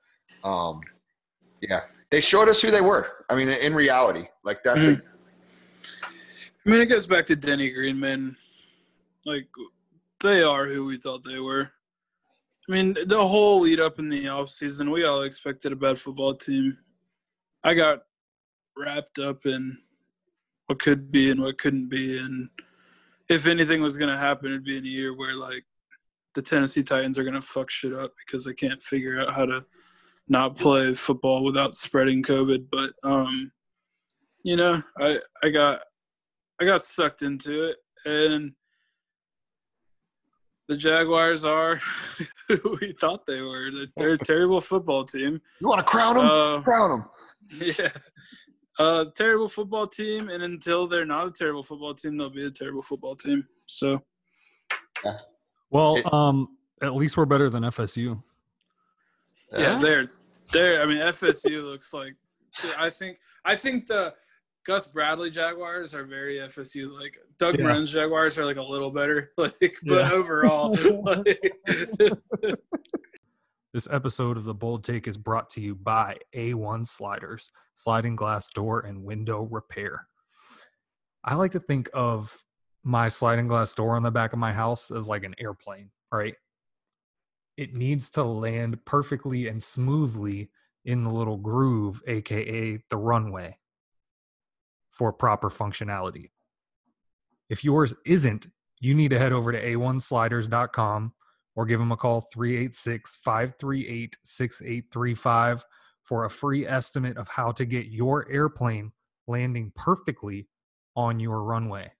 um, 0.49 0.81
yeah, 1.61 1.81
they 2.11 2.19
showed 2.19 2.49
us 2.49 2.59
who 2.61 2.69
they 2.71 2.81
were. 2.81 3.25
I 3.29 3.35
mean, 3.35 3.47
in 3.47 3.73
reality, 3.73 4.25
like 4.43 4.61
that's 4.63 4.85
a, 4.85 4.97
I 6.65 6.71
mean, 6.71 6.81
it 6.81 6.87
goes 6.87 7.05
back 7.05 7.27
to 7.27 7.35
Denny 7.35 7.69
Green 7.69 7.99
man. 7.99 8.35
Like, 9.23 9.47
they 10.23 10.41
are 10.41 10.65
who 10.65 10.85
we 10.85 10.97
thought 10.97 11.23
they 11.23 11.39
were. 11.39 11.71
I 12.67 12.71
mean, 12.71 12.95
the 13.05 13.27
whole 13.27 13.61
lead 13.61 13.79
up 13.79 13.99
in 13.99 14.09
the 14.09 14.25
offseason, 14.25 14.91
we 14.91 15.05
all 15.05 15.21
expected 15.21 15.71
a 15.71 15.75
bad 15.75 15.99
football 15.99 16.33
team. 16.33 16.75
I 17.63 17.75
got 17.75 17.99
wrapped 18.75 19.19
up 19.19 19.45
in 19.45 19.77
what 20.65 20.79
could 20.79 21.11
be 21.11 21.29
and 21.29 21.41
what 21.41 21.59
couldn't 21.59 21.87
be. 21.87 22.17
And 22.17 22.49
if 23.29 23.45
anything 23.45 23.83
was 23.83 23.97
going 23.97 24.09
to 24.09 24.17
happen, 24.17 24.47
it'd 24.47 24.63
be 24.63 24.77
in 24.77 24.85
a 24.85 24.87
year 24.87 25.15
where, 25.15 25.35
like, 25.35 25.63
the 26.33 26.41
Tennessee 26.41 26.83
Titans 26.83 27.19
are 27.19 27.23
going 27.23 27.35
to 27.35 27.41
fuck 27.41 27.69
shit 27.69 27.93
up 27.93 28.11
because 28.25 28.43
they 28.43 28.53
can't 28.53 28.81
figure 28.81 29.21
out 29.21 29.35
how 29.35 29.45
to 29.45 29.63
not 30.27 30.57
play 30.57 30.95
football 30.95 31.43
without 31.43 31.75
spreading 31.75 32.23
COVID. 32.23 32.65
But, 32.71 32.93
um, 33.03 33.51
you 34.43 34.55
know, 34.55 34.81
I, 34.99 35.19
I 35.43 35.49
got 35.49 35.81
I 36.61 36.65
got 36.65 36.81
sucked 36.83 37.21
into 37.21 37.65
it, 37.69 37.77
and 38.05 38.53
the 40.67 40.77
Jaguars 40.77 41.45
are 41.45 41.75
who 42.47 42.77
we 42.81 42.93
thought 42.99 43.25
they 43.27 43.41
were. 43.41 43.69
They're, 43.71 43.87
they're 43.97 44.13
a 44.13 44.17
terrible 44.17 44.61
football 44.61 45.05
team. 45.05 45.41
you 45.59 45.67
want 45.67 45.79
to 45.79 45.85
crown 45.85 46.15
them, 46.15 46.25
Uh, 46.25 46.61
crown 46.61 46.89
them. 46.91 47.05
yeah, 47.79 47.89
uh, 48.79 49.05
terrible 49.15 49.47
football 49.47 49.85
team, 49.87 50.29
and 50.29 50.43
until 50.43 50.87
they're 50.87 51.05
not 51.05 51.27
a 51.27 51.31
terrible 51.31 51.63
football 51.63 51.93
team, 51.93 52.17
they'll 52.17 52.29
be 52.29 52.45
a 52.45 52.51
terrible 52.51 52.81
football 52.81 53.15
team. 53.15 53.45
So 53.67 54.01
Well, 55.69 55.97
It- 55.97 56.13
um, 56.13 56.57
At 56.81 56.93
least 56.95 57.17
we're 57.17 57.25
better 57.25 57.49
than 57.49 57.63
FSU. 57.63 58.21
Yeah, 59.57 59.77
they're 59.79 60.11
they're. 60.51 60.81
I 60.81 60.85
mean, 60.85 60.97
FSU 60.97 61.63
looks 61.63 61.93
like. 61.93 62.13
I 62.77 62.89
think 62.89 63.17
I 63.45 63.55
think 63.55 63.85
the 63.87 64.13
Gus 64.65 64.87
Bradley 64.87 65.29
Jaguars 65.29 65.93
are 65.93 66.03
very 66.05 66.37
FSU. 66.37 66.91
Like 66.91 67.17
Doug 67.37 67.57
Yeah. 67.59 67.65
Marrone 67.65 67.85
Jaguars 67.87 68.37
are 68.39 68.45
like 68.45 68.57
a 68.57 68.63
little 68.63 68.91
better. 68.91 69.31
Like, 69.37 69.77
but 69.85 70.07
Yeah. 70.07 70.11
overall, 70.11 70.75
like, 71.03 71.51
This 73.73 73.87
episode 73.91 74.37
of 74.37 74.45
the 74.45 74.53
Bold 74.53 74.83
Take 74.83 75.07
is 75.07 75.17
brought 75.17 75.49
to 75.51 75.61
you 75.61 75.75
by 75.75 76.17
A1 76.33 76.87
Sliders, 76.87 77.51
sliding 77.75 78.15
glass 78.15 78.49
door 78.49 78.79
and 78.81 79.03
window 79.03 79.43
repair. 79.51 80.07
I 81.23 81.35
like 81.35 81.51
to 81.51 81.59
think 81.59 81.89
of 81.93 82.35
my 82.83 83.07
sliding 83.07 83.47
glass 83.47 83.73
door 83.73 83.95
on 83.95 84.03
the 84.03 84.11
back 84.11 84.31
of 84.33 84.39
my 84.39 84.53
house 84.53 84.91
as 84.91 85.07
like 85.07 85.23
an 85.23 85.35
airplane, 85.39 85.91
right? 86.11 86.35
It 87.57 87.73
needs 87.73 88.09
to 88.11 88.23
land 88.23 88.83
perfectly 88.85 89.47
and 89.47 89.61
smoothly 89.61 90.49
in 90.85 91.03
the 91.03 91.09
little 91.11 91.37
groove, 91.37 92.01
aka 92.07 92.79
the 92.89 92.97
runway, 92.97 93.57
for 94.95 95.11
proper 95.11 95.49
functionality. 95.49 96.29
If 97.49 97.63
yours 97.63 97.93
isn't, 98.05 98.47
you 98.79 98.95
need 98.95 99.09
to 99.09 99.19
head 99.19 99.33
over 99.33 99.51
to 99.51 99.61
a1sliders.com 99.61 101.13
or 101.55 101.65
give 101.65 101.79
them 101.79 101.91
a 101.91 101.97
call 101.97 102.21
386 102.21 103.17
538 103.17 104.17
6835 104.23 105.65
for 106.03 106.25
a 106.25 106.29
free 106.29 106.67
estimate 106.67 107.17
of 107.17 107.27
how 107.27 107.51
to 107.51 107.65
get 107.65 107.87
your 107.87 108.29
airplane 108.31 108.91
landing 109.27 109.71
perfectly 109.75 110.47
on 110.95 111.19
your 111.19 111.43
runway. 111.43 111.91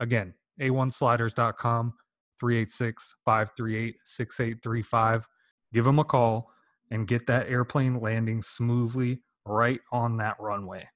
Again, 0.00 0.34
a1sliders.com 0.60 1.94
386 2.38 3.14
538 3.24 3.96
6835. 4.04 5.28
Give 5.72 5.84
them 5.84 5.98
a 5.98 6.04
call 6.04 6.50
and 6.90 7.08
get 7.08 7.26
that 7.26 7.48
airplane 7.48 7.94
landing 7.94 8.40
smoothly 8.40 9.22
right 9.44 9.80
on 9.92 10.16
that 10.18 10.36
runway. 10.38 10.86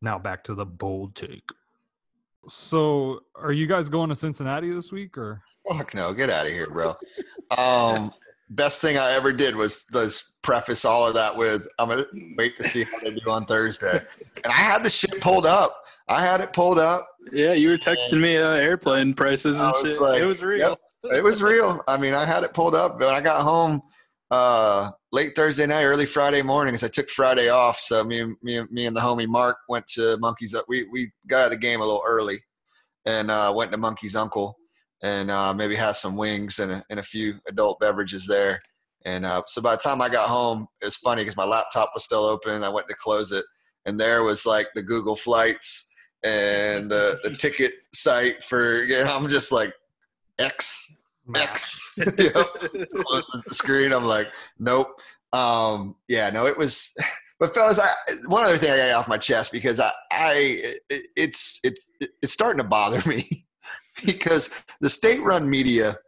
Now 0.00 0.18
back 0.18 0.44
to 0.44 0.54
the 0.54 0.66
bold 0.66 1.14
take. 1.14 1.50
So, 2.48 3.20
are 3.34 3.52
you 3.52 3.66
guys 3.66 3.88
going 3.88 4.08
to 4.08 4.16
Cincinnati 4.16 4.70
this 4.70 4.90
week 4.90 5.18
or? 5.18 5.42
Fuck 5.68 5.94
no, 5.94 6.14
get 6.14 6.30
out 6.30 6.46
of 6.46 6.52
here, 6.52 6.68
bro. 6.70 6.96
Um, 7.56 8.12
best 8.50 8.80
thing 8.80 8.96
I 8.96 9.12
ever 9.12 9.32
did 9.32 9.54
was 9.54 9.86
was 9.92 10.38
preface 10.42 10.84
all 10.84 11.06
of 11.06 11.14
that 11.14 11.36
with 11.36 11.68
I'm 11.78 11.88
gonna 11.88 12.06
wait 12.36 12.56
to 12.56 12.64
see 12.64 12.84
how 12.84 12.98
they 13.02 13.14
do 13.14 13.30
on 13.30 13.44
Thursday. 13.46 14.00
And 14.44 14.46
I 14.52 14.56
had 14.56 14.82
the 14.82 14.90
shit 14.90 15.20
pulled 15.20 15.46
up. 15.46 15.84
I 16.08 16.24
had 16.24 16.40
it 16.40 16.52
pulled 16.52 16.78
up. 16.78 17.06
yeah, 17.32 17.52
you 17.52 17.68
were 17.68 17.76
texting 17.76 18.20
me 18.20 18.38
uh, 18.38 18.52
airplane 18.52 19.12
prices 19.12 19.60
and 19.60 19.74
shit. 19.76 20.00
like, 20.00 20.22
it 20.22 20.26
was 20.26 20.42
real. 20.42 20.78
It 21.04 21.22
was 21.22 21.42
real. 21.42 21.82
I 21.86 21.96
mean, 21.96 22.14
I 22.14 22.24
had 22.24 22.44
it 22.44 22.54
pulled 22.54 22.74
up, 22.74 22.98
but 22.98 23.08
I 23.08 23.20
got 23.20 23.42
home 23.42 23.82
uh, 24.30 24.90
late 25.12 25.34
Thursday 25.34 25.66
night, 25.66 25.84
early 25.84 26.06
Friday 26.06 26.42
morning, 26.42 26.72
because 26.72 26.84
I 26.84 26.88
took 26.88 27.08
Friday 27.08 27.48
off. 27.48 27.78
So 27.78 28.04
me 28.04 28.24
me, 28.42 28.62
me 28.70 28.86
and 28.86 28.96
the 28.96 29.00
homie 29.00 29.26
Mark 29.26 29.58
went 29.68 29.86
to 29.94 30.18
Monkey's. 30.18 30.54
We 30.68 30.84
we 30.90 31.10
got 31.28 31.40
out 31.40 31.44
of 31.46 31.50
the 31.52 31.58
game 31.58 31.80
a 31.80 31.84
little 31.84 32.02
early, 32.06 32.38
and 33.06 33.30
uh, 33.30 33.52
went 33.56 33.72
to 33.72 33.78
Monkey's 33.78 34.16
Uncle, 34.16 34.58
and 35.02 35.30
uh, 35.30 35.54
maybe 35.54 35.74
had 35.74 35.92
some 35.92 36.16
wings 36.16 36.58
and 36.58 36.72
a, 36.72 36.84
and 36.90 37.00
a 37.00 37.02
few 37.02 37.34
adult 37.48 37.80
beverages 37.80 38.26
there. 38.26 38.60
And 39.04 39.24
uh, 39.24 39.42
so 39.46 39.62
by 39.62 39.76
the 39.76 39.82
time 39.82 40.02
I 40.02 40.08
got 40.08 40.28
home, 40.28 40.66
it 40.82 40.86
was 40.86 40.96
funny 40.96 41.22
because 41.22 41.36
my 41.36 41.44
laptop 41.44 41.90
was 41.94 42.04
still 42.04 42.24
open. 42.24 42.64
I 42.64 42.68
went 42.68 42.88
to 42.88 42.94
close 42.94 43.32
it, 43.32 43.44
and 43.86 43.98
there 43.98 44.24
was 44.24 44.44
like 44.44 44.66
the 44.74 44.82
Google 44.82 45.16
flights 45.16 45.94
and 46.24 46.90
the 46.90 47.18
the 47.22 47.34
ticket 47.34 47.72
site 47.94 48.42
for. 48.42 48.82
You 48.84 49.04
know, 49.04 49.16
I'm 49.16 49.28
just 49.28 49.52
like 49.52 49.72
X 50.38 51.02
X. 51.36 51.94
close 51.96 53.26
the 53.46 53.54
screen. 53.54 53.92
I'm 53.92 54.04
like, 54.04 54.28
nope. 54.58 55.00
Um, 55.32 55.96
yeah, 56.08 56.30
no, 56.30 56.46
it 56.46 56.56
was. 56.56 56.96
But 57.38 57.54
fellas, 57.54 57.78
I, 57.78 57.92
one 58.26 58.44
other 58.44 58.56
thing 58.56 58.70
I 58.70 58.76
got 58.76 58.94
off 58.94 59.08
my 59.08 59.18
chest 59.18 59.52
because 59.52 59.78
I, 59.78 59.90
I, 60.10 60.60
it, 60.90 61.06
it's, 61.16 61.60
it's, 61.62 61.90
it's 62.22 62.32
starting 62.32 62.58
to 62.58 62.68
bother 62.68 63.06
me 63.08 63.46
because 64.04 64.50
the 64.80 64.90
state-run 64.90 65.48
media 65.48 65.98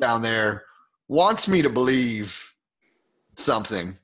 down 0.00 0.22
there 0.22 0.64
wants 1.08 1.46
me 1.46 1.62
to 1.62 1.70
believe 1.70 2.54
something, 3.36 3.96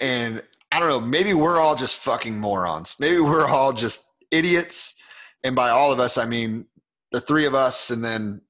and 0.00 0.42
I 0.72 0.80
don't 0.80 0.88
know. 0.88 1.00
Maybe 1.00 1.34
we're 1.34 1.60
all 1.60 1.74
just 1.74 1.96
fucking 1.96 2.38
morons. 2.38 2.96
Maybe 2.98 3.18
we're 3.18 3.48
all 3.48 3.72
just 3.72 4.10
idiots, 4.30 5.02
and 5.42 5.54
by 5.54 5.70
all 5.70 5.92
of 5.92 6.00
us, 6.00 6.16
I 6.16 6.24
mean 6.24 6.66
the 7.12 7.20
three 7.20 7.46
of 7.46 7.54
us, 7.54 7.90
and 7.90 8.02
then 8.02 8.40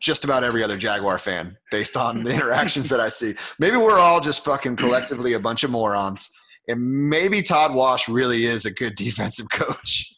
just 0.00 0.24
about 0.24 0.44
every 0.44 0.62
other 0.62 0.76
Jaguar 0.76 1.18
fan 1.18 1.56
based 1.70 1.96
on 1.96 2.24
the 2.24 2.34
interactions 2.34 2.88
that 2.88 3.00
I 3.00 3.08
see. 3.08 3.34
Maybe 3.58 3.76
we're 3.76 3.98
all 3.98 4.20
just 4.20 4.44
fucking 4.44 4.76
collectively 4.76 5.34
a 5.34 5.40
bunch 5.40 5.64
of 5.64 5.70
morons. 5.70 6.30
And 6.68 7.08
maybe 7.08 7.42
Todd 7.42 7.74
Wash 7.74 8.08
really 8.08 8.44
is 8.44 8.64
a 8.64 8.70
good 8.70 8.94
defensive 8.96 9.46
coach. 9.50 10.14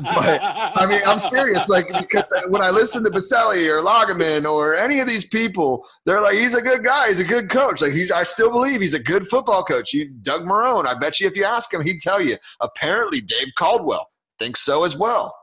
But 0.00 0.40
I 0.42 0.86
mean, 0.86 1.02
I'm 1.04 1.18
serious. 1.18 1.68
Like, 1.68 1.88
because 1.88 2.32
when 2.48 2.62
I 2.62 2.70
listen 2.70 3.04
to 3.04 3.10
Boselli 3.10 3.68
or 3.68 3.82
Lageman 3.82 4.50
or 4.50 4.74
any 4.74 5.00
of 5.00 5.06
these 5.06 5.26
people, 5.26 5.84
they're 6.06 6.22
like, 6.22 6.36
he's 6.36 6.54
a 6.54 6.62
good 6.62 6.82
guy. 6.82 7.08
He's 7.08 7.20
a 7.20 7.24
good 7.24 7.50
coach. 7.50 7.82
Like, 7.82 7.92
he's, 7.92 8.10
I 8.10 8.22
still 8.22 8.50
believe 8.50 8.80
he's 8.80 8.94
a 8.94 9.02
good 9.02 9.26
football 9.26 9.62
coach. 9.62 9.92
You, 9.92 10.08
Doug 10.22 10.44
Marrone, 10.44 10.86
I 10.86 10.98
bet 10.98 11.20
you 11.20 11.26
if 11.26 11.36
you 11.36 11.44
ask 11.44 11.72
him, 11.74 11.82
he'd 11.82 12.00
tell 12.00 12.22
you. 12.22 12.38
Apparently, 12.60 13.20
Dave 13.20 13.48
Caldwell 13.58 14.08
thinks 14.38 14.62
so 14.64 14.84
as 14.84 14.96
well. 14.96 15.34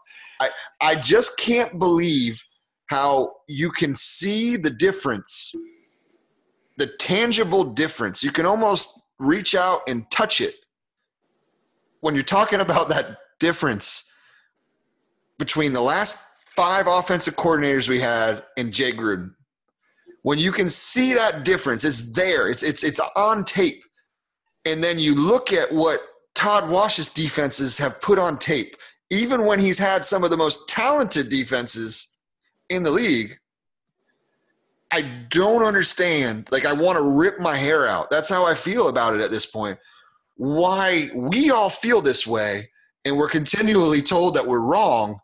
I, 0.41 0.49
I 0.81 0.95
just 0.95 1.37
can't 1.37 1.77
believe 1.77 2.41
how 2.89 3.31
you 3.47 3.69
can 3.69 3.95
see 3.95 4.57
the 4.57 4.71
difference, 4.71 5.53
the 6.77 6.87
tangible 6.87 7.63
difference. 7.63 8.23
You 8.23 8.31
can 8.31 8.47
almost 8.47 8.99
reach 9.19 9.53
out 9.53 9.81
and 9.87 10.09
touch 10.09 10.41
it 10.41 10.55
when 12.01 12.15
you're 12.15 12.23
talking 12.23 12.61
about 12.61 12.89
that 12.89 13.17
difference 13.39 14.11
between 15.37 15.71
the 15.71 15.81
last 15.81 16.49
five 16.49 16.87
offensive 16.87 17.35
coordinators 17.35 17.87
we 17.87 17.99
had 17.99 18.43
and 18.57 18.73
Jay 18.73 18.91
Gruden. 18.91 19.35
When 20.23 20.39
you 20.39 20.51
can 20.51 20.67
see 20.67 21.13
that 21.13 21.45
difference, 21.45 21.83
it's 21.83 22.11
there. 22.11 22.49
It's 22.49 22.63
it's 22.63 22.83
it's 22.83 22.99
on 23.15 23.45
tape. 23.45 23.83
And 24.65 24.83
then 24.83 24.99
you 24.99 25.15
look 25.15 25.53
at 25.53 25.71
what 25.71 25.99
Todd 26.33 26.69
Wash's 26.69 27.09
defenses 27.09 27.77
have 27.77 28.01
put 28.01 28.19
on 28.19 28.39
tape, 28.39 28.75
even 29.11 29.45
when 29.45 29.59
he's 29.59 29.77
had 29.77 30.03
some 30.03 30.23
of 30.23 30.31
the 30.31 30.37
most 30.37 30.67
talented 30.67 31.29
defenses 31.29 32.08
in 32.69 32.83
the 32.83 32.91
league. 32.91 33.37
I 34.91 35.01
don't 35.29 35.63
understand. 35.63 36.47
Like 36.51 36.65
I 36.65 36.73
want 36.73 36.97
to 36.97 37.03
rip 37.03 37.39
my 37.39 37.55
hair 37.55 37.87
out. 37.87 38.09
That's 38.09 38.29
how 38.29 38.45
I 38.45 38.55
feel 38.55 38.89
about 38.89 39.15
it 39.15 39.21
at 39.21 39.31
this 39.31 39.45
point. 39.45 39.77
Why 40.35 41.09
we 41.13 41.51
all 41.51 41.69
feel 41.69 42.01
this 42.01 42.25
way 42.25 42.69
and 43.05 43.17
we're 43.17 43.29
continually 43.29 44.01
told 44.01 44.35
that 44.35 44.45
we're 44.45 44.61
wrong, 44.61 45.19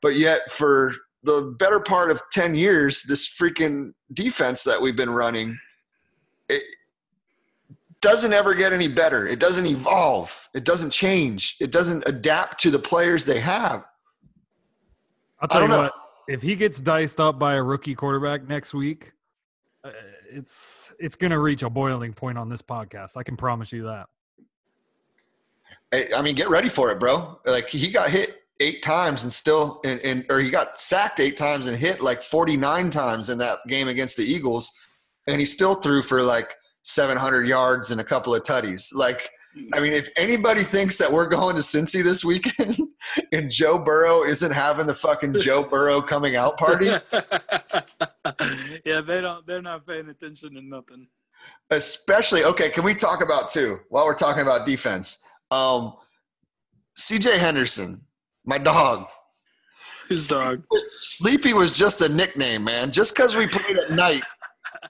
but 0.00 0.16
yet 0.16 0.50
for 0.50 0.92
the 1.24 1.54
better 1.58 1.80
part 1.80 2.10
of 2.10 2.20
10 2.32 2.54
years 2.54 3.02
this 3.02 3.28
freaking 3.28 3.92
defense 4.12 4.64
that 4.64 4.80
we've 4.80 4.96
been 4.96 5.10
running 5.10 5.56
it 6.48 6.62
doesn't 8.00 8.32
ever 8.32 8.52
get 8.52 8.72
any 8.72 8.88
better. 8.88 9.26
It 9.26 9.38
doesn't 9.38 9.64
evolve. 9.64 10.48
It 10.54 10.64
doesn't 10.64 10.90
change. 10.90 11.56
It 11.60 11.70
doesn't 11.70 12.06
adapt 12.06 12.60
to 12.62 12.70
the 12.70 12.78
players 12.78 13.24
they 13.24 13.40
have. 13.40 13.84
I'll 15.40 15.48
tell 15.48 15.60
I 15.60 15.64
you 15.64 15.68
don't 15.68 15.84
know. 15.84 15.90
If 16.28 16.42
he 16.42 16.56
gets 16.56 16.80
diced 16.80 17.20
up 17.20 17.38
by 17.38 17.54
a 17.54 17.62
rookie 17.62 17.94
quarterback 17.94 18.48
next 18.48 18.74
week, 18.74 19.12
uh, 19.84 19.90
it's 20.30 20.92
it's 20.98 21.16
going 21.16 21.30
to 21.32 21.38
reach 21.38 21.62
a 21.62 21.70
boiling 21.70 22.14
point 22.14 22.38
on 22.38 22.48
this 22.48 22.62
podcast. 22.62 23.16
I 23.16 23.22
can 23.22 23.36
promise 23.36 23.72
you 23.72 23.84
that. 23.84 24.06
I 25.92 26.04
I 26.16 26.22
mean, 26.22 26.34
get 26.34 26.48
ready 26.48 26.68
for 26.68 26.90
it, 26.90 27.00
bro. 27.00 27.38
Like 27.44 27.68
he 27.68 27.90
got 27.90 28.10
hit 28.10 28.42
eight 28.60 28.82
times 28.82 29.24
and 29.24 29.32
still, 29.32 29.80
and, 29.84 30.00
and 30.00 30.24
or 30.30 30.38
he 30.38 30.50
got 30.50 30.80
sacked 30.80 31.18
eight 31.20 31.36
times 31.36 31.66
and 31.66 31.76
hit 31.76 32.00
like 32.00 32.22
forty 32.22 32.56
nine 32.56 32.90
times 32.90 33.28
in 33.28 33.38
that 33.38 33.58
game 33.68 33.88
against 33.88 34.16
the 34.16 34.24
Eagles, 34.24 34.70
and 35.26 35.40
he 35.40 35.44
still 35.44 35.74
threw 35.74 36.02
for 36.02 36.22
like 36.22 36.54
seven 36.82 37.16
hundred 37.16 37.46
yards 37.46 37.90
and 37.90 38.00
a 38.00 38.04
couple 38.04 38.34
of 38.34 38.42
tutties. 38.42 38.94
Like, 38.94 39.30
I 39.72 39.80
mean, 39.80 39.92
if 39.92 40.08
anybody 40.16 40.62
thinks 40.62 40.96
that 40.98 41.12
we're 41.12 41.28
going 41.28 41.56
to 41.56 41.62
Cincy 41.62 42.02
this 42.02 42.24
weekend 42.24 42.78
and 43.32 43.50
Joe 43.50 43.78
Burrow 43.78 44.22
isn't 44.22 44.52
having 44.52 44.86
the 44.86 44.94
fucking 44.94 45.38
Joe 45.38 45.62
Burrow 45.70 46.00
coming 46.00 46.36
out 46.36 46.56
party, 46.56 46.86
yeah, 48.84 49.00
they 49.00 49.20
don't. 49.20 49.46
They're 49.46 49.62
not 49.62 49.86
paying 49.86 50.08
attention 50.08 50.54
to 50.54 50.62
nothing. 50.62 51.06
especially 51.70 52.44
okay. 52.44 52.70
Can 52.70 52.84
we 52.84 52.94
talk 52.94 53.22
about 53.22 53.50
too 53.50 53.80
while 53.90 54.06
we're 54.06 54.14
talking 54.14 54.42
about 54.42 54.66
defense? 54.66 55.24
Um, 55.50 55.94
C.J. 56.96 57.38
Henderson, 57.38 58.02
my 58.44 58.58
dog. 58.58 59.08
His 60.08 60.28
dog. 60.28 60.62
Sleepy 60.92 61.52
was 61.52 61.76
just 61.76 62.00
a 62.00 62.08
nickname, 62.08 62.64
man. 62.64 62.90
Just 62.90 63.14
because 63.14 63.36
we 63.36 63.46
played 63.46 63.76
at 63.76 63.90
night 63.90 64.22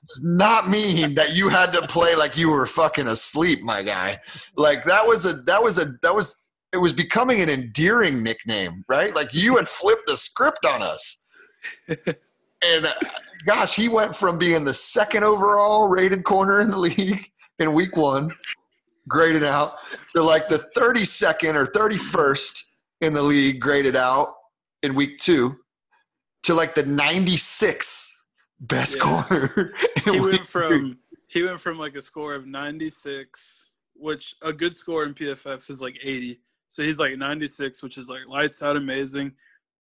does 0.06 0.22
not 0.24 0.68
mean 0.68 1.14
that 1.14 1.34
you 1.34 1.48
had 1.48 1.72
to 1.72 1.86
play 1.86 2.14
like 2.14 2.36
you 2.36 2.50
were 2.50 2.66
fucking 2.66 3.06
asleep, 3.06 3.62
my 3.62 3.82
guy. 3.82 4.18
Like 4.56 4.84
that 4.84 5.06
was 5.06 5.26
a 5.26 5.34
that 5.42 5.62
was 5.62 5.78
a 5.78 5.86
that 6.02 6.14
was 6.14 6.42
it 6.72 6.78
was 6.78 6.92
becoming 6.92 7.40
an 7.40 7.48
endearing 7.48 8.22
nickname, 8.22 8.84
right? 8.88 9.14
Like 9.14 9.32
you 9.34 9.56
had 9.56 9.68
flipped 9.68 10.06
the 10.06 10.16
script 10.16 10.64
on 10.66 10.82
us. 10.82 11.26
and 11.88 12.86
uh, 12.86 12.92
gosh, 13.46 13.76
he 13.76 13.88
went 13.88 14.16
from 14.16 14.38
being 14.38 14.64
the 14.64 14.74
second 14.74 15.24
overall 15.24 15.88
rated 15.88 16.24
corner 16.24 16.60
in 16.60 16.70
the 16.70 16.78
league 16.78 17.28
in 17.58 17.72
week 17.72 17.96
one, 17.96 18.28
graded 19.08 19.44
out, 19.44 19.74
to 20.08 20.22
like 20.22 20.48
the 20.48 20.64
32nd 20.76 21.54
or 21.54 21.66
31st 21.66 22.62
in 23.02 23.12
the 23.12 23.22
league, 23.22 23.60
graded 23.60 23.94
out 23.94 24.34
in 24.82 24.94
week 24.94 25.18
two, 25.18 25.56
to 26.42 26.54
like 26.54 26.74
the 26.74 26.84
96th 26.84 28.11
best 28.62 28.96
Yeah. 28.96 29.02
corner. 29.28 29.72
he 30.04 30.20
went 30.20 30.46
from 30.46 30.98
he 31.28 31.42
went 31.42 31.60
from 31.60 31.78
like 31.78 31.96
a 31.96 32.00
score 32.00 32.34
of 32.34 32.46
96 32.46 33.70
which 33.94 34.34
a 34.42 34.52
good 34.52 34.74
score 34.74 35.04
in 35.04 35.14
pff 35.14 35.70
is 35.70 35.80
like 35.80 35.96
80 36.02 36.40
so 36.68 36.82
he's 36.82 36.98
like 36.98 37.16
96 37.16 37.82
which 37.82 37.98
is 37.98 38.08
like 38.08 38.26
lights 38.28 38.62
out 38.62 38.76
amazing. 38.76 39.32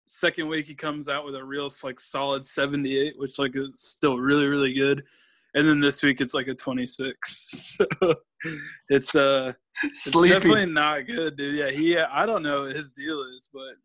Second 0.05 0.47
week 0.49 0.65
he 0.65 0.75
comes 0.75 1.07
out 1.07 1.23
with 1.25 1.35
a 1.35 1.43
real 1.43 1.69
like 1.83 1.99
solid 1.99 2.43
78 2.45 3.13
which 3.17 3.39
like 3.39 3.55
is 3.55 3.71
still 3.75 4.17
really 4.17 4.47
really 4.47 4.73
good. 4.73 5.03
And 5.53 5.67
then 5.67 5.79
this 5.79 6.01
week 6.03 6.19
it's 6.21 6.33
like 6.33 6.47
a 6.47 6.55
26 6.55 7.77
so 7.77 7.85
it's 8.89 9.15
uh 9.15 9.53
it's 9.83 10.11
definitely 10.11 10.65
not 10.65 11.05
good 11.07 11.37
dude. 11.37 11.55
Yeah 11.55 11.69
he 11.69 11.97
i 11.97 12.25
don't 12.25 12.43
know 12.43 12.63
what 12.63 12.75
his 12.75 12.91
deal 12.93 13.21
is 13.35 13.49
but 13.53 13.75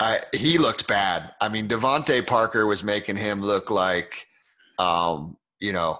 I, 0.00 0.20
he 0.34 0.58
looked 0.58 0.88
bad. 0.88 1.32
I 1.40 1.48
mean, 1.48 1.68
DeVante 1.68 2.26
Parker 2.26 2.66
was 2.66 2.82
making 2.82 3.16
him 3.16 3.40
look 3.40 3.70
like, 3.70 4.26
um, 4.78 5.36
you 5.60 5.72
know, 5.72 5.98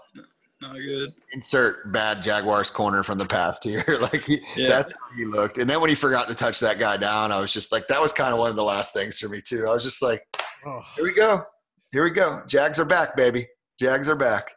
not 0.61 0.77
good 0.77 1.13
insert 1.33 1.91
bad 1.93 2.23
Jaguars 2.23 2.71
corner 2.71 3.03
from 3.03 3.19
the 3.19 3.27
past 3.27 3.65
here. 3.65 3.85
like 4.01 4.23
he, 4.25 4.41
Yeah. 4.57 4.69
that's 4.69 4.91
how 4.91 5.17
he 5.17 5.25
looked. 5.25 5.59
And 5.59 5.69
then 5.69 5.81
when 5.81 5.89
he 5.89 5.95
forgot 5.97 6.29
to 6.29 6.35
touch 6.35 6.61
that 6.61 6.79
guy 6.79 6.97
down, 6.97 7.33
I 7.33 7.41
was 7.41 7.53
just 7.53 7.73
like, 7.73 7.87
that 7.89 8.01
was 8.01 8.13
kind 8.13 8.33
of 8.33 8.39
one 8.39 8.51
of 8.51 8.57
the 8.57 8.63
last 8.65 8.93
things 8.93 9.19
for 9.19 9.29
me 9.29 9.41
too. 9.41 9.67
I 9.69 9.73
was 9.73 9.83
just 9.85 10.03
like, 10.03 10.23
Oh. 10.65 10.81
here 10.95 11.05
we 11.05 11.13
go, 11.15 11.45
here 11.91 12.05
we 12.05 12.11
go. 12.11 12.43
Jags 12.47 12.79
are 12.79 12.85
back, 12.85 13.17
baby. 13.17 13.49
Jags 13.81 14.09
are 14.09 14.15
back. 14.17 14.53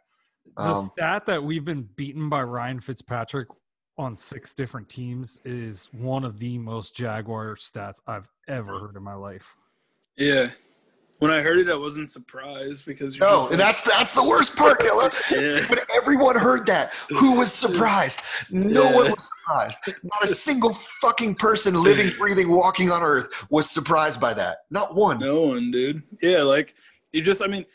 The 0.57 0.61
Um, 0.61 0.91
stat 0.95 1.25
that 1.25 1.43
we've 1.43 1.65
been 1.65 1.87
beaten 1.95 2.29
by 2.29 2.43
Ryan 2.43 2.79
Fitzpatrick 2.79 3.47
on 3.97 4.15
six 4.15 4.53
different 4.53 4.89
teams 4.89 5.39
is 5.45 5.89
one 5.93 6.23
of 6.25 6.39
the 6.39 6.57
most 6.57 6.95
Jaguar 6.95 7.55
stats 7.55 7.99
I've 8.07 8.27
ever 8.47 8.79
heard 8.79 8.95
in 8.95 9.03
my 9.03 9.13
life. 9.15 9.55
yeah 10.17 10.49
when 11.19 11.31
i 11.31 11.41
heard 11.41 11.57
it 11.57 11.69
i 11.69 11.75
wasn't 11.75 12.09
surprised 12.09 12.85
because 12.85 13.15
you're 13.17 13.25
no, 13.25 13.37
just 13.37 13.51
like, 13.51 13.59
that's 13.59 13.81
that's 13.83 14.11
the 14.11 14.21
worst 14.23 14.55
part, 14.57 14.77
Dylan. 14.79 15.11
yeah 15.59 15.65
But 15.69 15.85
everyone 15.95 16.35
heard 16.35 16.65
that. 16.67 16.93
Who 17.09 17.37
was 17.37 17.53
surprised? 17.65 18.19
No 18.51 18.83
Yeah. 18.83 18.95
one 18.95 19.11
was 19.11 19.29
surprised. 19.37 19.79
Not 20.03 20.23
a 20.23 20.27
single 20.27 20.73
fucking 20.73 21.35
person 21.35 21.73
living, 21.81 22.11
breathing, 22.19 22.49
walking 22.51 22.91
on 22.91 23.01
earth 23.01 23.49
was 23.49 23.71
surprised 23.71 24.19
by 24.19 24.33
that. 24.33 24.57
Not 24.69 24.93
one. 24.93 25.19
No 25.19 25.43
one, 25.47 25.71
dude. 25.71 26.03
Yeah, 26.21 26.43
like 26.43 26.75
you 27.13 27.21
just 27.21 27.41
I 27.41 27.47
mean, 27.47 27.65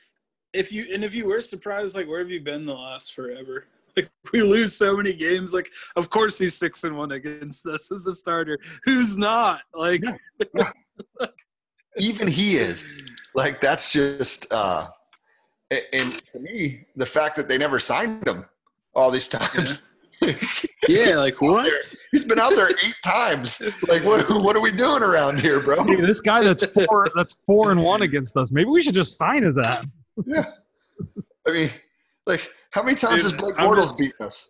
if 0.52 0.70
you 0.70 0.86
and 0.92 1.02
if 1.02 1.14
you 1.14 1.24
were 1.26 1.40
surprised, 1.40 1.96
like 1.96 2.08
where 2.08 2.18
have 2.20 2.30
you 2.30 2.40
been 2.40 2.66
the 2.66 2.74
last 2.74 3.14
forever? 3.14 3.64
Like 3.96 4.10
we 4.32 4.42
lose 4.42 4.76
so 4.76 4.96
many 4.96 5.12
games. 5.12 5.52
Like 5.52 5.70
of 5.96 6.10
course 6.10 6.38
he's 6.38 6.56
six 6.56 6.84
and 6.84 6.96
one 6.96 7.12
against 7.12 7.66
us 7.66 7.90
as 7.90 8.06
a 8.06 8.12
starter. 8.12 8.58
Who's 8.84 9.16
not? 9.16 9.62
Like 9.74 10.02
Even 11.98 12.28
he 12.28 12.56
is. 12.56 13.02
Like 13.34 13.60
that's 13.60 13.92
just 13.92 14.52
uh 14.52 14.88
and 15.70 16.12
to 16.32 16.38
me, 16.38 16.86
the 16.96 17.06
fact 17.06 17.36
that 17.36 17.48
they 17.48 17.58
never 17.58 17.78
signed 17.78 18.26
him 18.26 18.44
all 18.94 19.10
these 19.10 19.28
times. 19.28 19.84
Yeah, 20.88 21.16
like 21.16 21.40
what? 21.40 21.70
He's 22.10 22.24
been 22.24 22.38
out 22.38 22.50
there 22.50 22.70
eight 22.70 22.96
times. 23.04 23.62
Like 23.88 24.04
what 24.04 24.28
what 24.42 24.56
are 24.56 24.62
we 24.62 24.72
doing 24.72 25.02
around 25.02 25.40
here, 25.40 25.60
bro? 25.62 25.84
Hey, 25.84 26.00
this 26.00 26.20
guy 26.20 26.42
that's 26.42 26.64
four 26.66 27.08
that's 27.14 27.36
four 27.46 27.70
and 27.70 27.82
one 27.82 28.02
against 28.02 28.36
us. 28.36 28.50
Maybe 28.52 28.68
we 28.68 28.82
should 28.82 28.94
just 28.94 29.16
sign 29.16 29.42
his 29.42 29.58
ass. 29.58 29.86
I 31.46 31.50
mean, 31.52 31.70
like 32.30 32.52
how 32.70 32.82
many 32.82 32.94
times 32.96 33.22
Dude, 33.22 33.32
has 33.32 33.40
Blake 33.40 33.54
I'm 33.58 33.68
Bortles 33.68 33.76
just- 33.82 33.98
beaten 33.98 34.26
us? 34.26 34.48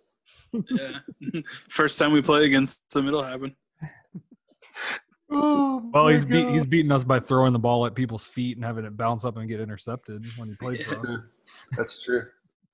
Yeah. 0.71 1.41
First 1.69 1.99
time 1.99 2.13
we 2.13 2.23
play 2.23 2.45
against 2.45 2.95
him, 2.95 3.07
it'll 3.09 3.23
happen. 3.23 3.55
Oh, 5.33 5.89
Well, 5.95 6.05
my 6.07 6.13
he's 6.13 6.25
beat, 6.25 6.49
he's 6.49 6.67
beating 6.67 6.91
us 6.91 7.05
by 7.05 7.21
throwing 7.21 7.53
the 7.53 7.59
ball 7.61 7.87
at 7.87 7.95
people's 7.95 8.25
feet 8.25 8.57
and 8.57 8.65
having 8.65 8.85
it 8.85 8.97
bounce 8.97 9.25
up 9.25 9.37
and 9.37 9.49
get 9.49 9.61
intercepted 9.61 10.27
when 10.37 10.49
he 10.49 10.57
played 10.57 10.85
for 10.85 10.99
us. 10.99 11.21
That's 11.77 12.03
true. 12.03 12.25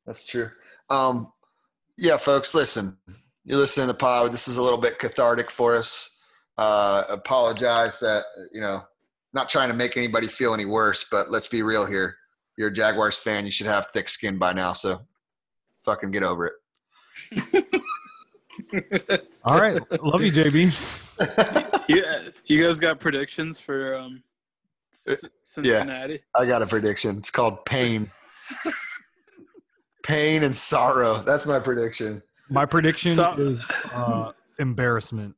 That's 0.06 0.24
true. 0.24 0.50
Um, 0.88 1.30
yeah, 1.98 2.16
folks, 2.16 2.54
listen. 2.54 2.96
You're 3.44 3.58
listening 3.58 3.88
to 3.88 3.92
the 3.92 3.98
pod. 3.98 4.32
This 4.32 4.48
is 4.48 4.56
a 4.56 4.62
little 4.62 4.78
bit 4.80 4.98
cathartic 4.98 5.50
for 5.50 5.76
us. 5.76 6.18
Uh, 6.56 7.04
apologize 7.10 8.00
that 8.00 8.24
you 8.52 8.62
know, 8.62 8.82
not 9.34 9.50
trying 9.50 9.68
to 9.68 9.74
make 9.74 9.98
anybody 9.98 10.26
feel 10.26 10.54
any 10.54 10.64
worse, 10.64 11.06
but 11.10 11.30
let's 11.30 11.48
be 11.48 11.60
real 11.62 11.84
here. 11.84 12.16
You're 12.56 12.68
a 12.68 12.72
Jaguars 12.72 13.18
fan. 13.18 13.44
You 13.44 13.50
should 13.50 13.66
have 13.66 13.88
thick 13.92 14.08
skin 14.08 14.38
by 14.38 14.52
now. 14.52 14.72
So, 14.72 15.00
fucking 15.84 16.10
get 16.10 16.22
over 16.22 16.46
it. 16.46 16.54
All 19.44 19.58
right, 19.58 19.80
love 20.02 20.22
you, 20.22 20.32
JB. 20.32 21.02
Yeah, 21.88 22.22
you 22.46 22.62
guys 22.66 22.80
got 22.80 22.98
predictions 22.98 23.60
for 23.60 23.94
um 23.94 24.20
C- 24.92 25.28
Cincinnati? 25.42 26.20
I 26.34 26.44
got 26.44 26.60
a 26.60 26.66
prediction. 26.66 27.16
It's 27.18 27.30
called 27.30 27.64
pain. 27.64 28.10
pain 30.02 30.42
and 30.42 30.54
sorrow. 30.54 31.18
That's 31.18 31.46
my 31.46 31.60
prediction. 31.60 32.22
My 32.50 32.66
prediction 32.66 33.12
So- 33.12 33.34
is 33.38 33.70
uh, 33.94 34.32
embarrassment. 34.58 35.36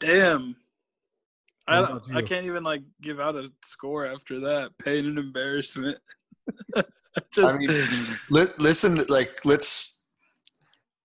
Damn. 0.00 0.56
I 1.66 1.80
don't, 1.80 2.16
I 2.16 2.22
can't 2.22 2.46
even 2.46 2.62
like 2.62 2.82
give 3.00 3.20
out 3.20 3.36
a 3.36 3.50
score 3.62 4.06
after 4.06 4.40
that. 4.40 4.72
Pain 4.78 5.06
and 5.06 5.18
embarrassment. 5.18 5.98
Just 7.32 7.54
I 7.54 7.56
mean, 7.56 7.68
Li- 8.30 8.46
listen, 8.58 8.98
like 9.08 9.44
let's. 9.44 10.02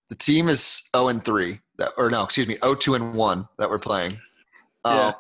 The 0.10 0.16
team 0.16 0.50
is 0.50 0.90
zero 0.96 1.10
and 1.10 1.24
three. 1.24 1.60
That 1.78 1.92
or 1.98 2.10
no, 2.10 2.24
excuse 2.24 2.48
me, 2.48 2.56
0-2 2.56 2.96
and 2.96 3.14
one 3.14 3.48
that 3.58 3.70
we're 3.70 3.80
playing. 3.80 4.20
Um, 4.84 5.14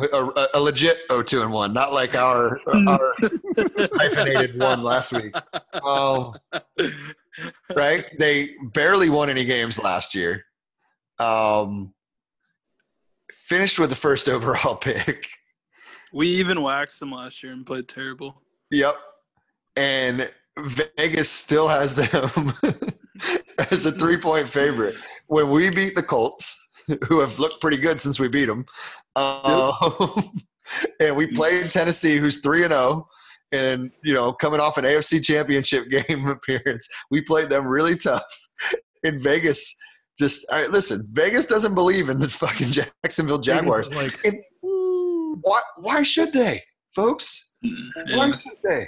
a, 0.00 0.04
a, 0.16 0.48
a 0.54 0.60
legit 0.60 1.06
0-2 1.08 1.42
and 1.42 1.52
one, 1.52 1.72
not 1.72 1.92
like 1.92 2.14
our 2.16 2.58
our 2.88 3.14
hyphenated 3.94 4.58
one 4.58 4.82
last 4.82 5.12
week. 5.12 5.34
Um, 5.84 6.34
right? 7.74 8.06
They 8.18 8.50
barely 8.72 9.10
won 9.10 9.30
any 9.30 9.44
games 9.44 9.78
last 9.78 10.14
year. 10.14 10.46
Um, 11.18 11.94
finished 13.52 13.78
with 13.78 13.90
the 13.90 13.96
first 13.96 14.30
overall 14.30 14.76
pick. 14.80 15.26
we 16.14 16.26
even 16.26 16.62
waxed 16.62 16.98
them 17.00 17.12
last 17.12 17.42
year 17.42 17.52
and 17.52 17.66
played 17.66 17.86
terrible. 17.86 18.40
Yep. 18.70 18.94
And 19.76 20.30
Vegas 20.58 21.28
still 21.28 21.68
has 21.68 21.94
them 21.94 22.54
as 23.70 23.84
a 23.84 23.92
three 23.92 24.16
point 24.16 24.48
favorite. 24.48 24.94
When 25.26 25.50
we 25.50 25.68
beat 25.68 25.94
the 25.94 26.02
Colts, 26.02 26.58
who 27.08 27.20
have 27.20 27.38
looked 27.38 27.60
pretty 27.60 27.76
good 27.76 28.00
since 28.00 28.18
we 28.18 28.28
beat 28.28 28.46
them, 28.46 28.64
um, 29.16 29.72
and 31.00 31.14
we 31.14 31.26
played 31.26 31.70
Tennessee, 31.70 32.16
who's 32.16 32.40
3 32.40 32.64
and 32.64 32.72
0, 32.72 33.06
and, 33.52 33.90
you 34.02 34.14
know, 34.14 34.32
coming 34.32 34.60
off 34.60 34.78
an 34.78 34.86
AFC 34.86 35.22
championship 35.22 35.90
game 35.90 36.26
appearance, 36.26 36.88
we 37.10 37.20
played 37.20 37.50
them 37.50 37.66
really 37.66 37.96
tough. 37.96 38.24
In 39.02 39.20
Vegas, 39.20 39.74
just 40.22 40.46
I, 40.52 40.66
listen, 40.68 41.04
Vegas 41.10 41.46
doesn't 41.46 41.74
believe 41.74 42.08
in 42.08 42.20
the 42.20 42.28
fucking 42.28 42.68
Jacksonville 42.68 43.40
Jaguars. 43.40 43.92
Like, 43.92 44.16
And 44.24 44.36
why, 45.40 45.60
why 45.78 46.04
should 46.04 46.32
they, 46.32 46.62
folks? 46.94 47.54
Mm, 47.64 48.16
why 48.16 48.30
should 48.30 48.58
they? 48.62 48.86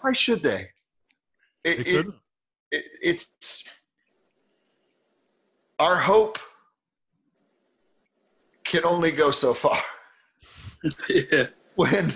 Why 0.00 0.12
should 0.12 0.42
they? 0.42 0.68
they 1.62 1.70
It, 1.70 1.78
it, 1.78 1.86
should. 1.86 2.12
it, 2.72 2.84
it's 3.00 3.64
our 5.78 5.98
hope 5.98 6.40
can 8.64 8.84
only 8.84 9.12
go 9.12 9.30
so 9.30 9.54
far 9.54 9.78
yeah. 11.08 11.46
when 11.76 12.12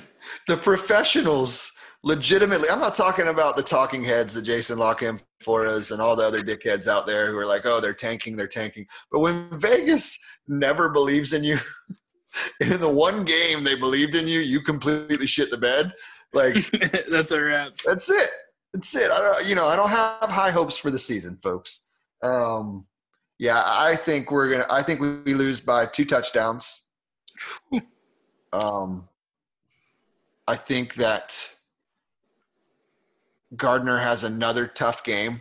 the 0.48 0.56
professionals 0.56 1.75
legitimately 2.06 2.68
i'm 2.70 2.80
not 2.80 2.94
talking 2.94 3.28
about 3.28 3.56
the 3.56 3.62
talking 3.62 4.02
heads 4.02 4.32
the 4.32 4.40
jason 4.40 4.78
Lockham 4.78 5.20
for 5.40 5.66
us 5.66 5.90
and 5.90 6.00
all 6.00 6.16
the 6.16 6.24
other 6.24 6.42
dickheads 6.42 6.88
out 6.88 7.06
there 7.06 7.30
who 7.30 7.36
are 7.36 7.46
like 7.46 7.66
oh 7.66 7.80
they're 7.80 7.92
tanking 7.92 8.36
they're 8.36 8.46
tanking 8.46 8.86
but 9.10 9.20
when 9.20 9.48
vegas 9.58 10.24
never 10.48 10.88
believes 10.88 11.32
in 11.32 11.44
you 11.44 11.58
in 12.60 12.80
the 12.80 12.88
one 12.88 13.24
game 13.24 13.64
they 13.64 13.74
believed 13.74 14.14
in 14.14 14.26
you 14.26 14.40
you 14.40 14.60
completely 14.60 15.26
shit 15.26 15.50
the 15.50 15.58
bed 15.58 15.92
like 16.32 16.70
That's 17.10 17.30
a 17.30 17.42
wrap. 17.42 17.72
that's 17.84 18.10
it. 18.10 18.28
That's 18.74 18.94
it. 18.94 19.10
I 19.10 19.18
don't, 19.18 19.48
you 19.48 19.54
know, 19.54 19.66
I 19.66 19.76
don't 19.76 19.88
have 19.88 20.28
high 20.28 20.50
hopes 20.50 20.76
for 20.76 20.90
the 20.90 20.98
season, 20.98 21.38
folks. 21.42 21.88
Um, 22.22 22.86
yeah, 23.38 23.62
I 23.64 23.96
think 23.96 24.30
we're 24.30 24.50
gonna. 24.50 24.66
I 24.70 24.82
think 24.82 25.00
we, 25.00 25.20
we 25.22 25.34
lose 25.34 25.60
by 25.60 25.86
two 25.86 26.04
touchdowns. 26.04 26.82
Um, 28.52 29.08
I 30.46 30.54
think 30.54 30.94
that 30.94 31.55
Gardner 33.56 33.98
has 33.98 34.24
another 34.24 34.66
tough 34.66 35.04
game. 35.04 35.40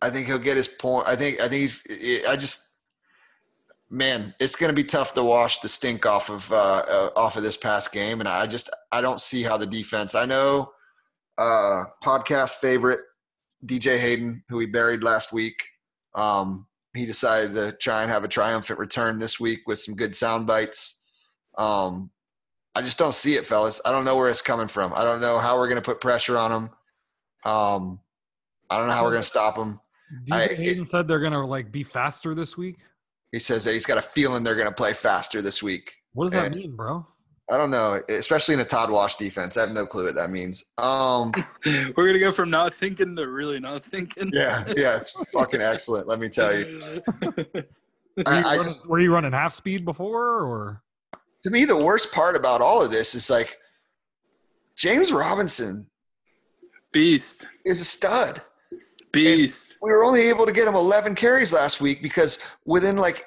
I 0.00 0.10
think 0.10 0.26
he'll 0.26 0.38
get 0.38 0.56
his 0.56 0.68
point. 0.68 1.08
I 1.08 1.16
think. 1.16 1.40
I 1.40 1.48
think 1.48 1.62
he's. 1.62 2.24
I 2.28 2.36
just. 2.36 2.76
man, 3.90 4.34
it's 4.38 4.56
going 4.56 4.68
to 4.68 4.74
be 4.74 4.84
tough 4.84 5.14
to 5.14 5.22
wash 5.22 5.60
the 5.60 5.68
stink 5.68 6.04
off 6.06 6.28
of 6.30 6.50
uh, 6.52 6.84
uh, 6.88 7.10
off 7.16 7.36
of 7.36 7.42
this 7.42 7.56
past 7.56 7.92
game, 7.92 8.20
and 8.20 8.28
I 8.28 8.46
just 8.46 8.70
I 8.92 9.00
don't 9.00 9.20
see 9.20 9.42
how 9.42 9.56
the 9.56 9.66
defense. 9.66 10.14
I 10.14 10.26
know 10.26 10.72
uh, 11.38 11.84
podcast 12.02 12.56
favorite 12.56 13.00
DJ 13.66 13.98
Hayden, 13.98 14.44
who 14.48 14.56
we 14.58 14.66
buried 14.66 15.02
last 15.02 15.32
week. 15.32 15.62
Um, 16.14 16.66
he 16.94 17.06
decided 17.06 17.54
to 17.54 17.72
try 17.72 18.02
and 18.02 18.10
have 18.10 18.24
a 18.24 18.28
triumphant 18.28 18.78
return 18.78 19.18
this 19.18 19.40
week 19.40 19.60
with 19.66 19.80
some 19.80 19.96
good 19.96 20.14
sound 20.14 20.46
bites. 20.46 21.02
Um, 21.58 22.10
I 22.74 22.82
just 22.82 22.98
don't 22.98 23.14
see 23.14 23.34
it, 23.34 23.44
fellas. 23.44 23.80
I 23.84 23.92
don't 23.92 24.04
know 24.04 24.16
where 24.16 24.28
it's 24.28 24.42
coming 24.42 24.68
from. 24.68 24.92
I 24.94 25.04
don't 25.04 25.20
know 25.20 25.38
how 25.38 25.56
we're 25.56 25.68
going 25.68 25.80
to 25.80 25.82
put 25.82 26.00
pressure 26.00 26.36
on 26.36 26.50
them. 26.50 26.70
Um, 27.44 28.00
I 28.70 28.78
don't 28.78 28.88
know 28.88 28.94
how 28.94 29.04
we're 29.04 29.10
going 29.10 29.22
to 29.22 29.28
stop 29.28 29.56
them. 29.56 29.80
DJ 30.28 30.34
I- 30.34 30.54
Hayden 30.54 30.86
said 30.86 31.08
they're 31.08 31.20
gonna 31.20 31.44
like 31.44 31.72
be 31.72 31.82
faster 31.82 32.34
this 32.34 32.56
week. 32.56 32.78
He 33.32 33.38
says 33.38 33.64
that 33.64 33.72
he's 33.72 33.86
got 33.86 33.98
a 33.98 34.02
feeling 34.02 34.44
they're 34.44 34.54
going 34.54 34.68
to 34.68 34.74
play 34.74 34.92
faster 34.92 35.42
this 35.42 35.62
week. 35.62 35.94
What 36.12 36.30
does 36.30 36.32
that 36.40 36.52
mean, 36.52 36.76
bro? 36.76 37.06
I 37.50 37.58
don't 37.58 37.70
know, 37.70 38.00
especially 38.08 38.54
in 38.54 38.60
a 38.60 38.64
Todd 38.64 38.90
Wash 38.90 39.16
defense. 39.16 39.56
I 39.56 39.60
have 39.60 39.72
no 39.72 39.86
clue 39.86 40.04
what 40.04 40.14
that 40.14 40.30
means. 40.30 40.72
Um, 40.78 41.30
We're 41.96 42.06
gonna 42.06 42.18
go 42.18 42.32
from 42.32 42.48
not 42.48 42.72
thinking 42.72 43.14
to 43.16 43.28
really 43.28 43.60
not 43.60 43.84
thinking. 43.84 44.30
yeah, 44.32 44.64
yeah, 44.76 44.96
it's 44.96 45.12
fucking 45.30 45.60
excellent. 45.60 46.08
Let 46.08 46.20
me 46.20 46.30
tell 46.30 46.56
you. 46.56 46.80
Were 48.16 48.22
you, 48.22 48.24
I, 48.26 48.38
I 48.38 48.42
running, 48.42 48.62
just, 48.62 48.88
were 48.88 49.00
you 49.00 49.12
running 49.12 49.32
half 49.32 49.52
speed 49.52 49.84
before, 49.84 50.38
or 50.44 50.83
to 51.44 51.50
me, 51.50 51.64
the 51.64 51.76
worst 51.76 52.10
part 52.12 52.36
about 52.36 52.60
all 52.60 52.82
of 52.82 52.90
this 52.90 53.14
is 53.14 53.28
like 53.30 53.56
James 54.76 55.12
Robinson 55.12 55.86
Beast. 56.92 57.46
is 57.64 57.80
a 57.80 57.84
stud. 57.84 58.40
Beast. 59.12 59.78
We 59.80 59.90
were 59.92 60.04
only 60.04 60.22
able 60.22 60.46
to 60.46 60.52
get 60.52 60.66
him 60.66 60.74
11 60.74 61.14
carries 61.14 61.52
last 61.52 61.80
week 61.80 62.02
because 62.02 62.40
within 62.64 62.96
like 62.96 63.24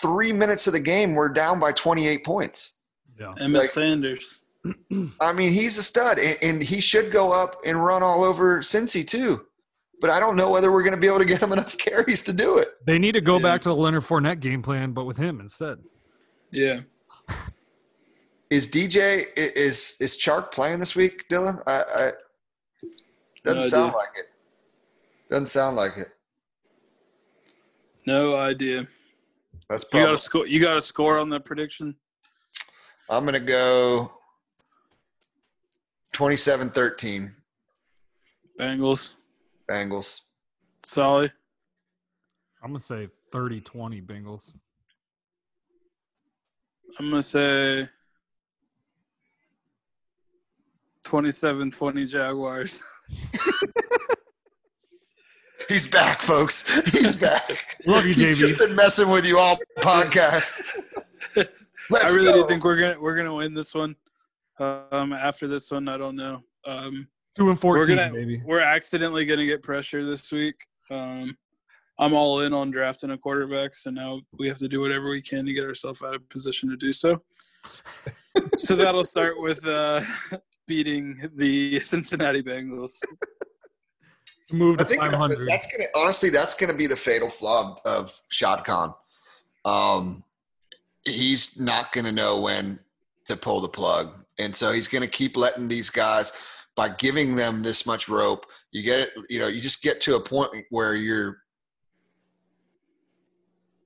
three 0.00 0.32
minutes 0.32 0.66
of 0.66 0.72
the 0.72 0.80
game, 0.80 1.14
we're 1.14 1.28
down 1.28 1.60
by 1.60 1.70
28 1.72 2.24
points. 2.24 2.80
yeah? 3.18 3.32
Emmett 3.38 3.60
like- 3.60 3.68
Sanders. 3.68 4.40
I 5.20 5.32
mean, 5.32 5.52
he's 5.52 5.78
a 5.78 5.82
stud, 5.82 6.18
and, 6.18 6.36
and 6.42 6.62
he 6.62 6.80
should 6.80 7.10
go 7.10 7.32
up 7.32 7.56
and 7.66 7.82
run 7.82 8.02
all 8.02 8.24
over 8.24 8.60
Cincy 8.60 9.06
too. 9.06 9.46
But 10.02 10.10
I 10.10 10.18
don't 10.20 10.36
know 10.36 10.50
whether 10.50 10.70
we're 10.72 10.82
going 10.82 10.94
to 10.94 11.00
be 11.00 11.06
able 11.06 11.18
to 11.18 11.24
get 11.24 11.42
him 11.42 11.52
enough 11.54 11.76
carries 11.78 12.22
to 12.22 12.32
do 12.32 12.58
it. 12.58 12.68
They 12.86 12.98
need 12.98 13.12
to 13.12 13.20
go 13.20 13.36
Yeah. 13.36 13.42
back 13.42 13.60
to 13.62 13.68
the 13.70 13.76
Leonard 13.76 14.02
Fournette 14.02 14.40
game 14.40 14.62
plan, 14.62 14.92
but 14.92 15.04
with 15.04 15.16
him 15.16 15.40
instead. 15.40 15.78
Yeah. 16.52 16.80
Is 18.50 18.68
DJ 18.68 19.26
is 19.36 19.96
is 20.00 20.18
Chark 20.18 20.50
playing 20.50 20.80
this 20.80 20.96
week, 20.96 21.28
Dylan? 21.28 21.62
I, 21.66 21.82
I 21.96 22.12
doesn't 23.44 23.60
No 23.60 23.66
sound 23.66 23.92
like 23.94 24.08
it. 24.18 24.26
Doesn't 25.30 25.46
sound 25.46 25.76
like 25.76 25.96
it. 25.96 26.08
No 28.06 28.34
idea. 28.36 28.86
That's 29.68 29.84
probably, 29.84 30.00
You 30.00 30.06
got 30.06 30.14
a 30.14 30.18
score. 30.18 30.46
You 30.46 30.60
got 30.60 30.76
a 30.76 30.82
score 30.82 31.18
on 31.18 31.28
that 31.28 31.44
prediction. 31.44 31.94
I'm 33.08 33.24
going 33.24 33.34
to 33.34 33.40
go 33.40 34.12
27-13 36.14 37.32
Bengals. 38.58 39.14
Bengals. 39.68 40.20
Solly. 40.82 41.30
I'm 42.62 42.70
gonna 42.70 42.80
say 42.80 43.08
30-20 43.32 44.04
Bengals. 44.04 44.52
I'm 46.98 47.08
gonna 47.10 47.22
say 47.22 47.88
27-20 51.06 52.08
Jaguars. 52.08 52.82
He's 55.68 55.86
back, 55.86 56.20
folks. 56.22 56.68
He's 56.90 57.14
back. 57.14 57.48
Love 57.86 58.04
you, 58.06 58.12
He's 58.14 58.34
JB. 58.36 58.38
just 58.38 58.58
been 58.58 58.74
messing 58.74 59.08
with 59.10 59.24
you 59.26 59.38
all 59.38 59.58
podcast. 59.78 60.60
Let's 61.36 62.12
I 62.12 62.16
really 62.16 62.32
go. 62.32 62.42
do 62.42 62.48
think 62.48 62.64
we're 62.64 62.76
gonna 62.76 63.00
we're 63.00 63.16
gonna 63.16 63.34
win 63.34 63.54
this 63.54 63.74
one. 63.74 63.94
Um, 64.58 65.12
after 65.12 65.46
this 65.48 65.70
one, 65.70 65.88
I 65.88 65.96
don't 65.96 66.16
know. 66.16 66.40
Um, 66.66 67.08
Two 67.36 67.50
and 67.50 67.58
fourteen, 67.60 67.96
we're 67.96 68.02
gonna 68.04 68.12
baby. 68.14 68.42
we're 68.44 68.60
accidentally 68.60 69.24
gonna 69.24 69.46
get 69.46 69.62
pressure 69.62 70.04
this 70.04 70.30
week. 70.32 70.56
Um, 70.90 71.36
I'm 72.00 72.14
all 72.14 72.40
in 72.40 72.54
on 72.54 72.70
drafting 72.70 73.10
a 73.10 73.18
quarterback, 73.18 73.74
so 73.74 73.90
now 73.90 74.22
we 74.38 74.48
have 74.48 74.56
to 74.58 74.68
do 74.68 74.80
whatever 74.80 75.10
we 75.10 75.20
can 75.20 75.44
to 75.44 75.52
get 75.52 75.64
ourselves 75.64 76.00
out 76.02 76.14
of 76.14 76.26
position 76.30 76.70
to 76.70 76.76
do 76.76 76.92
so. 76.92 77.22
so 78.56 78.74
that'll 78.74 79.04
start 79.04 79.38
with 79.38 79.64
uh, 79.66 80.00
beating 80.66 81.14
the 81.36 81.78
Cincinnati 81.80 82.42
Bengals. 82.42 83.04
Move 84.50 84.80
I 84.80 84.82
to 84.82 84.88
think 84.88 85.02
five 85.02 85.12
that's, 85.12 85.40
that's 85.46 85.66
gonna 85.66 85.88
honestly 85.94 86.30
that's 86.30 86.54
gonna 86.54 86.74
be 86.74 86.88
the 86.88 86.96
fatal 86.96 87.28
flaw 87.28 87.78
of, 87.84 88.04
of 88.04 88.22
Shad 88.30 88.64
Khan. 88.64 88.94
Um, 89.66 90.24
he's 91.04 91.60
not 91.60 91.92
gonna 91.92 92.10
know 92.10 92.40
when 92.40 92.80
to 93.26 93.36
pull 93.36 93.60
the 93.60 93.68
plug, 93.68 94.24
and 94.38 94.56
so 94.56 94.72
he's 94.72 94.88
gonna 94.88 95.06
keep 95.06 95.36
letting 95.36 95.68
these 95.68 95.90
guys 95.90 96.32
by 96.76 96.88
giving 96.88 97.36
them 97.36 97.60
this 97.60 97.84
much 97.84 98.08
rope. 98.08 98.46
You 98.72 98.82
get 98.82 99.00
it, 99.00 99.10
you 99.28 99.38
know, 99.38 99.48
you 99.48 99.60
just 99.60 99.82
get 99.82 100.00
to 100.02 100.16
a 100.16 100.20
point 100.20 100.64
where 100.70 100.94
you're 100.94 101.42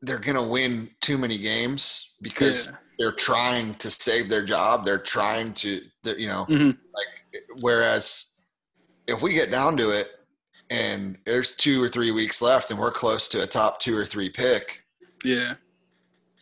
they're 0.06 0.18
gonna 0.18 0.42
win 0.42 0.90
too 1.00 1.18
many 1.18 1.38
games 1.38 2.14
because 2.22 2.66
Yeah. 2.66 2.72
they're 2.98 3.12
trying 3.12 3.74
to 3.76 3.90
save 3.90 4.28
their 4.28 4.42
job. 4.44 4.84
They're 4.84 4.98
trying 4.98 5.52
to, 5.54 5.82
you 6.04 6.28
know, 6.28 6.46
Mhm. 6.48 6.78
like 6.94 7.44
whereas 7.60 8.36
if 9.06 9.22
we 9.22 9.32
get 9.34 9.50
down 9.50 9.76
to 9.78 9.90
it 9.90 10.12
and 10.70 11.18
there's 11.24 11.52
two 11.52 11.82
or 11.82 11.88
three 11.88 12.10
weeks 12.10 12.40
left 12.40 12.70
and 12.70 12.78
we're 12.78 12.90
close 12.92 13.28
to 13.28 13.42
a 13.42 13.46
top 13.46 13.80
two 13.80 13.96
or 13.96 14.04
three 14.04 14.28
pick, 14.30 14.82
Yeah, 15.24 15.54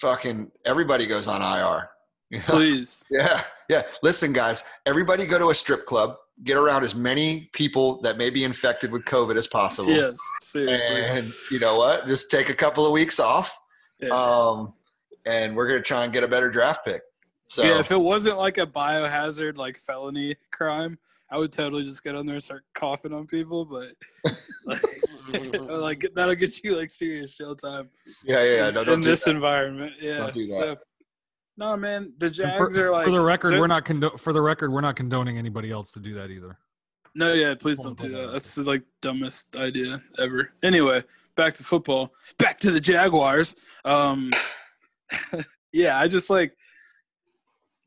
fucking 0.00 0.50
everybody 0.64 1.06
goes 1.06 1.28
on 1.28 1.40
IR. 1.42 1.88
You 2.30 2.38
know? 2.38 2.44
please. 2.46 3.04
Yeah, 3.10 3.44
yeah. 3.68 3.82
Listen, 4.02 4.32
guys, 4.32 4.64
everybody 4.86 5.26
go 5.26 5.38
to 5.38 5.50
a 5.50 5.54
strip 5.54 5.84
club, 5.86 6.16
get 6.44 6.56
around 6.56 6.82
as 6.82 6.94
many 6.94 7.48
people 7.52 8.00
that 8.02 8.18
may 8.18 8.30
be 8.30 8.44
infected 8.44 8.90
with 8.90 9.04
COVID 9.04 9.36
as 9.36 9.46
possible. 9.46 9.92
Yes, 9.92 10.18
seriously. 10.40 11.04
And 11.04 11.32
you 11.50 11.58
know 11.58 11.78
what? 11.78 12.06
Just 12.06 12.30
take 12.30 12.48
a 12.48 12.54
couple 12.54 12.84
of 12.86 12.92
weeks 12.92 13.20
off. 13.20 13.56
Yeah. 14.00 14.08
Um, 14.08 14.74
and 15.26 15.54
we're 15.56 15.68
gonna 15.68 15.82
try 15.82 16.04
and 16.04 16.12
get 16.12 16.24
a 16.24 16.28
better 16.28 16.50
draft 16.50 16.84
pick. 16.84 17.02
So 17.44 17.62
yeah, 17.62 17.78
if 17.78 17.90
it 17.90 18.00
wasn't 18.00 18.38
like 18.38 18.58
a 18.58 18.66
biohazard, 18.66 19.56
like 19.56 19.76
felony 19.76 20.36
crime, 20.50 20.98
I 21.30 21.38
would 21.38 21.52
totally 21.52 21.84
just 21.84 22.02
get 22.02 22.14
on 22.14 22.26
there 22.26 22.36
and 22.36 22.44
start 22.44 22.64
coughing 22.74 23.12
on 23.12 23.26
people. 23.26 23.64
But 23.64 23.94
like, 24.64 24.82
like 25.70 26.08
that'll 26.14 26.34
get 26.34 26.62
you 26.64 26.76
like 26.76 26.90
serious 26.90 27.36
jail 27.36 27.54
time 27.54 27.88
yeah, 28.24 28.42
yeah, 28.42 28.54
yeah. 28.54 28.70
No, 28.70 28.80
in 28.82 29.00
do 29.00 29.08
this 29.08 29.24
that. 29.24 29.36
environment. 29.36 29.92
Yeah. 30.00 30.18
Don't 30.18 30.34
do 30.34 30.46
that. 30.46 30.58
So, 30.58 30.76
no, 31.56 31.76
man, 31.76 32.12
the 32.18 32.30
Jags 32.30 32.76
for, 32.76 32.86
are 32.86 32.90
like 32.90 33.04
for 33.04 33.10
the 33.12 33.24
record, 33.24 33.52
we're 33.52 33.66
not 33.66 33.84
condo- 33.84 34.16
for 34.16 34.32
the 34.32 34.40
record, 34.40 34.72
we're 34.72 34.80
not 34.80 34.96
condoning 34.96 35.38
anybody 35.38 35.70
else 35.70 35.92
to 35.92 36.00
do 36.00 36.14
that 36.14 36.30
either. 36.30 36.58
No, 37.14 37.34
yeah, 37.34 37.54
please 37.54 37.82
don't 37.82 37.98
do 37.98 38.08
that. 38.08 38.32
That's 38.32 38.54
the 38.54 38.62
like 38.64 38.82
dumbest 39.02 39.54
idea 39.56 40.02
ever. 40.18 40.50
Anyway, 40.62 41.04
back 41.36 41.52
to 41.54 41.62
football. 41.62 42.12
Back 42.38 42.58
to 42.60 42.70
the 42.70 42.80
Jaguars. 42.80 43.54
Um 43.84 44.30
yeah, 45.72 45.98
I 45.98 46.08
just 46.08 46.30
like 46.30 46.56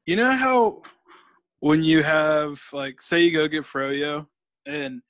you 0.05 0.15
know 0.15 0.31
how 0.31 0.83
when 1.59 1.81
you 1.81 2.03
have 2.03 2.61
like 2.71 3.01
say 3.01 3.23
you 3.23 3.31
go 3.31 3.47
get 3.47 3.63
froyo 3.63 4.27
and 4.67 5.01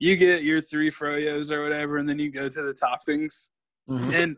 you 0.00 0.16
get 0.16 0.42
your 0.42 0.60
three 0.60 0.90
froyos 0.90 1.52
or 1.52 1.62
whatever 1.62 1.98
and 1.98 2.08
then 2.08 2.18
you 2.18 2.30
go 2.30 2.48
to 2.48 2.62
the 2.62 2.74
toppings 2.74 3.50
Mhm. 3.88 4.12
and 4.14 4.36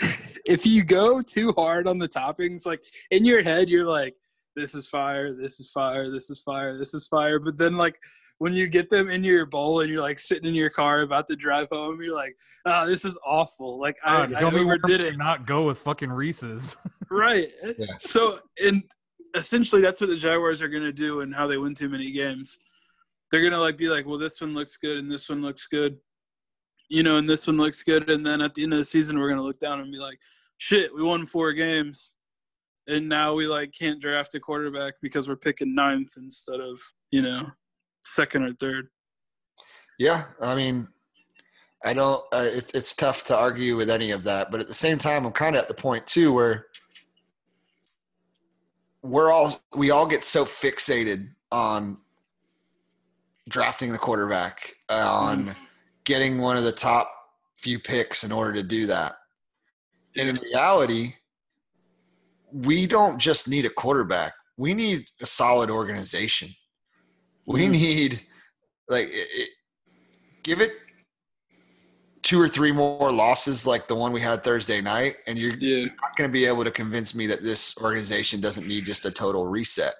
if 0.46 0.66
you 0.66 0.84
go 0.84 1.22
too 1.22 1.52
hard 1.56 1.88
on 1.88 1.98
the 1.98 2.08
toppings 2.08 2.66
like 2.66 2.84
in 3.10 3.24
your 3.24 3.42
head 3.42 3.68
you're 3.68 3.86
like 3.86 4.14
this 4.56 4.74
is 4.74 4.88
fire 4.88 5.34
this 5.34 5.60
is 5.60 5.70
fire 5.70 6.10
this 6.10 6.30
is 6.30 6.40
fire 6.40 6.78
this 6.78 6.94
is 6.94 7.06
fire. 7.06 7.38
But 7.38 7.58
then 7.58 7.76
like 7.76 7.96
when 8.38 8.52
you 8.52 8.66
get 8.66 8.88
them 8.88 9.08
in 9.10 9.22
your 9.22 9.46
bowl 9.46 9.80
and 9.80 9.90
you're 9.90 10.00
like 10.00 10.18
sitting 10.18 10.48
in 10.48 10.54
your 10.54 10.70
car 10.70 11.02
about 11.02 11.26
to 11.28 11.36
drive 11.36 11.68
home 11.70 12.00
you're 12.02 12.14
like 12.14 12.34
oh 12.64 12.86
this 12.86 13.04
is 13.04 13.18
awful. 13.24 13.78
Like 13.78 13.96
i, 14.04 14.26
God, 14.26 14.34
I 14.34 14.40
tell 14.40 14.50
me 14.50 14.64
why 14.64 14.74
overdid 14.74 15.00
it. 15.00 15.12
you 15.12 15.18
Not 15.18 15.46
go 15.46 15.64
with 15.64 15.78
fucking 15.78 16.10
Reese's. 16.10 16.76
right. 17.10 17.52
Yeah. 17.78 17.86
so 17.98 18.40
and 18.58 18.82
essentially 19.34 19.82
that's 19.82 20.00
what 20.00 20.08
the 20.08 20.16
jaguars 20.16 20.62
are 20.62 20.68
going 20.68 20.82
to 20.82 20.92
do 20.92 21.20
and 21.20 21.34
how 21.34 21.46
they 21.46 21.58
win 21.58 21.74
too 21.74 21.90
many 21.90 22.10
games. 22.10 22.58
They're 23.30 23.42
going 23.42 23.52
to 23.52 23.60
like 23.60 23.76
be 23.76 23.88
like 23.88 24.06
well 24.06 24.18
this 24.18 24.40
one 24.40 24.54
looks 24.54 24.78
good 24.78 24.96
and 24.96 25.12
this 25.12 25.28
one 25.28 25.42
looks 25.42 25.66
good 25.66 25.98
you 26.88 27.02
know 27.02 27.16
and 27.16 27.28
this 27.28 27.46
one 27.46 27.56
looks 27.56 27.82
good. 27.82 28.10
And 28.10 28.24
then 28.24 28.40
at 28.40 28.54
the 28.54 28.62
end 28.62 28.72
of 28.72 28.78
the 28.78 28.84
season 28.84 29.18
we're 29.18 29.28
going 29.28 29.40
to 29.40 29.46
look 29.46 29.58
down 29.58 29.80
and 29.80 29.92
be 29.92 29.98
like 29.98 30.18
shit 30.58 30.94
we 30.94 31.02
won 31.02 31.26
four 31.26 31.52
games. 31.52 32.14
And 32.88 33.08
now 33.08 33.34
we 33.34 33.46
like 33.46 33.72
can't 33.76 34.00
draft 34.00 34.34
a 34.34 34.40
quarterback 34.40 34.94
because 35.02 35.28
we're 35.28 35.36
picking 35.36 35.74
ninth 35.74 36.12
instead 36.16 36.60
of 36.60 36.80
you 37.10 37.22
know 37.22 37.46
second 38.02 38.44
or 38.44 38.54
third. 38.54 38.88
Yeah, 39.98 40.24
I 40.40 40.54
mean, 40.54 40.88
I 41.84 41.94
don't. 41.94 42.22
Uh, 42.32 42.48
it's 42.48 42.74
it's 42.74 42.94
tough 42.94 43.24
to 43.24 43.36
argue 43.36 43.76
with 43.76 43.90
any 43.90 44.10
of 44.10 44.22
that, 44.24 44.50
but 44.50 44.60
at 44.60 44.68
the 44.68 44.74
same 44.74 44.98
time, 44.98 45.24
I'm 45.24 45.32
kind 45.32 45.56
of 45.56 45.62
at 45.62 45.68
the 45.68 45.74
point 45.74 46.06
too 46.06 46.32
where 46.32 46.66
we're 49.02 49.32
all 49.32 49.60
we 49.74 49.90
all 49.90 50.06
get 50.06 50.24
so 50.24 50.44
fixated 50.44 51.28
on 51.52 51.98
drafting 53.48 53.92
the 53.92 53.98
quarterback, 53.98 54.74
on 54.90 55.54
getting 56.06 56.38
one 56.38 56.56
of 56.56 56.64
the 56.64 56.72
top 56.72 57.12
few 57.58 57.78
picks 57.78 58.24
in 58.24 58.32
order 58.32 58.54
to 58.54 58.62
do 58.62 58.86
that. 58.86 59.16
And 60.16 60.28
in 60.30 60.36
reality, 60.36 61.14
we 62.50 62.86
don't 62.86 63.18
just 63.18 63.48
need 63.48 63.66
a 63.66 63.70
quarterback. 63.70 64.32
We 64.56 64.72
need 64.72 65.06
a 65.20 65.26
solid 65.26 65.68
organization. 65.68 66.54
We 67.46 67.66
Mhm. 67.66 67.70
need 67.72 68.26
like 68.88 69.08
it, 69.08 69.28
it, 69.32 69.50
give 70.44 70.60
it 70.60 70.72
two 72.22 72.40
or 72.40 72.48
three 72.48 72.72
more 72.72 73.12
losses 73.12 73.66
like 73.66 73.88
the 73.88 73.94
one 73.94 74.12
we 74.12 74.20
had 74.20 74.42
Thursday 74.42 74.80
night, 74.80 75.16
and 75.26 75.38
you're 75.38 75.56
Yeah. 75.56 75.86
not 75.86 76.16
going 76.16 76.28
to 76.28 76.32
be 76.32 76.46
able 76.46 76.64
to 76.64 76.70
convince 76.70 77.14
me 77.14 77.26
that 77.26 77.42
this 77.42 77.76
organization 77.78 78.40
doesn't 78.40 78.66
need 78.66 78.84
just 78.84 79.06
a 79.06 79.10
total 79.10 79.46
reset. 79.46 79.94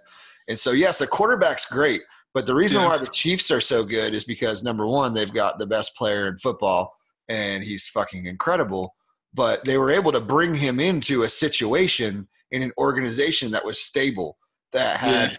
And 0.48 0.58
so, 0.58 0.70
yes, 0.70 1.00
a 1.00 1.06
quarterback's 1.06 1.66
great, 1.66 2.02
but 2.36 2.44
the 2.44 2.54
reason 2.54 2.82
Yeah. 2.82 2.88
why 2.88 2.98
the 2.98 3.06
Chiefs 3.06 3.50
are 3.50 3.62
so 3.62 3.82
good 3.82 4.12
is 4.12 4.26
because 4.26 4.62
number 4.62 4.86
one, 4.86 5.14
they've 5.14 5.32
got 5.32 5.58
the 5.58 5.66
best 5.66 5.96
player 5.96 6.28
in 6.28 6.36
football, 6.36 6.94
and 7.30 7.64
he's 7.64 7.88
fucking 7.88 8.26
incredible. 8.26 8.94
But 9.32 9.64
they 9.64 9.78
were 9.78 9.90
able 9.90 10.12
to 10.12 10.20
bring 10.20 10.54
him 10.54 10.78
into 10.78 11.22
a 11.22 11.30
situation 11.30 12.28
in 12.50 12.60
an 12.60 12.72
organization 12.76 13.52
that 13.52 13.64
was 13.64 13.80
stable, 13.80 14.36
that 14.72 14.98
had 14.98 15.30
Yeah. 15.32 15.36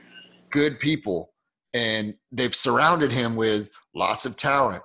good 0.50 0.80
people, 0.80 1.32
and 1.72 2.16
they've 2.32 2.56
surrounded 2.56 3.12
him 3.12 3.36
with 3.36 3.70
lots 3.94 4.26
of 4.26 4.36
talent. 4.36 4.82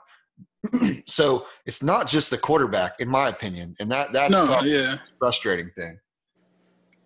so 1.07 1.47
it's 1.65 1.83
not 1.83 2.09
just 2.09 2.29
the 2.29 2.37
quarterback, 2.37 3.01
in 3.01 3.09
my 3.09 3.29
opinion, 3.31 3.75
and 3.81 3.91
that 3.91 4.13
that's 4.13 4.33
No, 4.33 4.45
yeah. 4.65 4.97
the 4.97 5.01
frustrating 5.19 5.71
thing. 5.71 5.99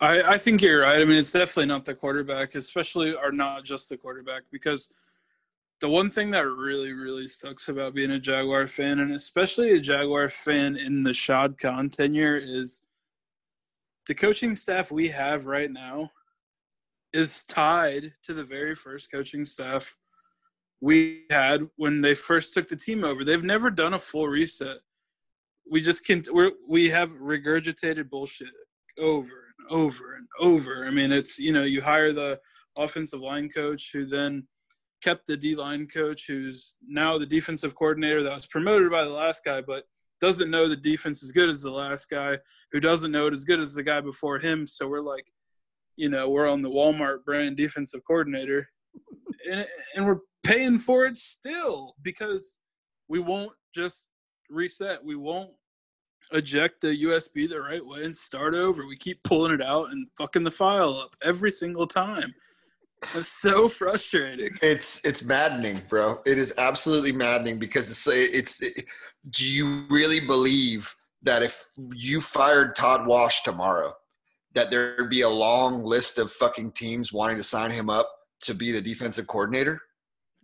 I, 0.01 0.21
I 0.21 0.39
think 0.39 0.61
you're 0.61 0.83
right. 0.83 1.01
I 1.01 1.05
mean, 1.05 1.17
it's 1.17 1.33
definitely 1.33 1.67
not 1.67 1.85
the 1.85 1.95
quarterback, 1.95 2.55
especially 2.55 3.15
or 3.15 3.33
not 3.33 3.65
just 3.65 3.89
the 3.89 3.97
quarterback, 3.97 4.43
because 4.53 4.91
the 5.81 5.89
one 5.89 6.11
thing 6.11 6.31
that 6.33 6.47
really, 6.47 6.93
really 6.93 7.29
sucks 7.29 7.69
about 7.69 7.95
being 7.95 8.11
a 8.11 8.21
Jaguar 8.21 8.67
fan, 8.67 8.99
and 8.99 9.13
especially 9.13 9.73
a 9.73 9.81
Jaguar 9.81 10.29
fan 10.29 10.77
in 10.77 11.03
the 11.03 11.15
Shad 11.15 11.59
Khan 11.59 11.89
tenure, 11.89 12.37
is 12.37 12.83
the 14.07 14.15
coaching 14.15 14.55
staff 14.55 14.93
we 14.93 15.09
have 15.09 15.47
right 15.47 15.71
now 15.71 16.11
is 17.13 17.45
tied 17.45 18.13
to 18.23 18.35
the 18.35 18.45
very 18.45 18.75
first 18.75 19.11
coaching 19.11 19.45
staff 19.45 19.97
we 20.83 21.25
had 21.31 21.63
when 21.77 22.03
they 22.03 22.15
first 22.15 22.53
took 22.53 22.69
the 22.69 22.77
team 22.77 23.03
over. 23.03 23.25
They've 23.25 23.43
never 23.43 23.71
done 23.71 23.95
a 23.95 23.99
full 23.99 24.29
reset. 24.29 24.77
We 25.71 25.81
just 25.81 26.05
can 26.05 26.23
we're, 26.31 26.53
we 26.69 26.91
have 26.91 27.13
regurgitated 27.13 28.11
bullshit 28.11 28.53
over 28.99 29.46
over 29.71 30.15
and 30.15 30.27
over. 30.41 30.87
I 30.87 30.91
mean, 30.91 31.13
it's 31.13 31.39
you 31.39 31.53
know 31.53 31.65
you 31.65 31.83
hire 31.83 32.13
the 32.13 32.39
offensive 32.79 33.21
line 33.21 33.49
coach 33.49 33.91
who 33.93 34.07
then 34.07 34.47
kept 35.03 35.27
the 35.27 35.37
D 35.37 35.55
line 35.55 35.87
coach 35.87 36.27
who's 36.27 36.77
now 36.87 37.19
the 37.19 37.27
defensive 37.27 37.75
coordinator 37.75 38.23
that 38.23 38.35
was 38.35 38.47
promoted 38.47 38.91
by 38.91 39.05
the 39.05 39.11
last 39.11 39.45
guy, 39.45 39.61
but 39.61 39.85
doesn't 40.21 40.51
know 40.51 40.67
the 40.67 40.77
defense 40.77 41.23
as 41.23 41.31
good 41.31 41.49
as 41.49 41.63
the 41.63 41.71
last 41.71 42.09
guy, 42.09 42.39
who 42.73 42.81
doesn't 42.81 43.13
know 43.13 43.27
it 43.27 43.33
as 43.33 43.45
good 43.45 43.61
as 43.61 43.75
the 43.75 43.83
guy 43.83 44.01
before 44.01 44.39
him. 44.39 44.67
So 44.67 44.89
we're 44.89 45.03
like, 45.03 45.31
you 45.97 46.09
know, 46.09 46.31
we're 46.31 46.49
on 46.49 46.63
the 46.63 46.71
Walmart 46.71 47.25
brand 47.25 47.57
defensive 47.57 48.01
coordinator, 48.07 48.69
and 49.51 49.67
and 49.95 50.07
we're 50.07 50.21
paying 50.43 50.79
for 50.79 51.07
it 51.07 51.17
still 51.17 51.95
because 52.03 52.59
we 53.09 53.19
won't 53.21 53.53
just 53.75 54.09
reset. 54.51 55.05
We 55.05 55.17
won't 55.17 55.51
eject 56.33 56.81
the 56.81 57.05
USB 57.05 57.49
the 57.49 57.61
right 57.61 57.85
way 57.85 58.05
and 58.05 58.15
start 58.15 58.55
over. 58.55 58.87
We 58.87 58.97
keep 58.97 59.23
pulling 59.23 59.53
it 59.53 59.63
out 59.63 59.91
and 59.91 60.07
fucking 60.17 60.45
the 60.45 60.51
file 60.51 60.95
up 60.95 61.17
every 61.23 61.51
single 61.51 61.87
time. 61.87 62.35
It's 63.15 63.29
so 63.29 63.69
frustrating. 63.69 64.51
It's 64.63 65.05
it's 65.05 65.25
maddening, 65.25 65.83
bro. 65.89 66.21
It 66.27 66.39
is 66.39 66.55
absolutely 66.59 67.13
maddening 67.13 67.59
because 67.59 67.91
it's 67.91 68.07
it's. 68.07 68.63
It, 68.63 68.85
do 69.31 69.49
you 69.49 69.87
really 69.91 70.21
believe 70.21 70.95
that 71.23 71.43
if 71.43 71.67
you 71.95 72.21
fired 72.21 72.75
Todd 72.75 73.07
Wash 73.07 73.43
tomorrow, 73.43 73.95
that 74.55 74.71
there'd 74.71 75.11
be 75.11 75.23
a 75.23 75.29
long 75.29 75.85
list 75.85 76.19
of 76.19 76.31
fucking 76.31 76.73
teams 76.73 77.13
wanting 77.13 77.37
to 77.37 77.43
sign 77.43 77.71
him 77.71 77.91
up 77.91 78.11
to 78.43 78.55
be 78.55 78.73
the 78.73 78.81
defensive 78.81 79.27
coordinator? 79.27 79.81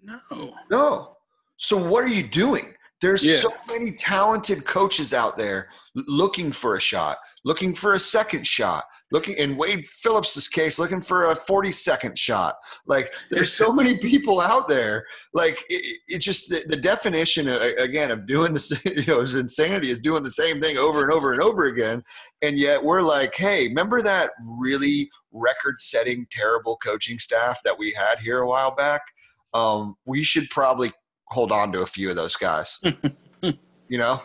No. 0.02 0.54
No. 0.70 1.16
So 1.56 1.76
what 1.76 2.04
are 2.04 2.08
you 2.08 2.24
doing? 2.24 2.74
There's 3.02 3.24
Yeah. 3.24 3.40
so 3.40 3.50
many 3.68 3.92
talented 3.92 4.64
coaches 4.64 5.12
out 5.12 5.36
there 5.36 5.68
looking 5.94 6.52
for 6.52 6.76
a 6.76 6.80
shot, 6.80 7.18
looking 7.44 7.74
for 7.74 7.94
a 7.94 8.00
second 8.00 8.46
shot, 8.46 8.84
looking 9.10 9.34
in 9.36 9.56
Wade 9.56 9.86
Phillips's 9.86 10.48
case, 10.48 10.78
looking 10.78 11.00
for 11.00 11.26
a 11.26 11.36
40 11.36 11.72
second 11.72 12.16
shot. 12.16 12.54
Like 12.86 13.12
there's 13.30 13.52
so 13.52 13.72
many 13.80 13.98
people 13.98 14.40
out 14.40 14.68
there. 14.68 15.04
Like 15.34 15.58
it, 15.68 15.84
it- 15.84 15.98
it's 16.08 16.24
just 16.24 16.48
the, 16.48 16.64
the 16.68 16.76
definition 16.76 17.48
uh, 17.48 17.70
again 17.78 18.10
of 18.12 18.24
doing 18.26 18.52
the 18.54 18.94
you 19.06 19.12
know 19.12 19.20
is 19.20 19.34
insanity 19.34 19.90
is 19.90 19.98
doing 19.98 20.22
the 20.22 20.30
same 20.30 20.60
thing 20.60 20.78
over 20.78 21.02
and 21.02 21.12
over 21.12 21.32
and 21.32 21.42
over 21.42 21.64
again. 21.66 22.02
And 22.40 22.56
yet 22.56 22.82
we're 22.82 23.02
like, 23.02 23.34
hey, 23.36 23.66
remember 23.68 24.00
that 24.02 24.30
really 24.58 25.10
record 25.32 25.80
setting 25.80 26.26
terrible 26.30 26.76
coaching 26.76 27.18
staff 27.18 27.60
that 27.64 27.76
we 27.78 27.92
had 27.92 28.18
here 28.20 28.38
a 28.40 28.46
while 28.48 28.74
back? 28.74 29.02
Um, 29.54 29.96
we 30.06 30.22
should 30.22 30.48
probably 30.50 30.92
hold 31.32 31.50
on 31.52 31.72
to 31.72 31.82
a 31.82 31.86
few 31.86 32.10
of 32.10 32.16
those 32.16 32.36
guys. 32.36 32.78
you 33.42 33.98
know, 33.98 34.20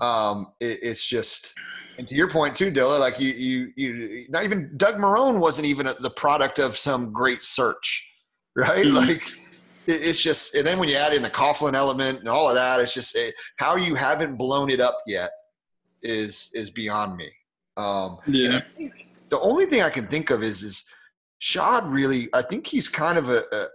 um, 0.00 0.48
it, 0.60 0.78
it's 0.82 1.06
just, 1.06 1.54
and 1.98 2.06
to 2.08 2.14
your 2.14 2.28
point 2.28 2.54
too, 2.56 2.70
Dilla, 2.70 2.98
like 3.00 3.18
you, 3.20 3.30
you, 3.30 3.72
you, 3.76 4.26
not 4.30 4.44
even 4.44 4.72
Doug 4.76 4.96
Marrone 4.96 5.40
wasn't 5.40 5.66
even 5.66 5.86
a, 5.86 5.94
the 5.94 6.10
product 6.10 6.58
of 6.58 6.76
some 6.76 7.12
great 7.12 7.42
search, 7.42 8.06
right? 8.56 8.84
Mhm. 8.84 8.94
Like 8.94 9.10
it, 9.86 10.06
it's 10.08 10.20
just, 10.22 10.54
and 10.54 10.66
then 10.66 10.78
when 10.78 10.88
you 10.88 10.96
add 10.96 11.14
in 11.14 11.22
the 11.22 11.30
Coughlin 11.30 11.74
element 11.74 12.20
and 12.20 12.28
all 12.28 12.48
of 12.48 12.54
that, 12.54 12.80
it's 12.80 12.94
just 12.94 13.16
it, 13.16 13.34
how 13.56 13.76
you 13.76 13.94
haven't 13.94 14.36
blown 14.36 14.70
it 14.70 14.80
up 14.80 14.98
yet 15.06 15.30
is 16.02 16.50
is 16.54 16.70
beyond 16.70 17.16
me. 17.16 17.30
Um, 17.76 18.18
Yeah. 18.26 18.60
think 18.76 19.08
the 19.30 19.40
only 19.40 19.66
thing 19.66 19.82
I 19.82 19.90
can 19.90 20.06
think 20.06 20.30
of 20.30 20.42
is 20.42 20.62
is 20.62 20.84
Shad 21.38 21.84
really. 21.86 22.28
I 22.32 22.42
think 22.42 22.66
he's 22.66 22.88
kind 22.88 23.18
of 23.18 23.28
a, 23.28 23.42
a. 23.52 23.66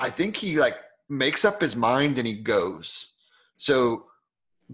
I 0.00 0.10
think 0.10 0.36
he 0.36 0.58
like 0.58 0.76
makes 1.08 1.44
up 1.44 1.60
his 1.60 1.76
mind 1.76 2.18
and 2.18 2.26
he 2.26 2.34
goes. 2.34 3.16
So 3.56 4.06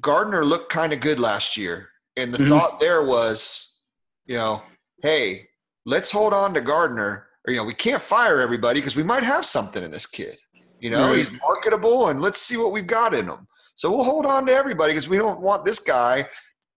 Gardner 0.00 0.44
looked 0.44 0.70
kind 0.70 0.92
of 0.92 1.00
good 1.00 1.18
last 1.18 1.56
year, 1.56 1.90
and 2.16 2.32
the 2.32 2.38
Mhm. 2.38 2.48
thought 2.48 2.78
there 2.80 3.04
was, 3.04 3.78
you 4.26 4.36
know, 4.36 4.62
hey, 5.02 5.48
let's 5.84 6.10
hold 6.10 6.32
on 6.32 6.54
to 6.54 6.60
Gardner. 6.60 7.28
Or 7.46 7.52
you 7.52 7.58
know, 7.58 7.64
we 7.64 7.74
can't 7.74 8.02
fire 8.02 8.40
everybody 8.40 8.80
because 8.80 8.96
we 8.96 9.02
might 9.02 9.22
have 9.22 9.44
something 9.46 9.82
in 9.82 9.90
this 9.90 10.06
kid. 10.06 10.38
You 10.80 10.90
know, 10.90 11.08
Right. 11.08 11.18
he's 11.18 11.30
marketable, 11.32 12.08
and 12.08 12.20
let's 12.20 12.40
see 12.40 12.56
what 12.56 12.72
we've 12.72 12.86
got 12.86 13.14
in 13.14 13.26
him. 13.28 13.48
So 13.74 13.90
we'll 13.90 14.04
hold 14.04 14.26
on 14.26 14.46
to 14.46 14.52
everybody 14.52 14.92
because 14.92 15.08
we 15.08 15.18
don't 15.18 15.40
want 15.40 15.64
this 15.64 15.80
guy 15.80 16.28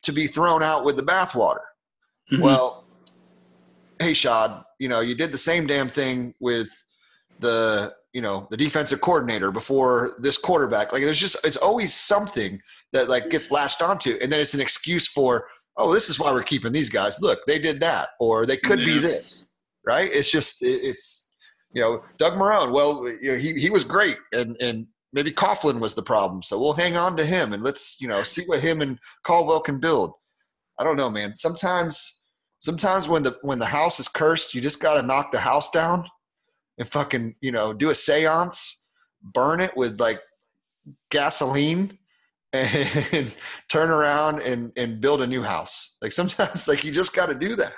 to 0.04 0.12
be 0.12 0.28
thrown 0.28 0.64
out 0.64 0.86
with 0.86 0.96
the 0.96 1.04
bathwater. 1.04 1.66
Mhm. 2.32 2.42
Well, 2.42 2.88
hey, 4.00 4.14
Shad, 4.14 4.64
you 4.80 4.88
know, 4.88 5.02
you 5.02 5.16
did 5.16 5.32
the 5.32 5.38
same 5.38 5.68
damn 5.68 5.90
thing 5.90 6.34
with 6.40 6.70
the, 7.40 7.94
you 8.14 8.22
know, 8.22 8.48
the 8.50 8.58
defensive 8.58 9.02
coordinator 9.02 9.52
before 9.52 10.16
this 10.20 10.38
quarterback. 10.38 10.92
Like, 10.92 11.04
there's 11.04 11.20
just, 11.20 11.46
it's 11.46 11.58
always 11.58 11.94
something 11.94 12.60
that 12.94 13.08
like 13.08 13.30
gets 13.30 13.52
latched 13.52 13.82
onto, 13.82 14.18
and 14.22 14.32
then 14.32 14.40
it's 14.40 14.54
an 14.54 14.62
excuse 14.62 15.08
for, 15.08 15.48
oh, 15.78 15.94
this 15.94 16.10
is 16.10 16.20
why 16.20 16.32
we're 16.32 16.44
keeping 16.44 16.72
these 16.72 16.90
guys. 16.90 17.22
Look, 17.22 17.40
they 17.46 17.60
did 17.60 17.80
that, 17.82 18.10
or 18.20 18.46
they 18.46 18.58
could 18.58 18.80
be 18.80 19.00
this, 19.00 19.52
right? 19.86 20.10
It's 20.12 20.32
just, 20.32 20.62
it, 20.62 20.82
it's, 20.84 21.32
you 21.72 21.82
know, 21.82 22.04
Doug 22.18 22.34
Marrone. 22.34 22.72
Well, 22.72 23.08
you 23.22 23.34
know, 23.34 23.38
he 23.38 23.54
he 23.54 23.70
was 23.70 23.84
great, 23.84 24.18
and 24.34 24.58
and 24.60 24.88
maybe 25.14 25.32
Coughlin 25.32 25.80
was 25.80 25.94
the 25.94 26.02
problem, 26.02 26.42
so 26.42 26.60
we'll 26.60 26.74
hang 26.74 26.98
on 26.98 27.16
to 27.18 27.24
him 27.24 27.54
and 27.54 27.64
let's, 27.64 28.02
you 28.02 28.08
know, 28.08 28.24
see 28.24 28.44
what 28.48 28.60
him 28.60 28.82
and 28.82 28.98
Caldwell 29.24 29.60
can 29.60 29.80
build. 29.80 30.14
I 30.80 30.84
don't 30.84 30.98
know, 30.98 31.12
man. 31.12 31.36
Sometimes, 31.36 32.26
sometimes 32.58 33.08
when 33.08 33.22
the 33.22 33.38
when 33.44 33.60
the 33.60 33.68
house 33.68 34.00
is 34.00 34.08
cursed, 34.08 34.56
you 34.56 34.62
just 34.62 34.82
got 34.82 34.96
to 34.96 35.06
knock 35.06 35.32
the 35.32 35.40
house 35.40 35.70
down 35.70 36.06
and 36.80 36.88
fucking, 36.88 37.36
you 37.42 37.52
know, 37.52 37.74
do 37.74 37.90
a 37.90 37.94
séance, 37.94 38.86
burn 39.22 39.60
it 39.62 39.76
with 39.78 40.00
like 40.00 40.20
gasoline, 41.12 41.98
and 42.54 43.36
turn 43.70 43.92
around 43.92 44.40
and 44.42 44.72
and 44.76 45.00
build 45.00 45.22
a 45.22 45.28
new 45.28 45.44
house. 45.44 45.98
Like 46.02 46.12
sometimes, 46.14 46.68
like 46.68 46.84
you 46.84 46.92
just 46.92 47.14
got 47.16 47.28
to 47.28 47.36
do 47.36 47.56
that. 47.58 47.74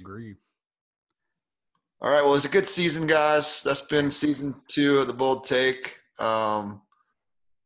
Agree. 0.00 0.34
All 2.00 2.10
right. 2.12 2.22
Well, 2.22 2.34
it's 2.34 2.44
a 2.44 2.48
good 2.50 2.68
season, 2.68 3.06
guys. 3.06 3.62
That's 3.62 3.80
been 3.80 4.10
season 4.10 4.54
two 4.68 4.98
of 4.98 5.06
the 5.08 5.12
Bold 5.12 5.44
Take. 5.44 5.98
Um, 6.18 6.82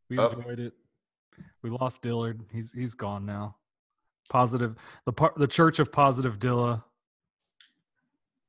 We 0.09 0.19
Oh. 0.19 0.29
enjoyed 0.29 0.61
it. 0.61 0.75
We 1.63 1.71
lost 1.71 2.03
Dillard. 2.03 2.45
He's 2.53 2.73
he's 2.73 2.95
gone 2.95 3.25
now. 3.27 3.57
Positive 4.31 4.77
the 5.07 5.13
part 5.13 5.35
the 5.37 5.47
Church 5.47 5.79
of 5.79 5.91
Positive 5.93 6.39
Dilla. 6.39 6.85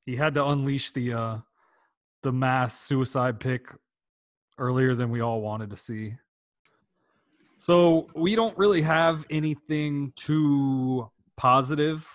He 0.06 0.16
had 0.16 0.34
to 0.36 0.46
unleash 0.46 0.92
the 0.92 1.14
uh 1.14 1.38
the 2.24 2.32
mass 2.32 2.80
suicide 2.80 3.40
pick 3.40 3.68
earlier 4.58 4.96
than 4.96 5.10
we 5.10 5.22
all 5.22 5.42
wanted 5.42 5.70
to 5.70 5.78
see. 5.78 6.16
So 7.58 8.08
we 8.16 8.36
don't 8.36 8.58
really 8.58 8.82
have 8.82 9.26
anything 9.30 10.12
too 10.16 11.10
positive 11.38 12.08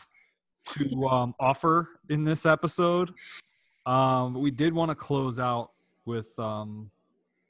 to 0.70 1.08
um, 1.08 1.34
offer 1.40 1.88
in 2.10 2.24
this 2.24 2.44
episode. 2.44 3.12
Um, 3.86 4.34
we 4.34 4.50
did 4.50 4.74
want 4.74 4.90
to 4.90 4.94
close 4.94 5.38
out 5.38 5.70
with 6.04 6.38
um, 6.38 6.90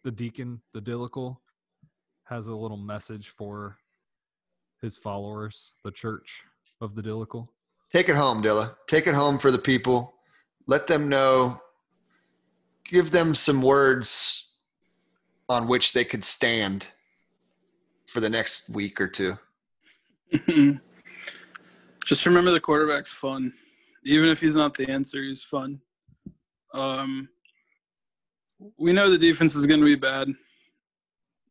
the 0.05 0.11
deacon, 0.11 0.61
the 0.73 0.81
Dillical, 0.81 1.39
has 2.25 2.47
a 2.47 2.55
little 2.55 2.77
message 2.77 3.31
for 3.31 3.79
his 4.81 4.97
followers, 4.97 5.75
the 5.85 5.91
church 5.91 6.45
of 6.81 6.95
the 6.95 7.03
Dillical? 7.03 7.49
Take 7.91 8.09
it 8.09 8.17
home, 8.17 8.43
Dilla. 8.43 8.77
Take 8.87 9.07
it 9.07 9.15
home 9.15 9.39
for 9.39 9.51
the 9.51 9.59
people. 9.59 10.15
Let 10.69 10.87
them 10.87 11.09
know. 11.09 11.61
Give 12.85 13.11
them 13.11 13.35
some 13.35 13.63
words 13.63 14.53
on 15.49 15.67
which 15.67 15.95
they 15.95 16.05
could 16.05 16.25
stand 16.25 16.87
for 18.07 18.21
the 18.21 18.29
next 18.29 18.69
week 18.69 19.01
or 19.01 19.09
two. 19.09 19.39
Just 22.05 22.27
remember 22.27 22.51
the 22.51 22.61
quarterback's 22.61 23.13
fun. 23.13 23.53
Even 24.05 24.29
if 24.29 24.41
he's 24.41 24.57
not 24.57 24.75
the 24.75 24.89
answer, 24.91 25.23
he's 25.23 25.43
fun. 25.43 25.81
Um, 26.75 27.31
we 28.79 28.93
know 28.93 29.09
the 29.09 29.19
defense 29.19 29.55
is 29.55 29.67
going 29.67 29.81
to 29.81 29.87
be 29.87 29.97
bad. 29.97 30.29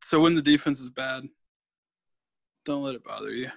So 0.04 0.20
when 0.20 0.36
the 0.36 0.42
defense 0.44 0.80
is 0.80 0.92
bad, 0.92 1.28
don't 2.66 2.84
let 2.84 2.96
it 2.96 3.04
bother 3.04 3.34
you. 3.34 3.50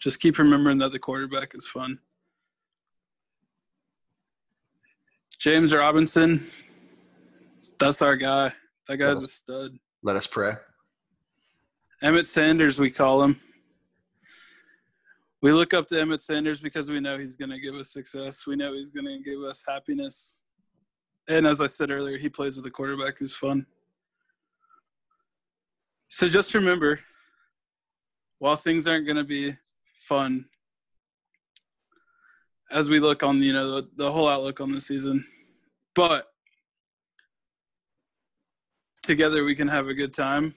Just 0.00 0.20
keep 0.20 0.38
remembering 0.38 0.78
that 0.78 0.90
the 0.90 0.98
quarterback 0.98 1.54
is 1.54 1.66
fun. 1.66 2.00
James 5.38 5.74
Robinson, 5.74 6.44
that's 7.78 8.02
our 8.02 8.16
guy. 8.16 8.52
That 8.88 8.96
guy's 8.96 9.20
a 9.20 9.26
stud. 9.26 9.72
Let 10.02 10.16
us 10.16 10.26
pray. 10.26 10.52
Emmett 12.02 12.26
Sanders, 12.26 12.78
we 12.78 12.90
call 12.90 13.22
him. 13.22 13.40
We 15.42 15.52
look 15.52 15.74
up 15.74 15.86
to 15.88 16.00
Emmett 16.00 16.22
Sanders 16.22 16.60
because 16.60 16.90
we 16.90 17.00
know 17.00 17.18
he's 17.18 17.36
going 17.36 17.50
to 17.50 17.60
give 17.60 17.74
us 17.74 17.92
success. 17.92 18.46
We 18.46 18.56
know 18.56 18.72
he's 18.74 18.90
going 18.90 19.04
to 19.04 19.18
give 19.22 19.42
us 19.42 19.64
happiness. 19.68 20.40
And 21.28 21.46
as 21.46 21.60
I 21.60 21.66
said 21.66 21.90
earlier, 21.90 22.16
he 22.16 22.28
plays 22.28 22.56
with 22.56 22.66
a 22.66 22.70
quarterback 22.70 23.18
who's 23.18 23.36
fun. 23.36 23.66
So 26.08 26.28
just 26.28 26.54
remember, 26.54 27.00
while 28.38 28.56
things 28.56 28.88
aren't 28.88 29.06
going 29.06 29.16
to 29.16 29.24
be 29.24 29.56
fun, 30.08 30.46
as 32.70 32.90
we 32.90 32.98
look 33.00 33.22
on 33.22 33.42
you 33.42 33.52
know 33.52 33.70
the, 33.70 33.88
the 33.96 34.10
whole 34.10 34.28
outlook 34.28 34.60
on 34.60 34.70
the 34.70 34.80
season, 34.80 35.24
but 35.94 36.28
together 39.02 39.44
we 39.44 39.54
can 39.54 39.68
have 39.68 39.88
a 39.88 39.94
good 39.94 40.12
time. 40.12 40.54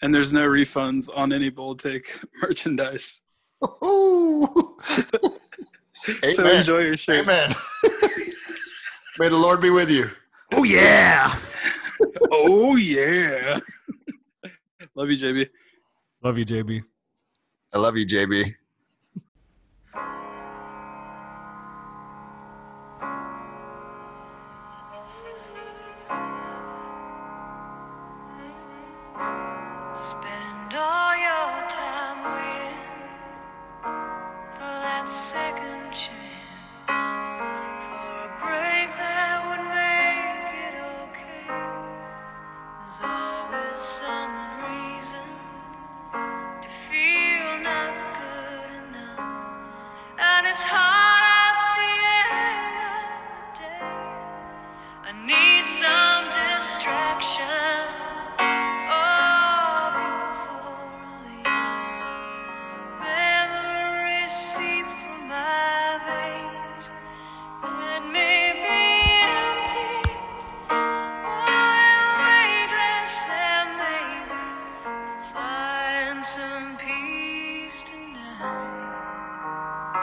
And 0.00 0.12
there's 0.12 0.32
no 0.32 0.48
refunds 0.48 1.08
on 1.14 1.32
any 1.32 1.50
bold 1.50 1.78
take 1.78 2.18
merchandise. 2.42 3.20
So 6.30 6.48
enjoy 6.48 6.80
your 6.80 6.96
shirt. 6.96 7.18
Amen. 7.18 7.50
May 9.18 9.28
the 9.28 9.36
Lord 9.36 9.60
be 9.60 9.70
with 9.70 9.88
you. 9.88 10.10
Oh 10.52 10.64
yeah. 10.64 11.38
Oh 12.32 12.74
yeah. 12.74 13.60
Love 14.96 15.10
you, 15.10 15.16
JB. 15.16 15.48
Love 16.24 16.38
you, 16.38 16.44
JB. 16.44 16.82
I 17.72 17.78
love 17.78 17.96
you, 17.96 18.04
JB. 18.04 18.52